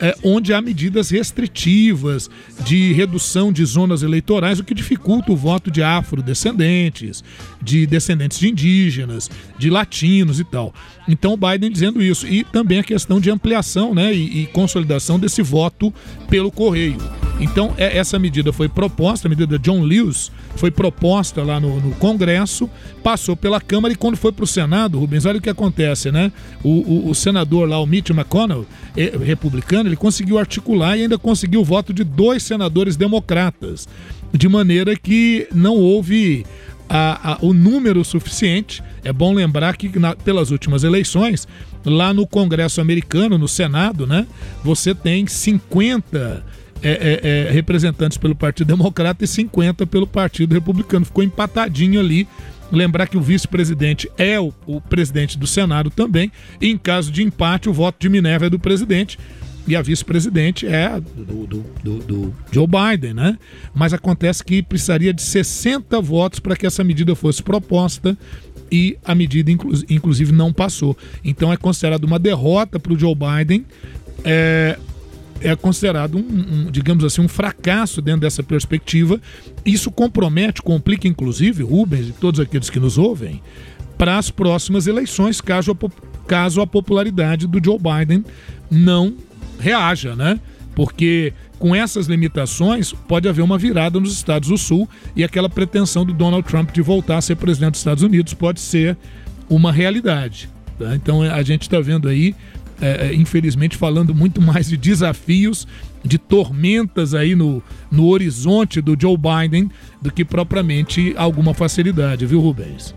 é, 0.00 0.16
onde 0.24 0.52
há 0.54 0.60
medidas 0.60 1.10
restritivas 1.10 2.30
de 2.64 2.92
redução 2.92 3.52
de 3.52 3.64
zonas 3.64 4.02
eleitorais, 4.02 4.58
o 4.58 4.64
que 4.64 4.74
dificulta 4.74 5.32
o 5.32 5.36
voto 5.36 5.70
de 5.70 5.82
afrodescendentes, 5.82 7.22
de 7.62 7.86
descendentes 7.86 8.38
de 8.38 8.48
indígenas, 8.48 9.30
de 9.58 9.68
latinos 9.68 10.40
e 10.40 10.44
tal. 10.44 10.74
Então 11.06 11.34
o 11.34 11.36
Biden 11.36 11.70
dizendo 11.70 12.02
isso. 12.02 12.26
E 12.26 12.44
também 12.44 12.78
a 12.78 12.84
questão 12.84 13.20
de 13.20 13.30
ampliação 13.30 13.94
né, 13.94 14.14
e, 14.14 14.42
e 14.42 14.46
consolidação 14.46 15.18
desse 15.18 15.42
voto 15.42 15.92
pelo 16.28 16.50
correio. 16.50 16.98
Então, 17.40 17.74
é, 17.78 17.96
essa 17.96 18.18
medida 18.18 18.52
foi 18.52 18.68
proposta, 18.68 19.26
a 19.26 19.30
medida 19.30 19.58
John 19.58 19.80
Lewis 19.82 20.30
foi 20.56 20.70
proposta 20.70 21.42
lá 21.42 21.58
no, 21.58 21.80
no 21.80 21.92
Congresso, 21.92 22.68
passou 23.02 23.34
pela 23.34 23.58
Câmara 23.60 23.94
e 23.94 23.96
quando 23.96 24.16
foi 24.16 24.30
para 24.30 24.44
o 24.44 24.46
Senado, 24.46 24.98
Rubens, 24.98 25.24
olha 25.24 25.38
o 25.38 25.40
que 25.40 25.48
acontece, 25.48 26.12
né? 26.12 26.30
O, 26.62 26.68
o, 26.68 27.10
o 27.10 27.14
senador 27.14 27.66
lá, 27.66 27.80
o 27.80 27.86
Mitch 27.86 28.10
McConnell, 28.10 28.66
é, 28.94 29.16
republicano, 29.24 29.88
ele 29.88 29.96
conseguiu 29.96 30.38
articular 30.38 30.98
e 30.98 31.02
ainda 31.02 31.18
conseguiu 31.18 31.62
o 31.62 31.64
voto 31.64 31.94
de 31.94 32.04
dois 32.04 32.42
senadores 32.42 32.94
democratas, 32.94 33.88
de 34.32 34.48
maneira 34.48 34.94
que 34.94 35.48
não 35.50 35.76
houve 35.76 36.44
a, 36.90 37.32
a, 37.32 37.38
o 37.40 37.54
número 37.54 38.04
suficiente. 38.04 38.82
É 39.02 39.14
bom 39.14 39.32
lembrar 39.32 39.78
que 39.78 39.98
na, 39.98 40.14
pelas 40.14 40.50
últimas 40.50 40.84
eleições, 40.84 41.48
lá 41.86 42.12
no 42.12 42.26
Congresso 42.26 42.82
americano, 42.82 43.38
no 43.38 43.48
Senado, 43.48 44.06
né, 44.06 44.26
você 44.62 44.94
tem 44.94 45.26
50 45.26 46.59
é, 46.82 46.90
é, 46.90 47.28
é, 47.28 47.50
representantes 47.50 48.16
pelo 48.16 48.34
Partido 48.34 48.68
Democrata 48.68 49.24
e 49.24 49.28
50 49.28 49.86
pelo 49.86 50.06
Partido 50.06 50.52
Republicano. 50.54 51.04
Ficou 51.04 51.22
empatadinho 51.22 52.00
ali. 52.00 52.26
Lembrar 52.72 53.08
que 53.08 53.16
o 53.16 53.20
vice-presidente 53.20 54.08
é 54.16 54.38
o, 54.38 54.52
o, 54.64 54.80
presidente 54.80 55.36
do 55.36 55.46
Senado 55.46 55.90
também. 55.90 56.30
E 56.60 56.68
em 56.68 56.78
caso 56.78 57.10
de 57.10 57.22
empate, 57.22 57.68
o 57.68 57.72
voto 57.72 57.96
de 57.98 58.08
Minerva 58.08 58.46
é 58.46 58.50
do 58.50 58.60
presidente. 58.60 59.18
E 59.66 59.76
a 59.76 59.82
vice-presidente 59.82 60.66
é 60.66 61.00
do, 61.00 61.46
do, 61.46 61.64
do, 61.82 61.98
do, 61.98 62.34
Joe 62.50 62.66
Biden, 62.66 63.14
né? 63.14 63.38
Mas 63.74 63.92
acontece 63.92 64.42
que 64.44 64.62
precisaria 64.62 65.12
de 65.12 65.20
60 65.20 66.00
votos 66.00 66.38
para 66.38 66.56
que 66.56 66.66
essa 66.66 66.82
medida 66.82 67.14
fosse 67.14 67.42
proposta 67.42 68.16
e 68.70 68.96
a 69.04 69.14
medida, 69.14 69.50
inclusive, 69.50 70.32
não 70.32 70.52
passou. 70.52 70.96
Então 71.24 71.52
é 71.52 71.56
considerado 71.56 72.04
uma 72.04 72.18
derrota 72.18 72.78
para 72.78 72.92
o 72.92 72.98
Joe 72.98 73.14
Biden. 73.14 73.66
É, 74.24 74.78
é 75.40 75.56
considerado 75.56 76.16
um, 76.16 76.20
um, 76.66 76.70
digamos 76.70 77.04
assim, 77.04 77.20
um 77.20 77.28
fracasso 77.28 78.00
dentro 78.02 78.20
dessa 78.20 78.42
perspectiva. 78.42 79.20
Isso 79.64 79.90
compromete, 79.90 80.62
complica 80.62 81.08
inclusive, 81.08 81.62
Rubens 81.62 82.08
e 82.08 82.12
todos 82.12 82.40
aqueles 82.40 82.70
que 82.70 82.78
nos 82.78 82.98
ouvem, 82.98 83.42
para 83.96 84.18
as 84.18 84.30
próximas 84.30 84.86
eleições, 84.86 85.40
caso 85.40 85.72
a, 85.72 86.26
caso 86.26 86.60
a 86.60 86.66
popularidade 86.66 87.46
do 87.46 87.62
Joe 87.62 87.78
Biden 87.78 88.24
não 88.70 89.14
reaja, 89.58 90.16
né? 90.16 90.40
Porque 90.74 91.34
com 91.58 91.74
essas 91.74 92.06
limitações 92.06 92.92
pode 92.92 93.28
haver 93.28 93.42
uma 93.42 93.58
virada 93.58 94.00
nos 94.00 94.14
Estados 94.14 94.48
do 94.48 94.56
Sul 94.56 94.88
e 95.14 95.22
aquela 95.22 95.48
pretensão 95.48 96.06
do 96.06 96.14
Donald 96.14 96.46
Trump 96.48 96.70
de 96.70 96.80
voltar 96.80 97.18
a 97.18 97.20
ser 97.20 97.36
presidente 97.36 97.72
dos 97.72 97.80
Estados 97.80 98.02
Unidos 98.02 98.32
pode 98.32 98.60
ser 98.60 98.96
uma 99.48 99.70
realidade. 99.70 100.48
Tá? 100.78 100.94
Então 100.94 101.20
a 101.20 101.42
gente 101.42 101.62
está 101.62 101.78
vendo 101.80 102.08
aí, 102.08 102.34
é, 102.80 103.08
é, 103.08 103.14
infelizmente, 103.14 103.76
falando 103.76 104.14
muito 104.14 104.40
mais 104.40 104.68
de 104.68 104.76
desafios, 104.76 105.66
de 106.04 106.18
tormentas 106.18 107.14
aí 107.14 107.34
no, 107.34 107.62
no 107.90 108.08
horizonte 108.08 108.80
do 108.80 108.96
Joe 108.98 109.16
Biden 109.16 109.70
do 110.00 110.10
que 110.10 110.24
propriamente 110.24 111.14
alguma 111.16 111.52
facilidade, 111.52 112.24
viu, 112.26 112.40
Rubens? 112.40 112.94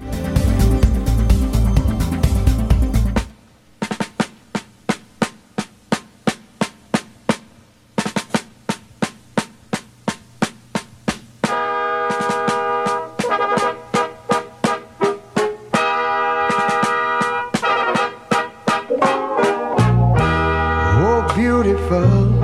Beautiful. 21.90 22.43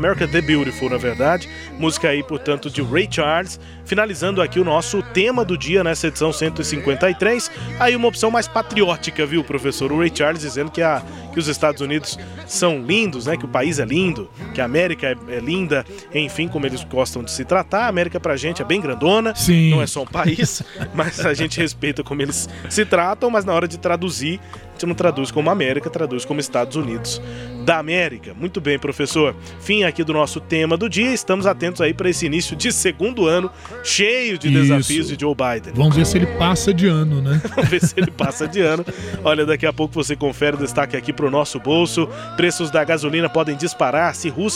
America 0.00 0.26
the 0.26 0.40
Beautiful, 0.40 0.88
na 0.88 0.96
verdade. 0.96 1.46
Música 1.78 2.08
aí, 2.08 2.22
portanto, 2.22 2.70
de 2.70 2.80
Ray 2.80 3.06
Charles. 3.10 3.60
Finalizando 3.84 4.40
aqui 4.40 4.58
o 4.58 4.64
nosso 4.64 5.02
tema 5.02 5.44
do 5.44 5.58
dia 5.58 5.84
nessa 5.84 6.06
edição 6.06 6.32
153. 6.32 7.50
Aí 7.78 7.94
uma 7.94 8.08
opção 8.08 8.30
mais 8.30 8.48
patriótica, 8.48 9.26
viu, 9.26 9.44
professor? 9.44 9.92
O 9.92 9.98
Ray 9.98 10.10
Charles 10.14 10.40
dizendo 10.40 10.70
que, 10.70 10.80
a, 10.80 11.02
que 11.34 11.38
os 11.38 11.48
Estados 11.48 11.82
Unidos 11.82 12.18
são 12.46 12.80
lindos, 12.80 13.26
né? 13.26 13.36
Que 13.36 13.44
o 13.44 13.48
país 13.48 13.78
é 13.78 13.84
lindo, 13.84 14.30
que 14.60 14.62
a 14.62 14.64
América 14.66 15.06
é, 15.06 15.36
é 15.36 15.40
linda, 15.40 15.86
enfim, 16.14 16.46
como 16.46 16.66
eles 16.66 16.84
gostam 16.84 17.22
de 17.22 17.30
se 17.30 17.44
tratar. 17.44 17.84
A 17.84 17.88
América 17.88 18.20
pra 18.20 18.36
gente 18.36 18.60
é 18.60 18.64
bem 18.64 18.80
grandona, 18.80 19.34
Sim. 19.34 19.70
não 19.70 19.80
é 19.80 19.86
só 19.86 20.02
um 20.02 20.06
país, 20.06 20.62
mas 20.94 21.24
a 21.24 21.32
gente 21.32 21.58
respeita 21.58 22.02
como 22.02 22.20
eles 22.20 22.48
se 22.68 22.84
tratam, 22.84 23.30
mas 23.30 23.44
na 23.44 23.54
hora 23.54 23.66
de 23.66 23.78
traduzir, 23.78 24.38
a 24.54 24.72
gente 24.72 24.86
não 24.86 24.94
traduz 24.94 25.30
como 25.30 25.48
América, 25.50 25.88
traduz 25.88 26.24
como 26.24 26.40
Estados 26.40 26.76
Unidos 26.76 27.20
da 27.64 27.78
América. 27.78 28.34
Muito 28.34 28.60
bem, 28.60 28.78
professor. 28.78 29.36
Fim 29.60 29.84
aqui 29.84 30.02
do 30.02 30.12
nosso 30.12 30.40
tema 30.40 30.76
do 30.76 30.88
dia. 30.88 31.12
Estamos 31.12 31.46
atentos 31.46 31.80
aí 31.80 31.92
para 31.92 32.08
esse 32.08 32.26
início 32.26 32.56
de 32.56 32.72
segundo 32.72 33.26
ano 33.26 33.50
cheio 33.84 34.38
de 34.38 34.48
Isso. 34.48 34.62
desafios 34.62 35.08
de 35.08 35.16
Joe 35.20 35.34
Biden. 35.34 35.72
Vamos 35.74 35.96
ver 35.96 36.06
se 36.06 36.16
ele 36.16 36.26
passa 36.26 36.72
de 36.72 36.86
ano, 36.86 37.20
né? 37.20 37.40
Vamos 37.54 37.70
ver 37.70 37.80
se 37.84 37.94
ele 37.96 38.10
passa 38.10 38.48
de 38.48 38.60
ano. 38.60 38.84
Olha, 39.22 39.44
daqui 39.44 39.66
a 39.66 39.72
pouco 39.72 39.94
você 39.94 40.16
confere 40.16 40.56
o 40.56 40.58
destaque 40.58 40.96
aqui 40.96 41.12
para 41.12 41.26
o 41.26 41.30
nosso 41.30 41.60
bolso. 41.60 42.08
Preços 42.36 42.70
da 42.70 42.82
gasolina 42.82 43.28
podem 43.28 43.56
disparar 43.56 44.14
se 44.14 44.28
Rússia 44.28 44.49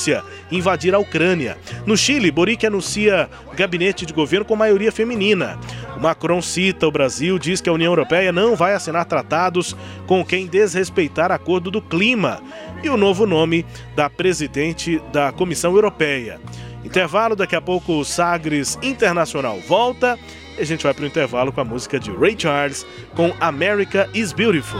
invadir 0.51 0.95
a 0.95 0.99
Ucrânia. 0.99 1.57
No 1.87 1.97
Chile, 1.97 2.31
Boric 2.31 2.67
anuncia 2.67 3.29
gabinete 3.55 4.05
de 4.05 4.13
governo 4.13 4.45
com 4.45 4.57
maioria 4.57 4.91
feminina. 4.91 5.59
O 5.97 6.01
Macron 6.01 6.43
cita 6.43 6.87
o 6.87 6.91
Brasil, 6.91 7.39
diz 7.39 7.61
que 7.61 7.69
a 7.69 7.73
União 7.73 7.93
Europeia 7.93 8.33
não 8.33 8.57
vai 8.57 8.75
assinar 8.75 9.05
tratados 9.05 9.77
com 10.07 10.25
quem 10.25 10.47
desrespeitar 10.47 11.31
acordo 11.31 11.71
do 11.71 11.81
clima 11.81 12.43
e 12.83 12.89
o 12.89 12.97
novo 12.97 13.27
nome 13.27 13.65
da 13.95 14.11
presidente 14.11 15.01
da 15.13 15.33
Comissão 15.33 15.75
Europeia. 15.75 16.41
Intervalo, 16.85 17.35
daqui 17.35 17.57
a 17.57 17.61
pouco 17.61 17.93
o 17.93 18.05
Sagres 18.05 18.79
Internacional 18.83 19.59
volta 19.67 20.19
e 20.59 20.63
a 20.63 20.67
gente 20.67 20.85
vai 20.85 20.95
para 20.95 21.05
o 21.05 21.07
intervalo 21.07 21.53
com 21.53 21.61
a 21.61 21.65
música 21.65 21.99
de 21.99 22.11
Ray 22.13 22.37
Charles 22.39 22.87
com 23.15 23.33
America 23.41 24.09
is 24.15 24.33
Beautiful. 24.33 24.79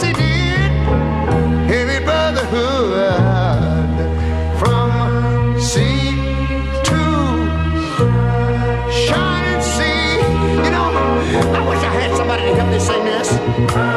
Did. 0.00 0.37
Heavy 1.68 2.02
brotherhood 2.02 3.04
from 4.58 5.60
sea 5.60 6.16
to 6.88 7.00
shining 8.90 9.60
sea. 9.60 10.16
You 10.64 10.70
know, 10.70 10.88
I 11.58 11.68
wish 11.68 11.82
I 11.84 11.92
had 12.00 12.16
somebody 12.16 12.44
to 12.44 12.54
help 12.54 12.70
me 12.70 12.78
sing 12.78 13.04
this. 13.04 13.87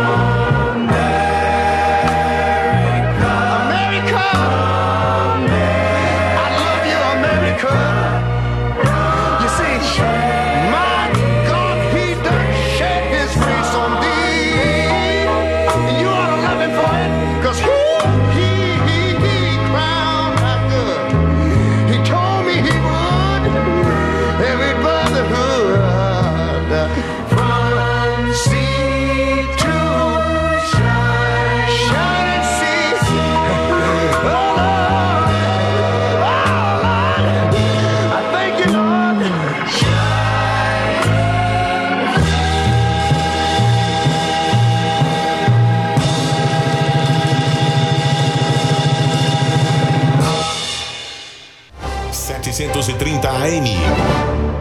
AM. 53.30 53.70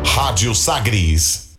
Rádio 0.04 0.54
Sagres. 0.54 1.50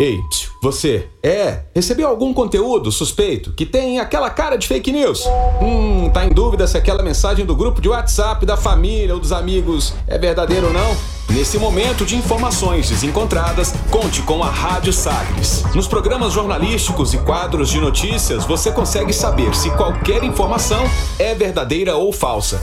Ei, 0.00 0.20
você, 0.62 1.08
é, 1.22 1.62
recebeu 1.74 2.06
algum 2.06 2.32
conteúdo 2.32 2.92
suspeito 2.92 3.52
que 3.52 3.66
tem 3.66 3.98
aquela 3.98 4.30
cara 4.30 4.56
de 4.56 4.68
fake 4.68 4.92
news? 4.92 5.24
Hum, 5.60 6.08
tá 6.10 6.24
em 6.24 6.28
dúvida 6.28 6.68
se 6.68 6.78
aquela 6.78 7.02
mensagem 7.02 7.44
do 7.44 7.56
grupo 7.56 7.80
de 7.80 7.88
WhatsApp 7.88 8.46
da 8.46 8.56
família 8.56 9.14
ou 9.14 9.20
dos 9.20 9.32
amigos 9.32 9.94
é 10.06 10.16
verdadeira 10.16 10.68
ou 10.68 10.72
não? 10.72 10.96
Nesse 11.30 11.58
momento 11.58 12.06
de 12.06 12.14
informações 12.14 12.88
desencontradas, 12.88 13.74
conte 13.90 14.22
com 14.22 14.42
a 14.42 14.48
Rádio 14.48 14.92
Sagres. 14.92 15.64
Nos 15.74 15.88
programas 15.88 16.32
jornalísticos 16.32 17.12
e 17.12 17.18
quadros 17.18 17.68
de 17.68 17.80
notícias, 17.80 18.44
você 18.44 18.70
consegue 18.70 19.12
saber 19.12 19.54
se 19.56 19.70
qualquer 19.72 20.22
informação 20.22 20.88
é 21.18 21.34
verdadeira 21.34 21.96
ou 21.96 22.12
falsa. 22.12 22.62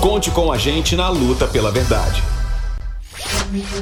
Conte 0.00 0.30
com 0.30 0.52
a 0.52 0.58
gente 0.58 0.94
na 0.94 1.08
luta 1.08 1.46
pela 1.46 1.70
verdade. 1.70 2.22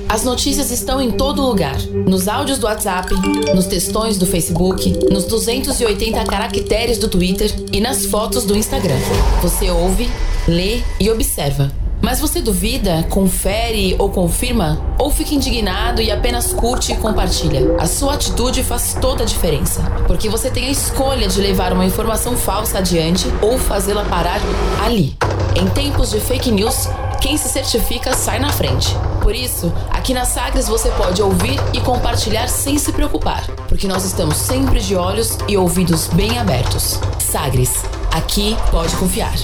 As 0.08 0.22
notícias 0.22 0.70
estão 0.70 1.00
em 1.00 1.10
todo 1.10 1.42
lugar: 1.42 1.76
nos 2.06 2.28
áudios 2.28 2.58
do 2.58 2.66
WhatsApp, 2.66 3.12
nos 3.54 3.66
textões 3.66 4.16
do 4.16 4.26
Facebook, 4.26 4.98
nos 5.10 5.24
280 5.24 6.24
caracteres 6.24 6.98
do 6.98 7.08
Twitter 7.08 7.52
e 7.72 7.80
nas 7.80 8.06
fotos 8.06 8.44
do 8.44 8.56
Instagram. 8.56 8.98
Você 9.42 9.70
ouve, 9.70 10.08
lê 10.46 10.80
e 11.00 11.10
observa. 11.10 11.70
Mas 12.00 12.20
você 12.20 12.40
duvida, 12.40 13.04
confere 13.10 13.96
ou 13.98 14.10
confirma? 14.10 14.80
Ou 14.98 15.10
fica 15.10 15.34
indignado 15.34 16.00
e 16.00 16.10
apenas 16.10 16.52
curte 16.52 16.92
e 16.92 16.96
compartilha? 16.96 17.74
A 17.80 17.86
sua 17.86 18.14
atitude 18.14 18.62
faz 18.62 18.96
toda 19.00 19.24
a 19.24 19.26
diferença, 19.26 19.80
porque 20.06 20.28
você 20.28 20.50
tem 20.50 20.66
a 20.66 20.70
escolha 20.70 21.26
de 21.26 21.40
levar 21.40 21.72
uma 21.72 21.84
informação 21.84 22.36
falsa 22.36 22.78
adiante 22.78 23.26
ou 23.42 23.58
fazê-la 23.58 24.04
parar 24.04 24.40
ali. 24.84 25.16
Em 25.56 25.66
tempos 25.68 26.10
de 26.10 26.20
fake 26.20 26.50
news, 26.50 26.86
quem 27.20 27.36
se 27.36 27.48
certifica 27.48 28.14
sai 28.14 28.38
na 28.38 28.52
frente. 28.52 28.88
Por 29.22 29.34
isso, 29.34 29.72
aqui 29.90 30.14
na 30.14 30.24
Sagres 30.24 30.68
você 30.68 30.90
pode 30.90 31.20
ouvir 31.20 31.58
e 31.72 31.80
compartilhar 31.80 32.48
sem 32.48 32.78
se 32.78 32.92
preocupar, 32.92 33.46
porque 33.68 33.86
nós 33.86 34.04
estamos 34.04 34.36
sempre 34.36 34.80
de 34.80 34.94
olhos 34.94 35.38
e 35.48 35.56
ouvidos 35.56 36.08
bem 36.08 36.38
abertos. 36.38 37.00
Sagres, 37.18 37.82
aqui 38.12 38.56
pode 38.70 38.94
confiar. 38.96 39.34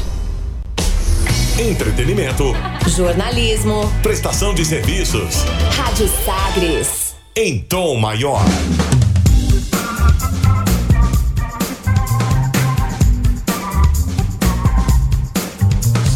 Entretenimento. 1.59 2.55
Jornalismo. 2.89 3.91
Prestação 4.03 4.55
de 4.55 4.65
serviços. 4.65 5.45
Rádio 5.77 6.09
Sagres. 6.25 7.15
Em 7.37 7.59
tom 7.59 7.97
maior. 7.97 8.43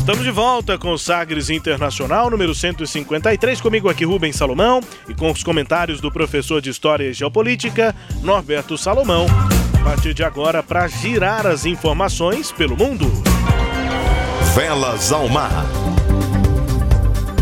Estamos 0.07 0.23
de 0.23 0.31
volta 0.31 0.79
com 0.79 0.93
o 0.93 0.97
Sagres 0.97 1.51
Internacional, 1.51 2.31
número 2.31 2.55
153. 2.55 3.61
Comigo 3.61 3.89
aqui, 3.89 4.05
Rubens 4.05 4.37
Salomão, 4.37 4.81
e 5.09 5.13
com 5.13 5.33
os 5.33 5.43
comentários 5.43 6.01
do 6.01 6.13
professor 6.13 6.61
de 6.61 6.71
História 6.71 7.11
e 7.11 7.13
Geopolítica, 7.13 7.93
Norberto 8.23 8.79
Salomão. 8.79 9.27
A 9.81 9.83
partir 9.83 10.15
de 10.15 10.23
agora, 10.23 10.63
para 10.63 10.87
girar 10.87 11.45
as 11.45 11.67
informações 11.67 12.53
pelo 12.53 12.77
mundo. 12.77 13.11
Velas 14.55 15.11
ao 15.11 15.29
mar. 15.29 15.67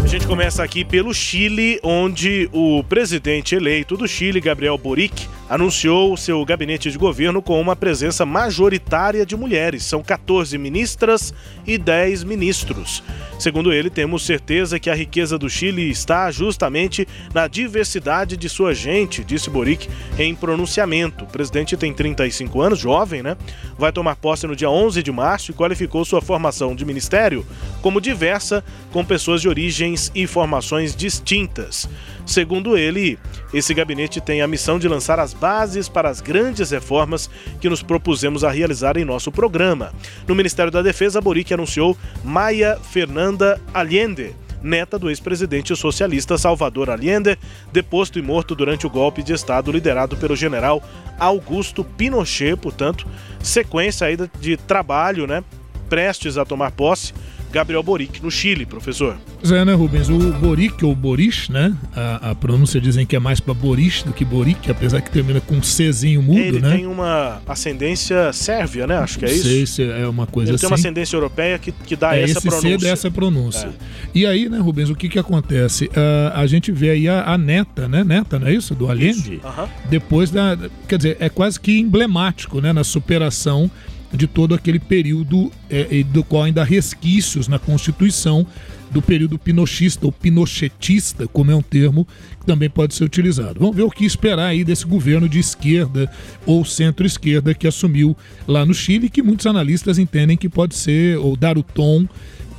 A 0.02 0.06
gente 0.06 0.26
começa 0.26 0.64
aqui 0.64 0.86
pelo 0.86 1.12
Chile, 1.12 1.78
onde 1.82 2.48
o 2.50 2.82
presidente 2.84 3.54
eleito 3.54 3.94
do 3.94 4.08
Chile, 4.08 4.40
Gabriel 4.40 4.78
Boric, 4.78 5.28
anunciou 5.48 6.16
seu 6.16 6.44
gabinete 6.44 6.90
de 6.90 6.98
governo 6.98 7.42
com 7.42 7.60
uma 7.60 7.76
presença 7.76 8.24
majoritária 8.24 9.26
de 9.26 9.36
mulheres. 9.36 9.84
São 9.84 10.02
14 10.02 10.56
ministras 10.58 11.34
e 11.66 11.76
10 11.76 12.24
ministros. 12.24 13.02
Segundo 13.38 13.72
ele, 13.72 13.90
temos 13.90 14.24
certeza 14.24 14.78
que 14.78 14.88
a 14.88 14.94
riqueza 14.94 15.36
do 15.38 15.50
Chile 15.50 15.90
está 15.90 16.30
justamente 16.30 17.06
na 17.32 17.46
diversidade 17.46 18.36
de 18.36 18.48
sua 18.48 18.74
gente, 18.74 19.24
disse 19.24 19.50
Boric 19.50 19.88
em 20.18 20.34
pronunciamento. 20.34 21.24
O 21.24 21.28
presidente 21.28 21.76
tem 21.76 21.92
35 21.92 22.60
anos, 22.60 22.78
jovem, 22.78 23.22
né? 23.22 23.36
Vai 23.78 23.92
tomar 23.92 24.16
posse 24.16 24.46
no 24.46 24.56
dia 24.56 24.70
11 24.70 25.02
de 25.02 25.12
março 25.12 25.50
e 25.50 25.54
qualificou 25.54 26.04
sua 26.04 26.22
formação 26.22 26.74
de 26.74 26.84
ministério 26.84 27.44
como 27.82 28.00
diversa, 28.00 28.64
com 28.92 29.04
pessoas 29.04 29.42
de 29.42 29.48
origens 29.48 30.10
e 30.14 30.26
formações 30.26 30.94
distintas. 30.94 31.88
Segundo 32.26 32.76
ele, 32.76 33.18
esse 33.52 33.74
gabinete 33.74 34.20
tem 34.20 34.40
a 34.40 34.48
missão 34.48 34.78
de 34.78 34.88
lançar 34.88 35.20
as 35.20 35.34
bases 35.34 35.88
para 35.88 36.08
as 36.08 36.20
grandes 36.20 36.70
reformas 36.70 37.28
que 37.60 37.68
nos 37.68 37.82
propusemos 37.82 38.42
a 38.42 38.50
realizar 38.50 38.96
em 38.96 39.04
nosso 39.04 39.30
programa. 39.30 39.92
No 40.26 40.34
Ministério 40.34 40.72
da 40.72 40.80
Defesa, 40.80 41.20
Boric 41.20 41.52
anunciou 41.52 41.96
Maia 42.24 42.76
Fernanda 42.76 43.60
Allende, 43.74 44.34
neta 44.62 44.98
do 44.98 45.10
ex-presidente 45.10 45.76
socialista 45.76 46.38
Salvador 46.38 46.88
Allende, 46.88 47.38
deposto 47.70 48.18
e 48.18 48.22
morto 48.22 48.54
durante 48.54 48.86
o 48.86 48.90
golpe 48.90 49.22
de 49.22 49.34
Estado 49.34 49.70
liderado 49.70 50.16
pelo 50.16 50.34
general 50.34 50.82
Augusto 51.18 51.84
Pinochet, 51.84 52.56
portanto, 52.56 53.06
sequência 53.42 54.06
aí 54.06 54.16
de 54.40 54.56
trabalho, 54.56 55.26
né, 55.26 55.44
prestes 55.90 56.38
a 56.38 56.44
tomar 56.46 56.72
posse 56.72 57.12
Gabriel 57.54 57.84
Boric, 57.84 58.20
no 58.20 58.32
Chile, 58.32 58.66
professor. 58.66 59.16
Pois 59.38 59.52
é, 59.52 59.64
né, 59.64 59.72
Rubens? 59.74 60.08
O 60.08 60.18
Boric, 60.32 60.84
ou 60.84 60.92
Boris, 60.92 61.48
né? 61.48 61.72
A, 61.94 62.30
a 62.30 62.34
pronúncia 62.34 62.80
dizem 62.80 63.06
que 63.06 63.14
é 63.14 63.20
mais 63.20 63.38
para 63.38 63.54
Boris 63.54 64.02
do 64.02 64.12
que 64.12 64.24
Boric, 64.24 64.68
apesar 64.68 65.00
que 65.00 65.08
termina 65.08 65.40
com 65.40 65.54
um 65.54 65.60
Czinho 65.60 66.20
mudo, 66.20 66.40
Ele 66.40 66.58
né? 66.58 66.70
Ele 66.70 66.78
tem 66.78 66.86
uma 66.86 67.40
ascendência 67.46 68.32
sérvia, 68.32 68.88
né? 68.88 68.96
Acho 68.98 69.20
que 69.20 69.24
é 69.24 69.28
Não 69.28 69.34
isso. 69.36 69.44
sei 69.44 69.66
se 69.66 69.82
é 69.84 70.08
uma 70.08 70.26
coisa 70.26 70.50
Ele 70.50 70.56
assim. 70.56 70.62
tem 70.62 70.70
uma 70.70 70.74
ascendência 70.74 71.14
europeia 71.16 71.56
que, 71.56 71.70
que 71.70 71.94
dá 71.94 72.16
é 72.16 72.24
essa 72.24 72.38
esse 72.38 72.48
pronúncia. 72.48 72.78
C 72.80 72.84
dessa 72.84 73.10
pronúncia. 73.10 73.66
É. 73.68 73.72
E 74.12 74.26
aí, 74.26 74.48
né, 74.48 74.58
Rubens, 74.58 74.90
o 74.90 74.96
que 74.96 75.08
que 75.08 75.18
acontece? 75.20 75.84
Uh, 75.84 76.34
a 76.34 76.46
gente 76.48 76.72
vê 76.72 76.90
aí 76.90 77.08
a, 77.08 77.22
a, 77.34 77.38
neta, 77.38 77.86
né? 77.86 78.02
Neta, 78.02 78.36
não 78.36 78.48
é 78.48 78.52
isso? 78.52 78.74
Do 78.74 78.90
Allende? 78.90 79.40
Uhum. 79.44 79.68
Depois 79.88 80.28
da. 80.28 80.58
Quer 80.88 80.96
dizer, 80.96 81.16
é 81.20 81.28
quase 81.28 81.60
que 81.60 81.78
emblemático, 81.78 82.60
né? 82.60 82.72
Na 82.72 82.82
superação 82.82 83.70
de 84.14 84.26
todo 84.26 84.54
aquele 84.54 84.78
período 84.78 85.50
é, 85.68 86.02
do 86.04 86.22
qual 86.22 86.44
ainda 86.44 86.62
há 86.62 86.64
resquícios 86.64 87.48
na 87.48 87.58
Constituição 87.58 88.46
do 88.90 89.02
período 89.02 89.38
pinochista 89.38 90.06
ou 90.06 90.12
pinochetista, 90.12 91.26
como 91.26 91.50
é 91.50 91.54
um 91.54 91.62
termo 91.62 92.06
que 92.38 92.46
também 92.46 92.70
pode 92.70 92.94
ser 92.94 93.04
utilizado. 93.04 93.58
Vamos 93.58 93.74
ver 93.74 93.82
o 93.82 93.90
que 93.90 94.04
esperar 94.04 94.46
aí 94.46 94.62
desse 94.62 94.86
governo 94.86 95.28
de 95.28 95.40
esquerda 95.40 96.10
ou 96.46 96.64
centro-esquerda 96.64 97.54
que 97.54 97.66
assumiu 97.66 98.16
lá 98.46 98.64
no 98.64 98.72
Chile, 98.72 99.10
que 99.10 99.22
muitos 99.22 99.46
analistas 99.46 99.98
entendem 99.98 100.36
que 100.36 100.48
pode 100.48 100.76
ser 100.76 101.18
ou 101.18 101.36
dar 101.36 101.58
o 101.58 101.62
tom 101.62 102.06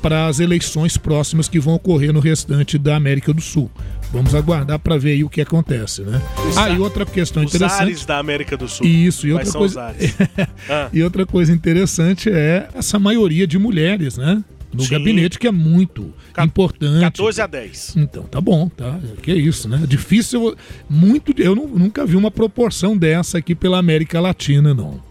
para 0.06 0.28
as 0.28 0.40
eleições 0.40 0.98
próximas 0.98 1.50
que 1.50 1.60
vão 1.60 1.74
ocorrer 1.74 2.14
no 2.14 2.20
restante 2.20 2.78
da 2.78 2.96
América 2.96 3.34
do 3.34 3.42
Sul. 3.42 3.72
Vamos 4.14 4.36
aguardar 4.36 4.78
para 4.78 5.00
ver 5.00 5.14
aí 5.14 5.24
o 5.24 5.30
que 5.30 5.42
acontece, 5.42 6.04
né? 6.04 6.22
Os 6.48 6.56
ah, 6.56 6.70
e 6.70 6.78
outra 6.78 7.08
questão 7.08 7.44
os 7.44 7.50
interessante. 7.50 7.82
ares 7.82 8.06
da 8.06 8.20
América 8.20 8.56
do 8.56 8.68
Sul. 8.68 8.86
Isso, 8.86 9.26
e 9.26 9.34
outra 9.34 9.52
coisa. 9.52 9.96
os 9.98 10.16
ah. 10.70 10.90
E 10.94 11.02
outra 11.02 11.26
coisa 11.26 11.52
interessante 11.52 12.30
é 12.30 12.68
essa 12.76 13.00
maioria 13.00 13.48
de 13.48 13.58
mulheres, 13.58 14.16
né? 14.16 14.44
No 14.72 14.84
Sim. 14.84 14.92
gabinete, 14.92 15.40
que 15.40 15.48
é 15.48 15.52
muito 15.52 16.14
importante. 16.38 17.02
14 17.02 17.42
a 17.42 17.48
10. 17.48 17.96
Então, 17.96 18.24
tá 18.26 18.40
bom, 18.40 18.70
tá. 18.70 19.00
Que 19.24 19.34
isso, 19.34 19.68
né? 19.68 19.86
Difícil, 19.88 20.56
muito. 20.88 21.34
Eu 21.42 21.56
não- 21.56 21.68
nunca 21.68 22.06
vi 22.06 22.16
uma 22.16 22.30
proporção 22.30 22.96
dessa 22.96 23.40
aqui 23.40 23.56
pela 23.56 23.80
América 23.80 24.20
Latina, 24.22 24.72
não. 24.72 25.02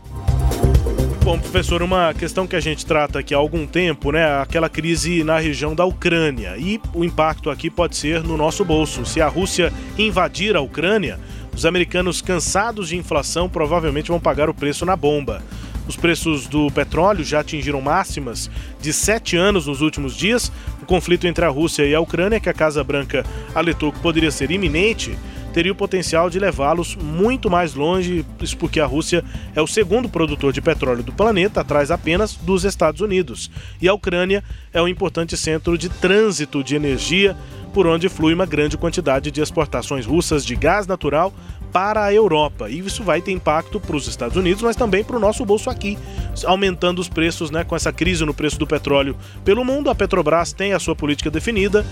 Bom, 1.25 1.39
professor, 1.39 1.83
uma 1.83 2.13
questão 2.13 2.47
que 2.47 2.55
a 2.55 2.61
gente 2.61 2.85
trata 2.85 3.19
aqui 3.19 3.33
há 3.33 3.39
algum 3.39 3.67
tempo, 3.67 4.13
né? 4.13 4.43
Aquela 4.43 4.69
crise 4.69 5.25
na 5.25 5.39
região 5.39 5.75
da 5.75 5.83
Ucrânia. 5.87 6.55
E 6.59 6.79
o 6.93 7.03
impacto 7.03 7.49
aqui 7.49 7.71
pode 7.71 7.97
ser 7.97 8.23
no 8.23 8.37
nosso 8.37 8.63
bolso. 8.63 9.07
Se 9.07 9.23
a 9.23 9.27
Rússia 9.27 9.73
invadir 9.97 10.55
a 10.55 10.61
Ucrânia, 10.61 11.19
os 11.57 11.65
americanos 11.65 12.21
cansados 12.21 12.91
de 12.91 12.99
inflação 12.99 13.49
provavelmente 13.49 14.09
vão 14.09 14.21
pagar 14.21 14.51
o 14.51 14.55
preço 14.55 14.85
na 14.85 14.97
bomba. 14.97 15.43
Os 15.89 15.97
preços 15.97 16.47
do 16.47 16.71
petróleo 16.71 17.25
já 17.25 17.41
atingiram 17.41 17.81
máximas 17.81 18.51
de 18.79 18.93
sete 18.93 19.35
anos 19.35 19.67
nos 19.67 19.81
últimos 19.81 20.15
dias. 20.15 20.53
O 20.83 20.85
conflito 20.85 21.27
entre 21.27 21.47
a 21.47 21.49
Rússia 21.49 21.87
e 21.87 21.95
a 21.95 22.01
Ucrânia, 22.01 22.39
que 22.39 22.51
a 22.51 22.55
Casa 22.55 22.85
Branca 22.85 23.25
alertou 23.55 23.91
que 23.91 24.01
poderia 24.01 24.31
ser 24.31 24.51
iminente, 24.51 25.17
teria 25.55 25.71
o 25.71 25.77
potencial 25.77 26.29
de 26.29 26.41
levá-los 26.41 26.97
muito 26.97 27.49
mais 27.49 27.75
longe, 27.75 28.27
isso 28.41 28.59
porque 28.59 28.81
a 28.81 28.87
Rússia 28.87 29.25
é 29.55 29.63
o 29.63 29.69
segundo 29.69 30.09
produtor 30.09 30.53
de 30.53 30.61
petróleo 30.61 31.05
do 31.05 31.13
planeta, 31.13 31.61
atrás 31.61 31.93
apenas 31.93 32.35
dos 32.35 32.65
Estados 32.65 33.01
Unidos. 33.01 33.49
E 33.81 33.89
a 33.89 33.95
Ucrânia 33.95 34.43
é 34.73 34.83
um 34.83 34.89
importante 34.89 35.37
centro 35.37 35.79
de 35.79 35.89
trânsito 35.89 36.63
de 36.65 36.75
energia, 36.75 37.37
por 37.73 37.87
onde 37.87 38.09
flui 38.09 38.35
uma 38.35 38.47
grande 38.47 38.77
quantidade 38.77 39.31
de 39.31 39.41
exportações 39.41 40.05
russas 40.05 40.45
de 40.45 40.57
gás 40.57 40.89
natural 40.89 41.33
para 41.73 42.05
a 42.05 42.13
Europa. 42.13 42.69
E 42.69 42.81
isso 42.81 43.05
vai 43.05 43.23
ter 43.23 43.31
impacto 43.31 43.79
para 43.79 43.97
os 43.97 44.09
Estados 44.09 44.37
Unidos, 44.37 44.63
mas 44.63 44.75
também 44.75 45.05
para 45.05 45.17
o 45.17 45.21
nosso 45.21 45.45
bolso 45.45 45.71
aqui, 45.71 45.97
aumentando 46.45 47.01
os 47.01 47.09
preços, 47.09 47.53
né, 47.53 47.63
com 47.63 47.77
essa 47.77 47.93
crise 47.93 48.25
no 48.25 48.35
preço 48.35 48.59
do 48.59 48.67
petróleo 48.67 49.17
pelo 49.45 49.65
mundo. 49.65 49.89
A 49.89 49.95
Petrobras 49.95 50.53
tem 50.53 50.73
a 50.73 50.81
sua 50.81 50.97
política 50.97 51.31
definida, 51.31 51.87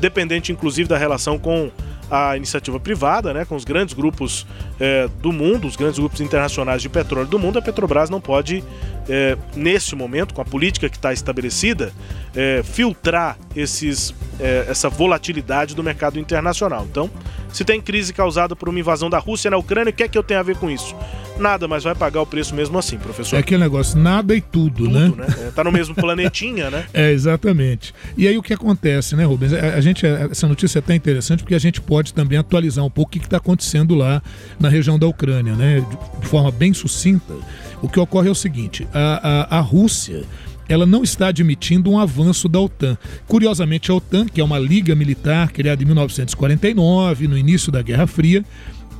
dependente 0.00 0.52
inclusive 0.52 0.88
da 0.88 0.96
relação 0.96 1.36
com 1.36 1.70
a 2.10 2.36
iniciativa 2.36 2.78
privada, 2.80 3.34
né, 3.34 3.44
com 3.44 3.54
os 3.54 3.64
grandes 3.64 3.94
grupos 3.94 4.46
eh, 4.80 5.08
do 5.20 5.32
mundo, 5.32 5.66
os 5.66 5.76
grandes 5.76 5.98
grupos 5.98 6.20
internacionais 6.20 6.80
de 6.80 6.88
petróleo 6.88 7.28
do 7.28 7.38
mundo, 7.38 7.58
a 7.58 7.62
Petrobras 7.62 8.08
não 8.08 8.20
pode, 8.20 8.64
eh, 9.08 9.36
nesse 9.56 9.94
momento, 9.94 10.34
com 10.34 10.42
a 10.42 10.44
política 10.44 10.88
que 10.88 10.96
está 10.96 11.12
estabelecida, 11.12 11.92
eh, 12.34 12.62
filtrar 12.62 13.38
esses, 13.56 14.14
eh, 14.38 14.66
essa 14.68 14.88
volatilidade 14.88 15.74
do 15.74 15.82
mercado 15.82 16.18
internacional. 16.18 16.86
Então, 16.90 17.10
se 17.52 17.64
tem 17.64 17.80
crise 17.80 18.12
causada 18.12 18.54
por 18.54 18.68
uma 18.68 18.78
invasão 18.78 19.08
da 19.08 19.18
Rússia 19.18 19.50
na 19.50 19.56
Ucrânia, 19.56 19.90
o 19.90 19.94
que 19.94 20.02
é 20.02 20.08
que 20.08 20.18
eu 20.18 20.22
tenho 20.22 20.40
a 20.40 20.42
ver 20.42 20.56
com 20.56 20.70
isso? 20.70 20.94
Nada, 21.38 21.68
mas 21.68 21.84
vai 21.84 21.94
pagar 21.94 22.20
o 22.20 22.26
preço 22.26 22.54
mesmo 22.54 22.76
assim, 22.78 22.98
professor. 22.98 23.36
É 23.36 23.38
aquele 23.38 23.62
negócio, 23.62 23.98
nada 23.98 24.34
e 24.34 24.40
tudo, 24.40 24.90
né? 24.90 25.12
né? 25.16 25.26
É, 25.46 25.50
tá 25.52 25.62
no 25.62 25.70
mesmo 25.70 25.94
planetinha, 25.94 26.70
né? 26.70 26.86
É, 26.92 27.12
exatamente. 27.12 27.94
E 28.16 28.26
aí 28.26 28.36
o 28.36 28.42
que 28.42 28.52
acontece, 28.52 29.14
né, 29.14 29.24
Rubens? 29.24 29.52
A, 29.52 29.74
a 29.74 29.80
gente, 29.80 30.04
essa 30.04 30.48
notícia 30.48 30.78
é 30.78 30.80
até 30.80 30.94
interessante 30.94 31.42
porque 31.42 31.54
a 31.54 31.58
gente 31.58 31.80
pode 31.80 32.12
também 32.12 32.36
atualizar 32.36 32.84
um 32.84 32.90
pouco 32.90 33.10
o 33.10 33.20
que 33.20 33.24
está 33.24 33.36
acontecendo 33.36 33.94
lá 33.94 34.20
na 34.58 34.68
região 34.68 34.98
da 34.98 35.06
Ucrânia, 35.06 35.54
né? 35.54 35.84
De 36.20 36.26
forma 36.26 36.50
bem 36.50 36.74
sucinta. 36.74 37.34
O 37.82 37.88
que 37.88 38.00
ocorre 38.00 38.28
é 38.28 38.32
o 38.32 38.34
seguinte: 38.34 38.86
a, 38.92 39.46
a, 39.50 39.58
a 39.58 39.60
Rússia 39.60 40.24
ela 40.68 40.84
não 40.84 41.02
está 41.02 41.28
admitindo 41.28 41.90
um 41.90 41.98
avanço 41.98 42.48
da 42.48 42.60
OTAN. 42.60 42.98
Curiosamente, 43.26 43.90
a 43.90 43.94
OTAN, 43.94 44.26
que 44.26 44.40
é 44.40 44.44
uma 44.44 44.58
liga 44.58 44.94
militar 44.94 45.50
criada 45.50 45.82
em 45.82 45.86
1949, 45.86 47.26
no 47.26 47.38
início 47.38 47.72
da 47.72 47.80
Guerra 47.80 48.06
Fria, 48.06 48.44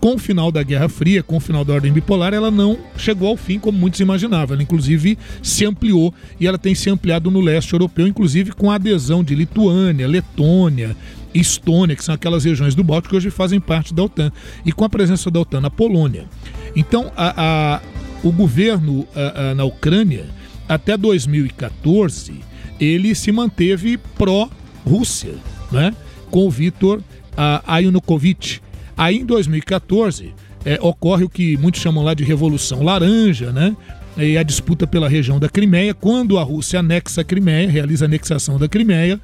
com 0.01 0.15
o 0.15 0.19
final 0.19 0.51
da 0.51 0.63
Guerra 0.63 0.89
Fria, 0.89 1.23
com 1.23 1.37
o 1.37 1.41
final 1.41 1.65
da 1.65 1.75
Ordem 1.75 1.93
Bipolar, 1.93 2.33
ela 2.33 2.51
não 2.51 2.79
chegou 2.97 3.29
ao 3.29 3.37
fim 3.37 3.59
como 3.59 3.77
muitos 3.77 4.01
imaginavam. 4.01 4.55
Ela, 4.55 4.63
inclusive, 4.63 5.19
se 5.43 5.67
ampliou 5.67 6.15
e 6.41 6.47
ela 6.47 6.57
tem 6.57 6.75
se 6.75 6.89
ampliado 6.89 7.31
no 7.31 7.41
leste 7.41 7.73
europeu, 7.73 8.07
inclusive 8.07 8.53
com 8.53 8.71
a 8.71 8.77
adesão 8.77 9.23
de 9.23 9.35
Lituânia, 9.35 10.07
Letônia, 10.07 10.97
Estônia, 11.35 11.97
que 11.97 12.05
são 12.05 12.15
aquelas 12.15 12.45
regiões 12.45 12.75
do 12.75 12.85
Báltico 12.85 13.11
que 13.11 13.17
hoje 13.17 13.31
fazem 13.31 13.61
parte 13.61 13.93
da 13.93 14.05
OTAN, 14.05 14.33
e 14.65 14.73
com 14.73 14.85
a 14.85 14.89
presença 14.89 15.31
da 15.31 15.41
OTAN 15.41 15.61
na 15.61 15.71
Polônia. 15.71 16.27
Então, 16.75 17.13
a, 17.17 17.35
a, 17.37 17.81
o 18.23 18.33
governo 18.33 19.07
a, 19.15 19.55
na 19.55 19.65
Ucrânia, 19.65 20.27
até 20.69 20.97
2014, 20.97 22.41
ele 22.81 23.15
se 23.15 23.33
manteve 23.33 23.97
pró 24.17 24.49
Rússia, 24.85 25.35
né? 25.71 25.95
com 26.31 26.47
o 26.47 26.51
Viktor 26.51 26.99
uh, 26.99 27.81
Yanukovych. 27.81 28.61
Aí 28.97 29.17
em 29.17 29.25
2014 29.25 30.35
é, 30.65 30.79
ocorre 30.81 31.25
o 31.25 31.29
que 31.29 31.57
muitos 31.57 31.81
chamam 31.81 32.05
lá 32.05 32.15
de 32.15 32.25
Revolução 32.25 32.83
Laranja, 32.83 33.53
né? 33.53 33.77
E 34.17 34.37
a 34.37 34.43
disputa 34.43 34.87
pela 34.87 35.09
região 35.09 35.39
da 35.39 35.49
Crimeia, 35.49 35.95
quando 35.95 36.39
a 36.39 36.43
Rússia 36.43 36.81
anexa 36.81 37.21
a 37.21 37.25
Crimeia, 37.25 37.71
realiza 37.71 38.05
a 38.05 38.09
anexação 38.09 38.59
da 38.59 38.69
Crimeia, 38.69 39.21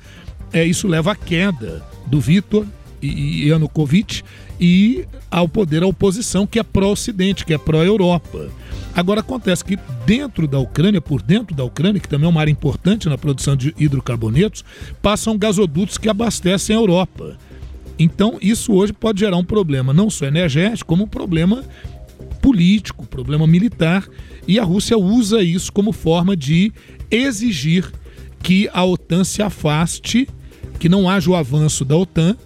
é, 0.53 0.65
isso 0.65 0.87
leva 0.87 1.13
à 1.13 1.17
queda 1.17 1.85
do 2.07 2.21
Viktor 2.21 2.65
e 3.03 3.49
Yanukovych 3.49 4.23
e 4.61 5.05
ao 5.29 5.49
poder 5.49 5.83
a 5.83 5.87
oposição 5.87 6.47
que 6.47 6.61
é 6.61 6.63
pró-Ocidente, 6.63 7.45
que 7.45 7.53
é 7.53 7.59
pró-Europa. 7.59 8.49
Agora 8.95 9.21
acontece 9.21 9.65
que 9.65 9.79
dentro 10.07 10.47
da 10.47 10.59
Ucrânia, 10.59 11.01
por 11.01 11.21
dentro 11.21 11.55
da 11.55 11.65
Ucrânia, 11.65 12.01
que 12.01 12.09
também 12.09 12.27
é 12.27 12.31
uma 12.31 12.41
área 12.41 12.51
importante 12.51 13.09
na 13.09 13.19
produção 13.19 13.57
de 13.57 13.75
hidrocarbonetos, 13.77 14.65
passam 15.03 15.37
gasodutos 15.37 15.99
que 15.99 16.09
abastecem 16.09 16.77
a 16.77 16.79
Europa. 16.79 17.37
Então 17.99 18.39
isso 18.41 18.73
hoje 18.73 18.93
pode 18.93 19.21
gerar 19.21 19.37
um 19.37 19.45
problema 19.45 19.93
não 19.93 20.09
só 20.09 20.27
energético, 20.27 20.89
como 20.89 21.05
um 21.05 21.09
problema 21.09 21.65
político, 22.41 23.07
problema 23.07 23.47
militar, 23.47 24.07
e 24.47 24.59
a 24.59 24.65
Rússia 24.65 24.99
usa 24.99 25.43
isso 25.43 25.73
como 25.73 25.93
forma 25.93 26.37
de 26.37 26.73
exigir 27.11 27.91
que 28.43 28.69
a 28.73 28.85
OTAN 28.85 29.25
se 29.25 29.43
afaste, 29.43 30.29
que 30.79 30.89
não 30.89 31.09
haja 31.09 31.31
o 31.31 31.35
avanço 31.35 31.85
da 31.85 31.97
OTAN 31.97 32.37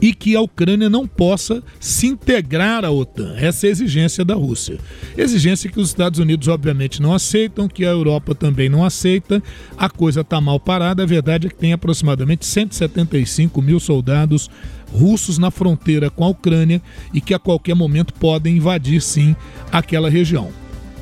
e 0.00 0.14
que 0.14 0.36
a 0.36 0.40
Ucrânia 0.40 0.88
não 0.88 1.06
possa 1.06 1.62
se 1.80 2.06
integrar 2.06 2.84
à 2.84 2.90
OTAN. 2.90 3.34
Essa 3.36 3.66
é 3.66 3.68
a 3.68 3.72
exigência 3.72 4.24
da 4.24 4.34
Rússia. 4.34 4.78
Exigência 5.16 5.70
que 5.70 5.80
os 5.80 5.88
Estados 5.88 6.20
Unidos, 6.20 6.48
obviamente, 6.48 7.02
não 7.02 7.12
aceitam, 7.12 7.68
que 7.68 7.84
a 7.84 7.90
Europa 7.90 8.34
também 8.34 8.68
não 8.68 8.84
aceita. 8.84 9.42
A 9.76 9.88
coisa 9.88 10.20
está 10.20 10.40
mal 10.40 10.60
parada. 10.60 11.02
A 11.02 11.06
verdade 11.06 11.46
é 11.46 11.50
que 11.50 11.56
tem 11.56 11.72
aproximadamente 11.72 12.46
175 12.46 13.60
mil 13.60 13.80
soldados 13.80 14.50
russos 14.92 15.38
na 15.38 15.50
fronteira 15.50 16.10
com 16.10 16.24
a 16.24 16.28
Ucrânia 16.28 16.80
e 17.12 17.20
que 17.20 17.34
a 17.34 17.38
qualquer 17.38 17.74
momento 17.74 18.14
podem 18.14 18.56
invadir, 18.56 19.02
sim, 19.02 19.36
aquela 19.70 20.08
região. 20.08 20.50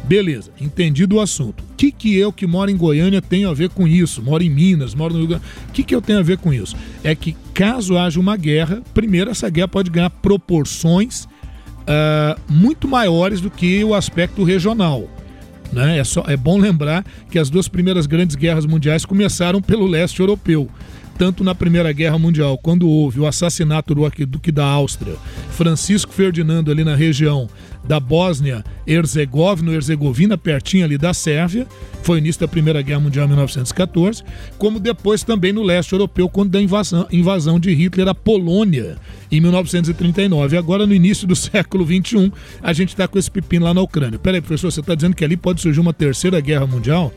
Beleza, 0.07 0.53
entendido 0.61 1.17
o 1.17 1.21
assunto. 1.21 1.63
O 1.63 1.75
que, 1.77 1.91
que 1.91 2.17
eu 2.17 2.33
que 2.33 2.47
moro 2.47 2.71
em 2.71 2.77
Goiânia 2.77 3.21
tenho 3.21 3.51
a 3.51 3.55
ver 3.55 3.71
com 3.71 3.89
isso? 3.89 4.23
Moro 4.23 4.43
em 4.43 4.49
Minas, 4.49 4.95
moro 4.95 5.13
no 5.13 5.19
Rio 5.19 5.29
Grande. 5.29 5.45
O 5.69 5.73
que, 5.73 5.83
que 5.83 5.95
eu 5.95 6.01
tenho 6.01 6.21
a 6.21 6.23
ver 6.23 6.39
com 6.39 6.53
isso? 6.53 6.77
É 7.03 7.15
que 7.15 7.37
caso 7.53 7.99
haja 7.99 8.21
uma 8.21 8.37
guerra, 8.37 8.83
primeiro 8.95 9.31
essa 9.31 9.51
guerra 9.51 9.67
pode 9.67 9.91
ganhar 9.91 10.11
proporções 10.11 11.25
uh, 11.25 12.41
muito 12.49 12.87
maiores 12.87 13.41
do 13.41 13.51
que 13.51 13.83
o 13.83 13.95
aspecto 13.95 14.45
regional. 14.45 15.09
Né? 15.73 15.99
É, 15.99 16.05
só, 16.05 16.23
é 16.29 16.37
bom 16.37 16.57
lembrar 16.57 17.05
que 17.29 17.39
as 17.39 17.51
duas 17.51 17.67
primeiras 17.67 18.07
grandes 18.07 18.37
guerras 18.37 18.65
mundiais 18.65 19.05
começaram 19.05 19.61
pelo 19.61 19.87
leste 19.89 20.21
europeu 20.21 20.71
tanto 21.17 21.43
na 21.43 21.55
Primeira 21.55 21.93
Guerra 21.93 22.19
Mundial, 22.19 22.59
quando 22.59 22.89
houve 22.89 23.21
o 23.21 23.27
assassinato 23.27 23.95
do 23.95 24.05
arquiduque 24.05 24.53
da 24.53 24.65
Áustria, 24.65 25.15
Francisco 25.51 26.13
Ferdinando 26.13 26.71
ali 26.71 26.85
na 26.85 26.95
região 26.95 27.49
da 27.85 28.01
Bósnia 28.01 28.65
Herzegovina, 28.87 29.73
Herzegovina, 29.73 30.37
pertinho 30.37 30.85
ali 30.85 30.99
da 30.99 31.15
Sérvia, 31.15 31.67
foi 32.03 32.19
início 32.19 32.41
da 32.41 32.49
Primeira 32.49 32.83
Guerra 32.83 33.01
Mundial 33.01 33.25
em 33.25 33.29
1914, 33.29 34.23
como 34.59 34.79
depois 34.79 35.23
também 35.23 35.53
no 35.53 35.63
leste 35.63 35.93
europeu, 35.93 36.29
quando 36.29 36.51
da 36.51 36.61
invasão, 36.61 37.07
invasão 37.11 37.59
de 37.59 37.73
Hitler 37.73 38.09
à 38.09 38.15
Polônia 38.15 38.97
em 39.31 39.41
1939. 39.41 40.57
Agora, 40.57 40.87
no 40.87 40.95
início 40.95 41.27
do 41.27 41.35
século 41.37 41.87
XXI, 41.87 42.33
a 42.63 42.73
gente 42.73 42.91
está 42.91 43.09
com 43.09 43.19
esse 43.19 43.31
pepino 43.31 43.65
lá 43.65 43.73
na 43.73 43.81
Ucrânia. 43.81 44.19
Peraí, 44.19 44.41
professor, 44.41 44.71
você 44.71 44.81
está 44.81 44.95
dizendo 44.95 45.17
que 45.17 45.25
ali 45.25 45.37
pode 45.37 45.61
surgir 45.61 45.81
uma 45.81 45.93
terceira 45.93 46.41
guerra 46.41 46.67
mundial? 46.67 47.13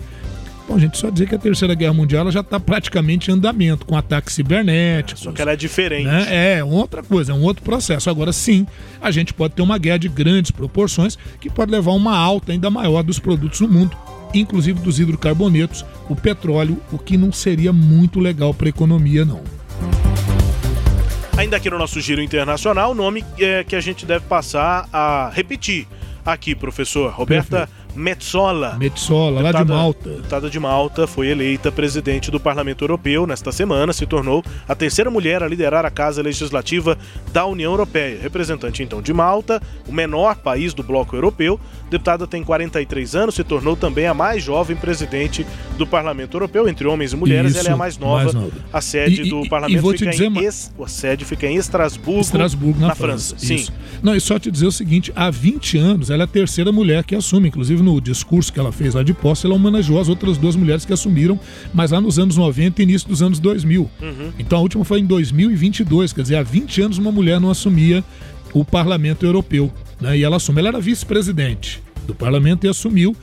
Bom, 0.70 0.78
gente, 0.78 1.00
só 1.00 1.10
dizer 1.10 1.28
que 1.28 1.34
a 1.34 1.40
Terceira 1.40 1.74
Guerra 1.74 1.96
Mundial 1.96 2.32
já 2.32 2.42
está 2.42 2.60
praticamente 2.60 3.32
em 3.32 3.34
andamento, 3.34 3.88
com 3.88 3.98
ataques 3.98 4.36
cibernéticos. 4.36 5.24
É, 5.24 5.26
só 5.26 5.32
que 5.32 5.42
ela 5.42 5.54
é 5.54 5.56
diferente. 5.56 6.06
Né? 6.06 6.58
É, 6.58 6.64
outra 6.64 7.02
coisa, 7.02 7.32
é 7.32 7.36
um 7.36 7.42
outro 7.42 7.64
processo. 7.64 8.08
Agora 8.08 8.32
sim, 8.32 8.68
a 9.02 9.10
gente 9.10 9.34
pode 9.34 9.56
ter 9.56 9.64
uma 9.64 9.80
guerra 9.80 9.98
de 9.98 10.08
grandes 10.08 10.52
proporções 10.52 11.18
que 11.42 11.50
pode 11.50 11.72
levar 11.72 11.90
a 11.90 11.96
uma 11.96 12.16
alta 12.16 12.52
ainda 12.52 12.70
maior 12.70 13.02
dos 13.02 13.18
produtos 13.18 13.62
no 13.62 13.68
mundo, 13.68 13.98
inclusive 14.32 14.80
dos 14.80 15.00
hidrocarbonetos, 15.00 15.84
o 16.08 16.16
petróleo, 16.16 16.80
o 16.92 17.00
que 17.00 17.18
não 17.18 17.32
seria 17.32 17.74
muito 17.74 18.20
legal 18.20 18.54
para 18.54 18.68
a 18.68 18.70
economia, 18.70 19.26
não. 19.26 19.42
Ainda 21.36 21.58
aqui 21.58 21.72
no 21.72 21.80
nosso 21.80 22.00
giro 22.00 22.22
internacional, 22.22 22.92
o 22.92 22.96
nome 22.96 23.26
é, 23.40 23.64
que 23.64 23.76
a 23.76 23.82
gente 23.82 24.06
deve 24.06 24.26
passar 24.26 24.88
a 24.94 25.32
repetir 25.34 25.88
aqui, 26.24 26.54
professor. 26.54 27.12
Roberta 27.12 27.58
Perfeito. 27.58 27.79
Metsola. 28.00 28.76
Metsola, 28.80 29.42
lá 29.42 29.52
de 29.52 29.66
Malta. 29.66 30.10
Deputada 30.10 30.50
de 30.50 30.60
Malta, 30.60 31.08
foi 31.08 31.28
eleita 31.28 31.72
presidente 31.72 32.30
do 32.30 32.40
Parlamento 32.40 32.84
Europeu 32.84 33.26
nesta 33.26 33.52
semana, 33.52 33.94
se 33.94 34.06
tornou 34.06 34.44
a 34.68 34.76
terceira 34.76 35.10
mulher 35.10 35.42
a 35.44 35.48
liderar 35.48 35.86
a 35.86 35.92
Casa 35.92 36.22
Legislativa 36.22 36.98
da 37.32 37.46
União 37.46 37.72
Europeia. 37.72 38.20
Representante 38.22 38.82
então 38.84 39.02
de 39.02 39.14
Malta, 39.14 39.62
o 39.88 39.92
menor 39.92 40.38
país 40.38 40.74
do 40.74 40.82
bloco 40.82 41.16
europeu, 41.16 41.60
deputada 41.90 42.26
tem 42.26 42.44
43 42.44 43.16
anos, 43.16 43.36
se 43.36 43.44
tornou 43.44 43.76
também 43.76 44.08
a 44.08 44.14
mais 44.14 44.44
jovem 44.44 44.76
presidente 44.76 45.46
do 45.78 45.86
Parlamento 45.86 46.36
Europeu, 46.36 46.68
entre 46.68 46.88
homens 46.88 47.14
e 47.14 47.16
mulheres, 47.16 47.52
Isso, 47.52 47.60
ela 47.60 47.70
é 47.70 47.74
a 47.74 47.78
mais 47.78 47.98
nova. 47.98 48.24
Mais 48.24 48.34
nova. 48.34 48.52
A 48.72 48.82
sede 48.82 49.24
e, 49.24 49.30
do 49.30 49.42
e, 49.42 49.50
Parlamento 49.50 49.94
e 49.94 49.98
fica, 49.98 50.24
em 50.26 50.46
es... 50.46 50.72
a 50.82 50.88
sede 50.88 51.26
fica 51.26 51.48
em 51.48 51.56
Estrasburgo, 51.56 52.22
Estrasburgo 52.22 52.80
na, 52.80 52.88
na 52.88 52.96
França. 52.96 53.36
França. 53.36 53.46
Sim. 53.46 53.68
Não, 54.02 54.16
e 54.16 54.22
só 54.22 54.40
te 54.40 54.50
dizer 54.50 54.68
o 54.68 54.72
seguinte, 54.72 55.12
há 55.16 55.30
20 55.30 55.78
anos 55.78 56.10
ela 56.10 56.24
é 56.24 56.26
a 56.26 56.28
terceira 56.28 56.72
mulher 56.72 57.04
que 57.04 57.16
assume, 57.16 57.50
inclusive 57.50 57.70
inclusive 57.70 57.84
no 57.94 58.00
discurso 58.00 58.54
que 58.54 58.60
ela 58.60 58.72
fez 58.72 58.94
lá 58.94 59.04
de 59.04 59.14
posse, 59.14 59.46
ela 59.46 59.56
homenageou 59.56 60.00
as 60.00 60.08
outras 60.08 60.38
duas 60.38 60.56
mulheres 60.56 60.86
que 60.86 60.94
assumiram, 60.94 61.40
mas 61.74 61.92
lá 61.92 62.00
nos 62.00 62.20
anos 62.20 62.38
90 62.38 62.82
e 62.82 62.84
início 62.84 63.08
dos 63.08 63.22
anos 63.22 63.40
2000. 63.40 63.82
Uhum. 64.02 64.32
Então 64.38 64.60
a 64.60 64.62
última 64.62 64.86
foi 64.86 65.00
em 65.00 65.06
2022, 65.06 66.14
quer 66.14 66.22
dizer, 66.22 66.36
há 66.36 66.44
20 66.44 66.82
anos 66.82 66.98
uma 66.98 67.12
mulher 67.12 67.40
não 67.40 67.50
assumia 67.50 68.04
o 68.54 68.64
parlamento 68.64 69.26
europeu. 69.26 69.72
Né? 70.00 70.20
E 70.20 70.24
ela 70.24 70.38
assume, 70.38 70.60
ela 70.60 70.70
era 70.70 70.80
vice-presidente 70.80 71.82
do 72.06 72.14
parlamento 72.14 72.66
e 72.66 72.70
assumiu 72.70 73.16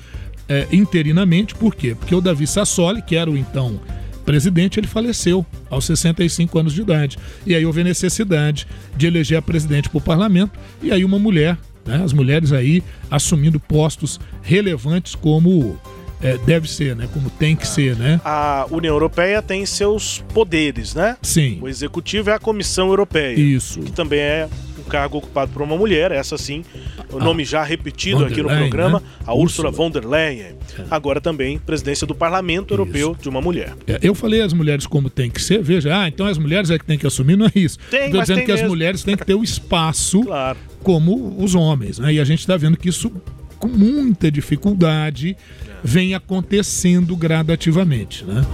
é, 0.49 0.67
interinamente, 0.73 1.55
por 1.55 1.75
quê? 1.75 1.95
Porque 1.95 2.14
o 2.14 2.21
Davi 2.21 2.47
Sassoli, 2.47 3.03
que 3.03 3.17
era 3.17 3.31
o 3.31 3.37
então 3.37 3.81
presidente, 4.25 4.81
ele 4.81 4.89
faleceu 4.89 5.47
aos 5.71 5.85
65 5.85 6.59
anos 6.59 6.75
de 6.75 6.81
idade. 6.81 7.17
E 7.47 7.55
aí 7.55 7.64
houve 7.64 7.81
a 7.81 7.85
necessidade 7.85 8.67
de 8.97 9.07
eleger 9.07 9.39
a 9.39 9.43
presidente 9.43 9.89
para 9.89 9.99
o 9.99 10.01
parlamento, 10.01 10.59
e 10.83 10.91
aí 10.91 11.05
uma 11.05 11.19
mulher 11.19 11.57
né? 11.87 12.03
As 12.05 12.12
mulheres 12.12 12.53
aí 12.53 12.82
assumindo 13.11 13.61
postos 13.61 14.18
relevantes 14.43 15.14
como 15.14 15.78
é, 16.20 16.37
deve 16.39 16.68
ser, 16.68 16.97
né? 16.97 17.09
Como 17.12 17.28
tem 17.30 17.55
que 17.55 17.66
ser, 17.66 17.97
né? 17.97 18.20
A 18.24 18.66
União 18.70 18.95
Europeia 18.95 19.43
tem 19.43 19.64
seus 19.66 20.24
poderes, 20.32 20.95
né? 20.95 21.16
Sim. 21.22 21.59
O 21.61 21.68
executivo 21.68 22.30
é 22.30 22.34
a 22.34 22.39
Comissão 22.39 22.89
Europeia. 22.89 23.39
Isso. 23.39 23.80
Que 23.80 23.93
também 23.93 24.20
é 24.20 24.49
cargo 24.87 25.18
ocupado 25.18 25.53
por 25.53 25.62
uma 25.62 25.76
mulher, 25.76 26.12
essa 26.12 26.39
sim, 26.39 26.64
o 27.12 27.18
nome 27.18 27.45
já 27.45 27.62
repetido 27.62 28.24
aqui 28.24 28.43
no 28.43 28.49
programa, 28.49 29.01
né? 29.01 29.07
a 29.26 29.34
Ursula, 29.34 29.70
von 29.70 29.91
der 29.91 30.05
Leyen. 30.05 30.57
É. 30.78 30.84
Agora 30.91 31.20
também 31.20 31.59
presidência 31.59 32.07
do 32.07 32.14
Parlamento 32.14 32.72
Europeu 32.72 33.16
de 33.20 33.28
uma 33.28 33.41
mulher. 33.41 33.74
É, 33.87 33.99
eu 34.03 34.14
falei 34.14 34.41
as 34.41 34.53
mulheres 34.53 34.87
como 34.87 35.11
tem 35.11 35.30
que 35.30 35.43
ser, 35.43 35.62
veja, 35.62 36.03
ah, 36.03 36.09
então 36.09 36.26
as 36.26 36.39
mulheres 36.39 36.70
é 36.70 36.78
que 36.78 36.84
tem 36.84 36.99
que 36.99 37.07
assumir, 37.07 37.37
não 37.37 37.47
é 37.47 37.53
isso. 37.55 37.78
Tem, 37.91 38.07
Estou 38.07 38.20
dizendo 38.20 38.45
que 38.45 38.53
as 38.53 38.62
mulheres 38.62 39.03
têm 39.03 39.16
que 39.16 39.24
ter 39.24 39.34
o 39.34 39.43
espaço 39.43 40.22
claro. 40.22 40.59
como 40.82 41.37
os 41.39 41.55
homens, 41.55 41.99
né? 41.99 42.14
E 42.14 42.20
a 42.20 42.24
gente 42.24 42.41
está 42.41 42.57
vendo 42.57 42.76
que 42.76 42.89
isso 42.89 43.11
com 43.59 43.68
muita 43.68 44.30
dificuldade 44.30 45.37
vem 45.82 46.14
acontecendo 46.14 47.16
gradativamente, 47.16 48.24
né? 48.24 48.45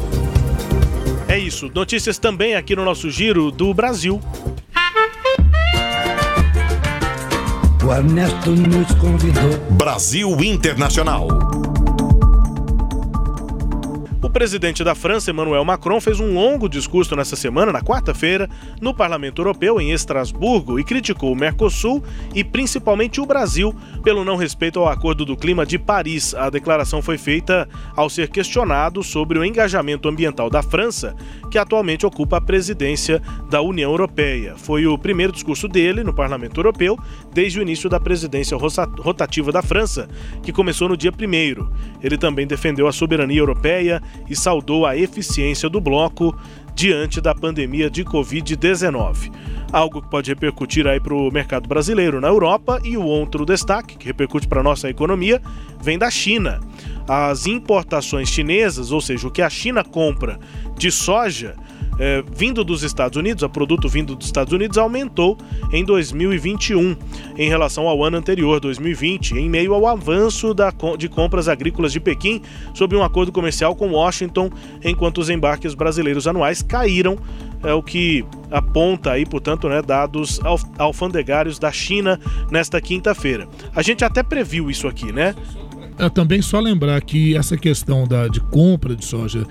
É 1.28 1.38
isso. 1.38 1.70
Notícias 1.74 2.18
também 2.18 2.54
aqui 2.54 2.76
no 2.76 2.84
nosso 2.84 3.10
giro 3.10 3.50
do 3.50 3.72
Brasil. 3.72 4.20
O 7.84 7.92
Ernesto 7.92 8.50
nos 8.52 8.94
convidou. 8.94 9.58
Brasil 9.72 10.30
Internacional. 10.44 11.26
O 14.22 14.30
presidente 14.30 14.84
da 14.84 14.94
França, 14.94 15.32
Emmanuel 15.32 15.64
Macron, 15.64 16.00
fez 16.00 16.20
um 16.20 16.32
longo 16.32 16.68
discurso 16.68 17.16
nessa 17.16 17.34
semana, 17.34 17.72
na 17.72 17.82
quarta-feira, 17.82 18.48
no 18.80 18.94
Parlamento 18.94 19.42
Europeu, 19.42 19.80
em 19.80 19.90
Estrasburgo, 19.90 20.78
e 20.78 20.84
criticou 20.84 21.32
o 21.32 21.36
Mercosul 21.36 22.02
e 22.32 22.44
principalmente 22.44 23.20
o 23.20 23.26
Brasil 23.26 23.74
pelo 24.04 24.24
não 24.24 24.36
respeito 24.36 24.78
ao 24.78 24.88
Acordo 24.88 25.24
do 25.24 25.36
Clima 25.36 25.66
de 25.66 25.76
Paris. 25.76 26.36
A 26.36 26.48
declaração 26.50 27.02
foi 27.02 27.18
feita 27.18 27.68
ao 27.96 28.08
ser 28.08 28.28
questionado 28.28 29.02
sobre 29.02 29.40
o 29.40 29.44
engajamento 29.44 30.08
ambiental 30.08 30.48
da 30.48 30.62
França, 30.62 31.16
que 31.50 31.58
atualmente 31.58 32.06
ocupa 32.06 32.36
a 32.36 32.40
presidência 32.40 33.20
da 33.50 33.60
União 33.60 33.90
Europeia. 33.90 34.54
Foi 34.56 34.86
o 34.86 34.96
primeiro 34.96 35.32
discurso 35.32 35.66
dele 35.66 36.04
no 36.04 36.14
Parlamento 36.14 36.58
Europeu 36.58 36.96
desde 37.32 37.58
o 37.58 37.62
início 37.62 37.88
da 37.88 37.98
presidência 37.98 38.56
rotativa 38.56 39.50
da 39.50 39.62
França, 39.62 40.08
que 40.42 40.52
começou 40.52 40.88
no 40.88 40.96
dia 40.96 41.10
1. 41.10 42.02
Ele 42.02 42.18
também 42.18 42.46
defendeu 42.46 42.86
a 42.86 42.92
soberania 42.92 43.38
europeia 43.38 44.02
e 44.28 44.36
saudou 44.36 44.86
a 44.86 44.96
eficiência 44.96 45.68
do 45.68 45.80
bloco 45.80 46.36
diante 46.74 47.20
da 47.20 47.34
pandemia 47.34 47.90
de 47.90 48.04
Covid-19. 48.04 49.32
Algo 49.72 50.02
que 50.02 50.10
pode 50.10 50.30
repercutir 50.30 50.86
aí 50.86 51.00
para 51.00 51.14
o 51.14 51.30
mercado 51.30 51.68
brasileiro 51.68 52.20
na 52.20 52.28
Europa 52.28 52.80
e 52.84 52.96
o 52.96 53.04
outro 53.04 53.46
destaque, 53.46 53.96
que 53.96 54.06
repercute 54.06 54.46
para 54.46 54.60
a 54.60 54.62
nossa 54.62 54.88
economia, 54.88 55.40
vem 55.80 55.98
da 55.98 56.10
China. 56.10 56.60
As 57.08 57.46
importações 57.46 58.28
chinesas, 58.28 58.92
ou 58.92 59.00
seja, 59.00 59.26
o 59.26 59.30
que 59.30 59.42
a 59.42 59.50
China 59.50 59.82
compra 59.82 60.38
de 60.76 60.90
soja, 60.90 61.56
eh, 62.04 62.24
vindo 62.34 62.64
dos 62.64 62.82
Estados 62.82 63.16
Unidos, 63.16 63.44
a 63.44 63.48
produto 63.48 63.88
vindo 63.88 64.16
dos 64.16 64.26
Estados 64.26 64.52
Unidos, 64.52 64.76
aumentou 64.76 65.38
em 65.72 65.84
2021 65.84 66.96
em 67.38 67.48
relação 67.48 67.86
ao 67.86 68.02
ano 68.02 68.16
anterior, 68.16 68.58
2020, 68.58 69.38
em 69.38 69.48
meio 69.48 69.72
ao 69.72 69.86
avanço 69.86 70.52
da, 70.52 70.72
de 70.98 71.08
compras 71.08 71.46
agrícolas 71.46 71.92
de 71.92 72.00
Pequim 72.00 72.42
sob 72.74 72.96
um 72.96 73.04
acordo 73.04 73.30
comercial 73.30 73.76
com 73.76 73.92
Washington, 73.92 74.50
enquanto 74.82 75.18
os 75.18 75.30
embarques 75.30 75.74
brasileiros 75.74 76.26
anuais 76.26 76.60
caíram 76.60 77.16
é 77.62 77.72
o 77.72 77.80
que 77.80 78.24
aponta 78.50 79.12
aí, 79.12 79.24
portanto, 79.24 79.68
né, 79.68 79.80
dados 79.80 80.40
alfandegários 80.76 81.60
da 81.60 81.70
China 81.70 82.18
nesta 82.50 82.80
quinta-feira. 82.80 83.46
A 83.72 83.80
gente 83.80 84.04
até 84.04 84.24
previu 84.24 84.68
isso 84.68 84.88
aqui, 84.88 85.12
né? 85.12 85.36
É, 85.96 86.08
também 86.08 86.42
só 86.42 86.58
lembrar 86.58 87.00
que 87.02 87.36
essa 87.36 87.56
questão 87.56 88.08
da, 88.08 88.26
de 88.26 88.40
compra 88.40 88.96
de 88.96 89.04
soja 89.04 89.46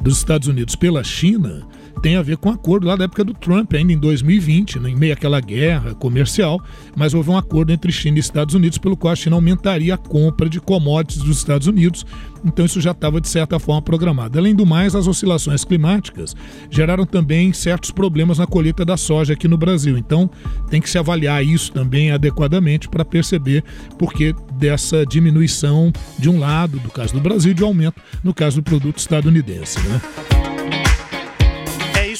dos 0.00 0.16
Estados 0.16 0.48
Unidos 0.48 0.74
pela 0.74 1.04
China 1.04 1.68
tem 2.02 2.16
a 2.16 2.22
ver 2.22 2.36
com 2.36 2.48
um 2.48 2.52
acordo 2.52 2.86
lá 2.86 2.96
da 2.96 3.04
época 3.04 3.24
do 3.24 3.34
Trump, 3.34 3.72
ainda 3.74 3.92
em 3.92 3.98
2020, 3.98 4.78
né, 4.78 4.90
em 4.90 4.96
meio 4.96 5.12
àquela 5.12 5.40
guerra 5.40 5.94
comercial, 5.94 6.60
mas 6.96 7.14
houve 7.14 7.30
um 7.30 7.36
acordo 7.36 7.72
entre 7.72 7.92
China 7.92 8.16
e 8.16 8.20
Estados 8.20 8.54
Unidos 8.54 8.78
pelo 8.78 8.96
qual 8.96 9.12
a 9.12 9.16
China 9.16 9.36
aumentaria 9.36 9.94
a 9.94 9.98
compra 9.98 10.48
de 10.48 10.60
commodities 10.60 11.22
dos 11.22 11.38
Estados 11.38 11.66
Unidos, 11.66 12.06
então 12.44 12.64
isso 12.64 12.80
já 12.80 12.92
estava 12.92 13.20
de 13.20 13.28
certa 13.28 13.58
forma 13.58 13.82
programado. 13.82 14.38
Além 14.38 14.54
do 14.54 14.64
mais, 14.64 14.94
as 14.94 15.06
oscilações 15.06 15.64
climáticas 15.64 16.34
geraram 16.70 17.04
também 17.04 17.52
certos 17.52 17.90
problemas 17.90 18.38
na 18.38 18.46
colheita 18.46 18.84
da 18.84 18.96
soja 18.96 19.34
aqui 19.34 19.46
no 19.46 19.58
Brasil, 19.58 19.98
então 19.98 20.30
tem 20.70 20.80
que 20.80 20.88
se 20.88 20.98
avaliar 20.98 21.44
isso 21.44 21.72
também 21.72 22.10
adequadamente 22.10 22.88
para 22.88 23.04
perceber 23.04 23.62
por 23.98 24.12
que 24.12 24.34
dessa 24.54 25.04
diminuição 25.04 25.92
de 26.18 26.28
um 26.28 26.38
lado, 26.38 26.78
do 26.78 26.90
caso 26.90 27.14
do 27.14 27.20
Brasil, 27.20 27.52
de 27.52 27.62
um 27.62 27.68
aumento 27.68 28.00
no 28.22 28.32
caso 28.32 28.56
do 28.56 28.62
produto 28.62 28.98
estadunidense. 28.98 29.78
Né? 29.80 30.39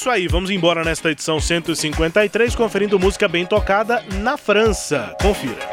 Isso 0.01 0.09
aí, 0.09 0.27
vamos 0.27 0.51
embora 0.51 0.83
nesta 0.83 1.11
edição 1.11 1.39
153, 1.39 2.55
conferindo 2.55 2.99
música 2.99 3.29
bem 3.29 3.45
tocada 3.45 4.03
na 4.15 4.39
França. 4.39 5.15
Confira. 5.21 5.69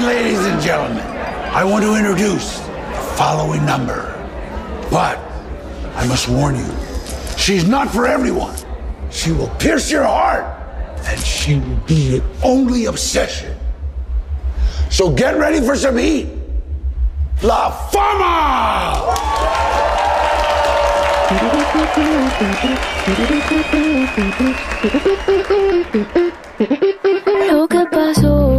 Ladies 0.00 0.40
and 0.46 0.60
gentlemen. 0.60 1.04
I 1.52 1.64
want 1.64 1.84
to 1.84 1.94
introduce 1.94 2.58
the 2.58 3.00
following 3.16 3.64
number. 3.64 4.14
But 4.90 5.18
I 5.94 6.06
must 6.06 6.28
warn 6.28 6.56
you, 6.56 6.70
she's 7.36 7.66
not 7.66 7.88
for 7.90 8.06
everyone. 8.06 8.54
She 9.10 9.30
will 9.30 9.50
pierce 9.58 9.90
your 9.90 10.04
heart 10.04 10.59
and 11.10 11.20
she 11.20 11.56
will 11.56 11.82
be 11.86 11.94
your 11.94 12.22
only 12.44 12.84
obsession. 12.86 13.56
So 14.90 15.10
get 15.10 15.36
ready 15.36 15.60
for 15.60 15.74
some 15.76 15.96
heat. 15.96 16.28
La 17.42 17.70
Fama! 17.90 19.16
Lo 27.50 27.66
que 27.66 27.86
pasó, 27.86 28.58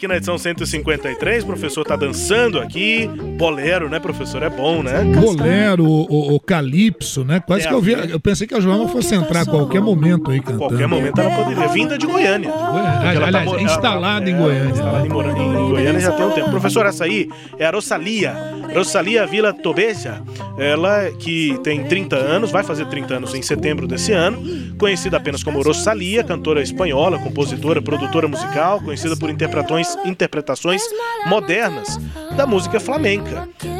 Aqui 0.00 0.08
na 0.08 0.16
edição 0.16 0.38
153, 0.38 1.44
o 1.44 1.46
professor 1.46 1.84
tá 1.84 1.94
dançando 1.94 2.58
aqui. 2.58 3.06
Bolero, 3.40 3.88
né, 3.88 3.98
professor? 3.98 4.42
É 4.42 4.50
bom, 4.50 4.82
né? 4.82 5.02
Bolero, 5.02 5.84
o, 5.86 6.34
o 6.34 6.38
Calypso, 6.40 7.24
né? 7.24 7.40
Quase 7.40 7.64
É, 7.64 7.68
que 7.68 7.74
eu 7.74 7.80
vi. 7.80 7.92
Eu 7.92 8.20
pensei 8.20 8.46
que 8.46 8.54
a 8.54 8.60
Joana 8.60 8.86
fosse 8.88 9.14
entrar 9.14 9.40
a 9.40 9.46
qualquer 9.46 9.80
momento 9.80 10.30
aí 10.30 10.40
cantando. 10.40 10.58
Qualquer 10.58 10.86
momento 10.86 11.18
ela 11.18 11.30
poderia. 11.34 11.68
Vinda 11.68 11.96
de 11.96 12.06
Goiânia. 12.06 12.52
Aliás, 12.52 13.44
mo- 13.46 13.54
ela- 13.54 13.62
instalada 13.62 14.28
em 14.28 14.34
é, 14.34 14.38
Goiânia. 14.38 14.70
Instalada 14.72 15.06
em, 15.06 15.10
em 15.10 15.68
Goiânia 15.70 16.00
já 16.00 16.12
tem 16.12 16.26
um 16.26 16.30
tempo. 16.32 16.50
Professor, 16.50 16.84
essa 16.84 17.04
aí 17.04 17.28
é 17.58 17.64
a 17.66 17.70
Rosalia. 17.70 18.34
Rosalia 18.74 19.26
Vila 19.26 19.52
Tobeja. 19.54 20.20
Ela 20.58 21.10
que 21.18 21.58
tem 21.64 21.82
30 21.84 22.16
anos, 22.16 22.50
vai 22.50 22.62
fazer 22.62 22.84
30 22.86 23.14
anos 23.14 23.34
em 23.34 23.40
setembro 23.40 23.86
desse 23.88 24.12
ano. 24.12 24.42
Conhecida 24.76 25.16
apenas 25.16 25.42
como 25.42 25.62
Rosalia, 25.62 26.22
cantora 26.22 26.62
espanhola, 26.62 27.18
compositora, 27.18 27.80
produtora 27.80 28.28
musical, 28.28 28.80
conhecida 28.80 29.16
por 29.16 29.30
interpretações, 29.30 29.96
interpretações 30.04 30.82
modernas 31.26 31.98
da 32.36 32.46
música 32.46 32.78
flamenca. 32.80 33.29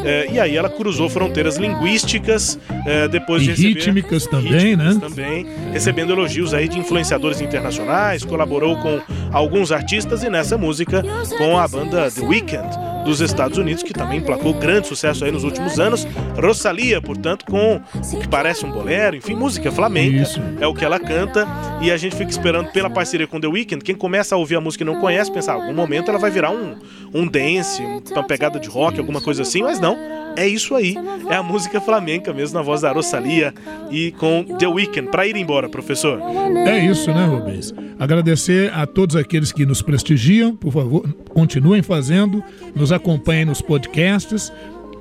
É, 0.04 0.28
e 0.30 0.40
aí 0.40 0.56
ela 0.56 0.68
cruzou 0.68 1.08
fronteiras 1.08 1.56
linguísticas 1.56 2.58
é, 2.86 3.08
depois 3.08 3.42
E 3.42 3.46
de 3.46 3.50
receber 3.50 3.74
rítmicas 3.74 4.26
também, 4.26 4.76
né? 4.76 4.96
também, 5.00 5.46
recebendo 5.72 6.12
elogios 6.12 6.54
aí 6.54 6.68
de 6.68 6.78
influenciadores 6.78 7.40
internacionais, 7.40 8.24
colaborou 8.24 8.76
com 8.76 9.00
alguns 9.32 9.72
artistas 9.72 10.22
e 10.22 10.30
nessa 10.30 10.56
música 10.56 11.02
com 11.36 11.58
a 11.58 11.66
banda 11.66 12.10
The 12.10 12.22
Weeknd 12.22 12.90
dos 13.04 13.20
Estados 13.20 13.58
Unidos, 13.58 13.82
que 13.82 13.92
também 13.92 14.18
emplacou 14.18 14.52
grande 14.54 14.88
sucesso 14.88 15.24
aí 15.24 15.30
nos 15.30 15.44
últimos 15.44 15.78
anos. 15.78 16.06
Rosalia, 16.40 17.00
portanto, 17.00 17.44
com 17.46 17.76
o 17.76 18.18
que 18.18 18.28
parece 18.28 18.64
um 18.64 18.70
bolero, 18.70 19.16
enfim, 19.16 19.34
música 19.34 19.70
flamenca, 19.70 20.24
é 20.60 20.66
o 20.66 20.74
que 20.74 20.84
ela 20.84 20.98
canta 20.98 21.46
e 21.80 21.90
a 21.90 21.96
gente 21.96 22.16
fica 22.16 22.30
esperando 22.30 22.70
pela 22.70 22.90
parceria 22.90 23.26
com 23.26 23.40
The 23.40 23.48
Weeknd. 23.48 23.84
Quem 23.84 23.94
começa 23.94 24.34
a 24.34 24.38
ouvir 24.38 24.56
a 24.56 24.60
música 24.60 24.84
e 24.84 24.86
não 24.86 25.00
conhece, 25.00 25.32
pensa, 25.32 25.52
ah, 25.52 25.54
algum 25.54 25.74
momento 25.74 26.10
ela 26.10 26.18
vai 26.18 26.30
virar 26.30 26.50
um, 26.50 26.76
um 27.12 27.26
dance, 27.26 27.82
uma 28.10 28.24
pegada 28.24 28.58
de 28.58 28.68
rock, 28.68 28.98
alguma 28.98 29.20
coisa 29.20 29.42
assim, 29.42 29.62
mas 29.62 29.80
não. 29.80 29.96
É 30.36 30.46
isso 30.46 30.74
aí, 30.76 30.94
é 31.28 31.34
a 31.34 31.42
música 31.42 31.80
flamenca 31.80 32.32
mesmo, 32.32 32.54
na 32.54 32.62
voz 32.62 32.82
da 32.82 32.92
Rosalia 32.92 33.52
e 33.90 34.12
com 34.12 34.44
The 34.58 34.66
Weeknd. 34.66 35.10
Para 35.10 35.26
ir 35.26 35.36
embora, 35.36 35.68
professor. 35.68 36.20
É 36.66 36.78
isso, 36.78 37.12
né, 37.12 37.26
Rubens? 37.26 37.74
Agradecer 37.98 38.72
a 38.72 38.86
todos 38.86 39.16
aqueles 39.16 39.52
que 39.52 39.66
nos 39.66 39.82
prestigiam, 39.82 40.56
por 40.56 40.72
favor, 40.72 41.06
continuem 41.30 41.82
fazendo, 41.82 42.42
nos 42.74 42.89
acompanhem 42.92 43.44
nos 43.44 43.60
podcasts, 43.60 44.52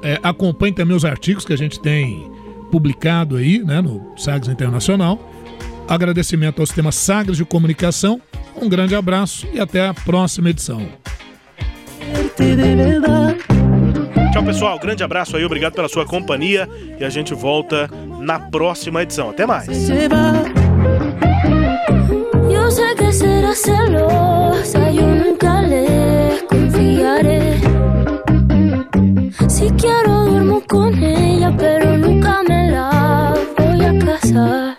é, 0.02 0.20
acompanhem 0.24 0.74
também 0.74 0.96
os 0.96 1.06
artigos 1.06 1.46
que 1.46 1.54
a 1.54 1.58
gente 1.58 1.80
tem 1.80 2.30
publicado 2.72 3.36
aí, 3.36 3.60
né, 3.60 3.82
no 3.82 4.14
Sagres 4.18 4.50
Internacional. 4.50 5.20
Agradecimento 5.88 6.60
ao 6.62 6.66
sistema 6.66 6.92
Sagres 6.92 7.38
de 7.38 7.46
Comunicação, 7.46 8.22
um 8.56 8.70
grande 8.70 8.96
abraço 8.96 9.48
e 9.54 9.60
até 9.60 9.88
a 9.88 9.94
próxima 9.94 10.50
edição. 10.50 10.86
Tchau, 14.32 14.44
pessoal. 14.44 14.80
Grande 14.80 15.04
abraço 15.04 15.36
aí, 15.36 15.44
obrigado 15.44 15.74
pela 15.74 15.90
sua 15.90 16.06
companhia 16.06 16.70
e 17.00 17.04
a 17.04 17.10
gente 17.10 17.34
volta 17.34 17.90
na 18.20 18.40
próxima 18.40 19.02
edição. 19.02 19.30
Até 19.30 19.46
mais. 19.46 19.68
Yo 22.50 22.72
sé 22.72 22.94
que 22.96 23.12
será 23.12 23.56
celosa, 23.56 24.92
yo 24.92 25.08
nunca 25.08 25.62
le 25.62 26.40
confiaré. 26.48 27.49
Si 29.48 29.70
quiero 29.72 30.26
duermo 30.26 30.62
con 30.68 30.94
ella, 31.04 31.54
pero 31.56 31.98
nunca 31.98 32.42
me 32.48 32.72
la 32.72 33.34
voy 33.58 33.86
a 33.86 34.06
casar. 34.06 34.78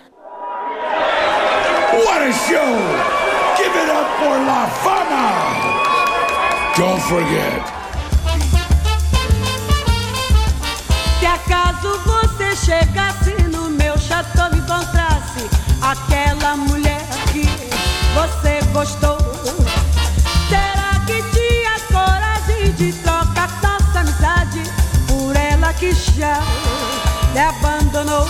What 1.93 2.21
a 2.21 2.33
show! 2.33 2.75
Give 3.57 3.75
it 3.75 3.89
up 3.89 4.07
for 4.19 4.37
La 4.45 4.67
Fama! 4.83 5.27
Don't 6.75 7.01
forget, 7.03 7.63
Se 11.19 11.25
acaso 11.27 11.99
você 12.05 12.55
chegasse 12.55 13.35
no 13.51 13.69
meu 13.69 13.97
chateau 13.97 14.49
me 14.51 14.57
encontrasse, 14.59 15.47
aquela 15.81 16.57
mulher 16.57 17.05
que 17.31 17.45
você 18.15 18.59
gostou. 18.73 19.20
Já 26.21 26.39
me 27.33 27.39
abandonou? 27.39 28.27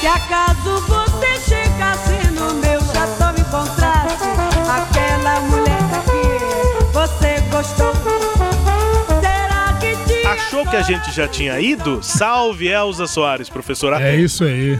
Se 0.00 0.06
acaso 0.06 0.80
você 0.86 1.40
chegasse 1.48 2.30
no 2.32 2.52
meu 2.54 2.78
chateau 2.80 3.34
e 3.36 3.40
encontrasse 3.40 4.24
aquela 4.68 5.40
mulher 5.40 5.78
que 6.04 6.92
você 6.92 7.40
gostou. 7.50 7.92
Será 9.20 9.72
que 9.80 9.96
tinha 10.04 10.30
Achou 10.30 10.66
que 10.66 10.76
a 10.76 10.82
gente 10.82 11.10
já 11.10 11.26
tinha 11.26 11.58
ido? 11.58 12.02
Salve 12.02 12.68
Elza 12.68 13.06
Soares, 13.06 13.48
professora. 13.48 14.02
É 14.02 14.14
isso 14.14 14.44
aí. 14.44 14.78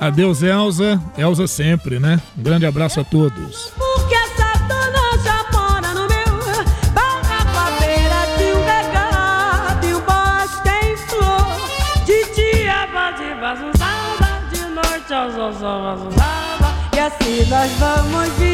Adeus, 0.00 0.42
Elza. 0.42 0.98
Elza 1.18 1.46
sempre, 1.46 1.98
né? 1.98 2.18
Um 2.38 2.42
grande 2.42 2.64
abraço 2.64 3.00
a 3.00 3.04
todos. 3.04 3.72
Nós 17.54 17.70
vamos 17.78 18.28
vivendo 18.36 18.53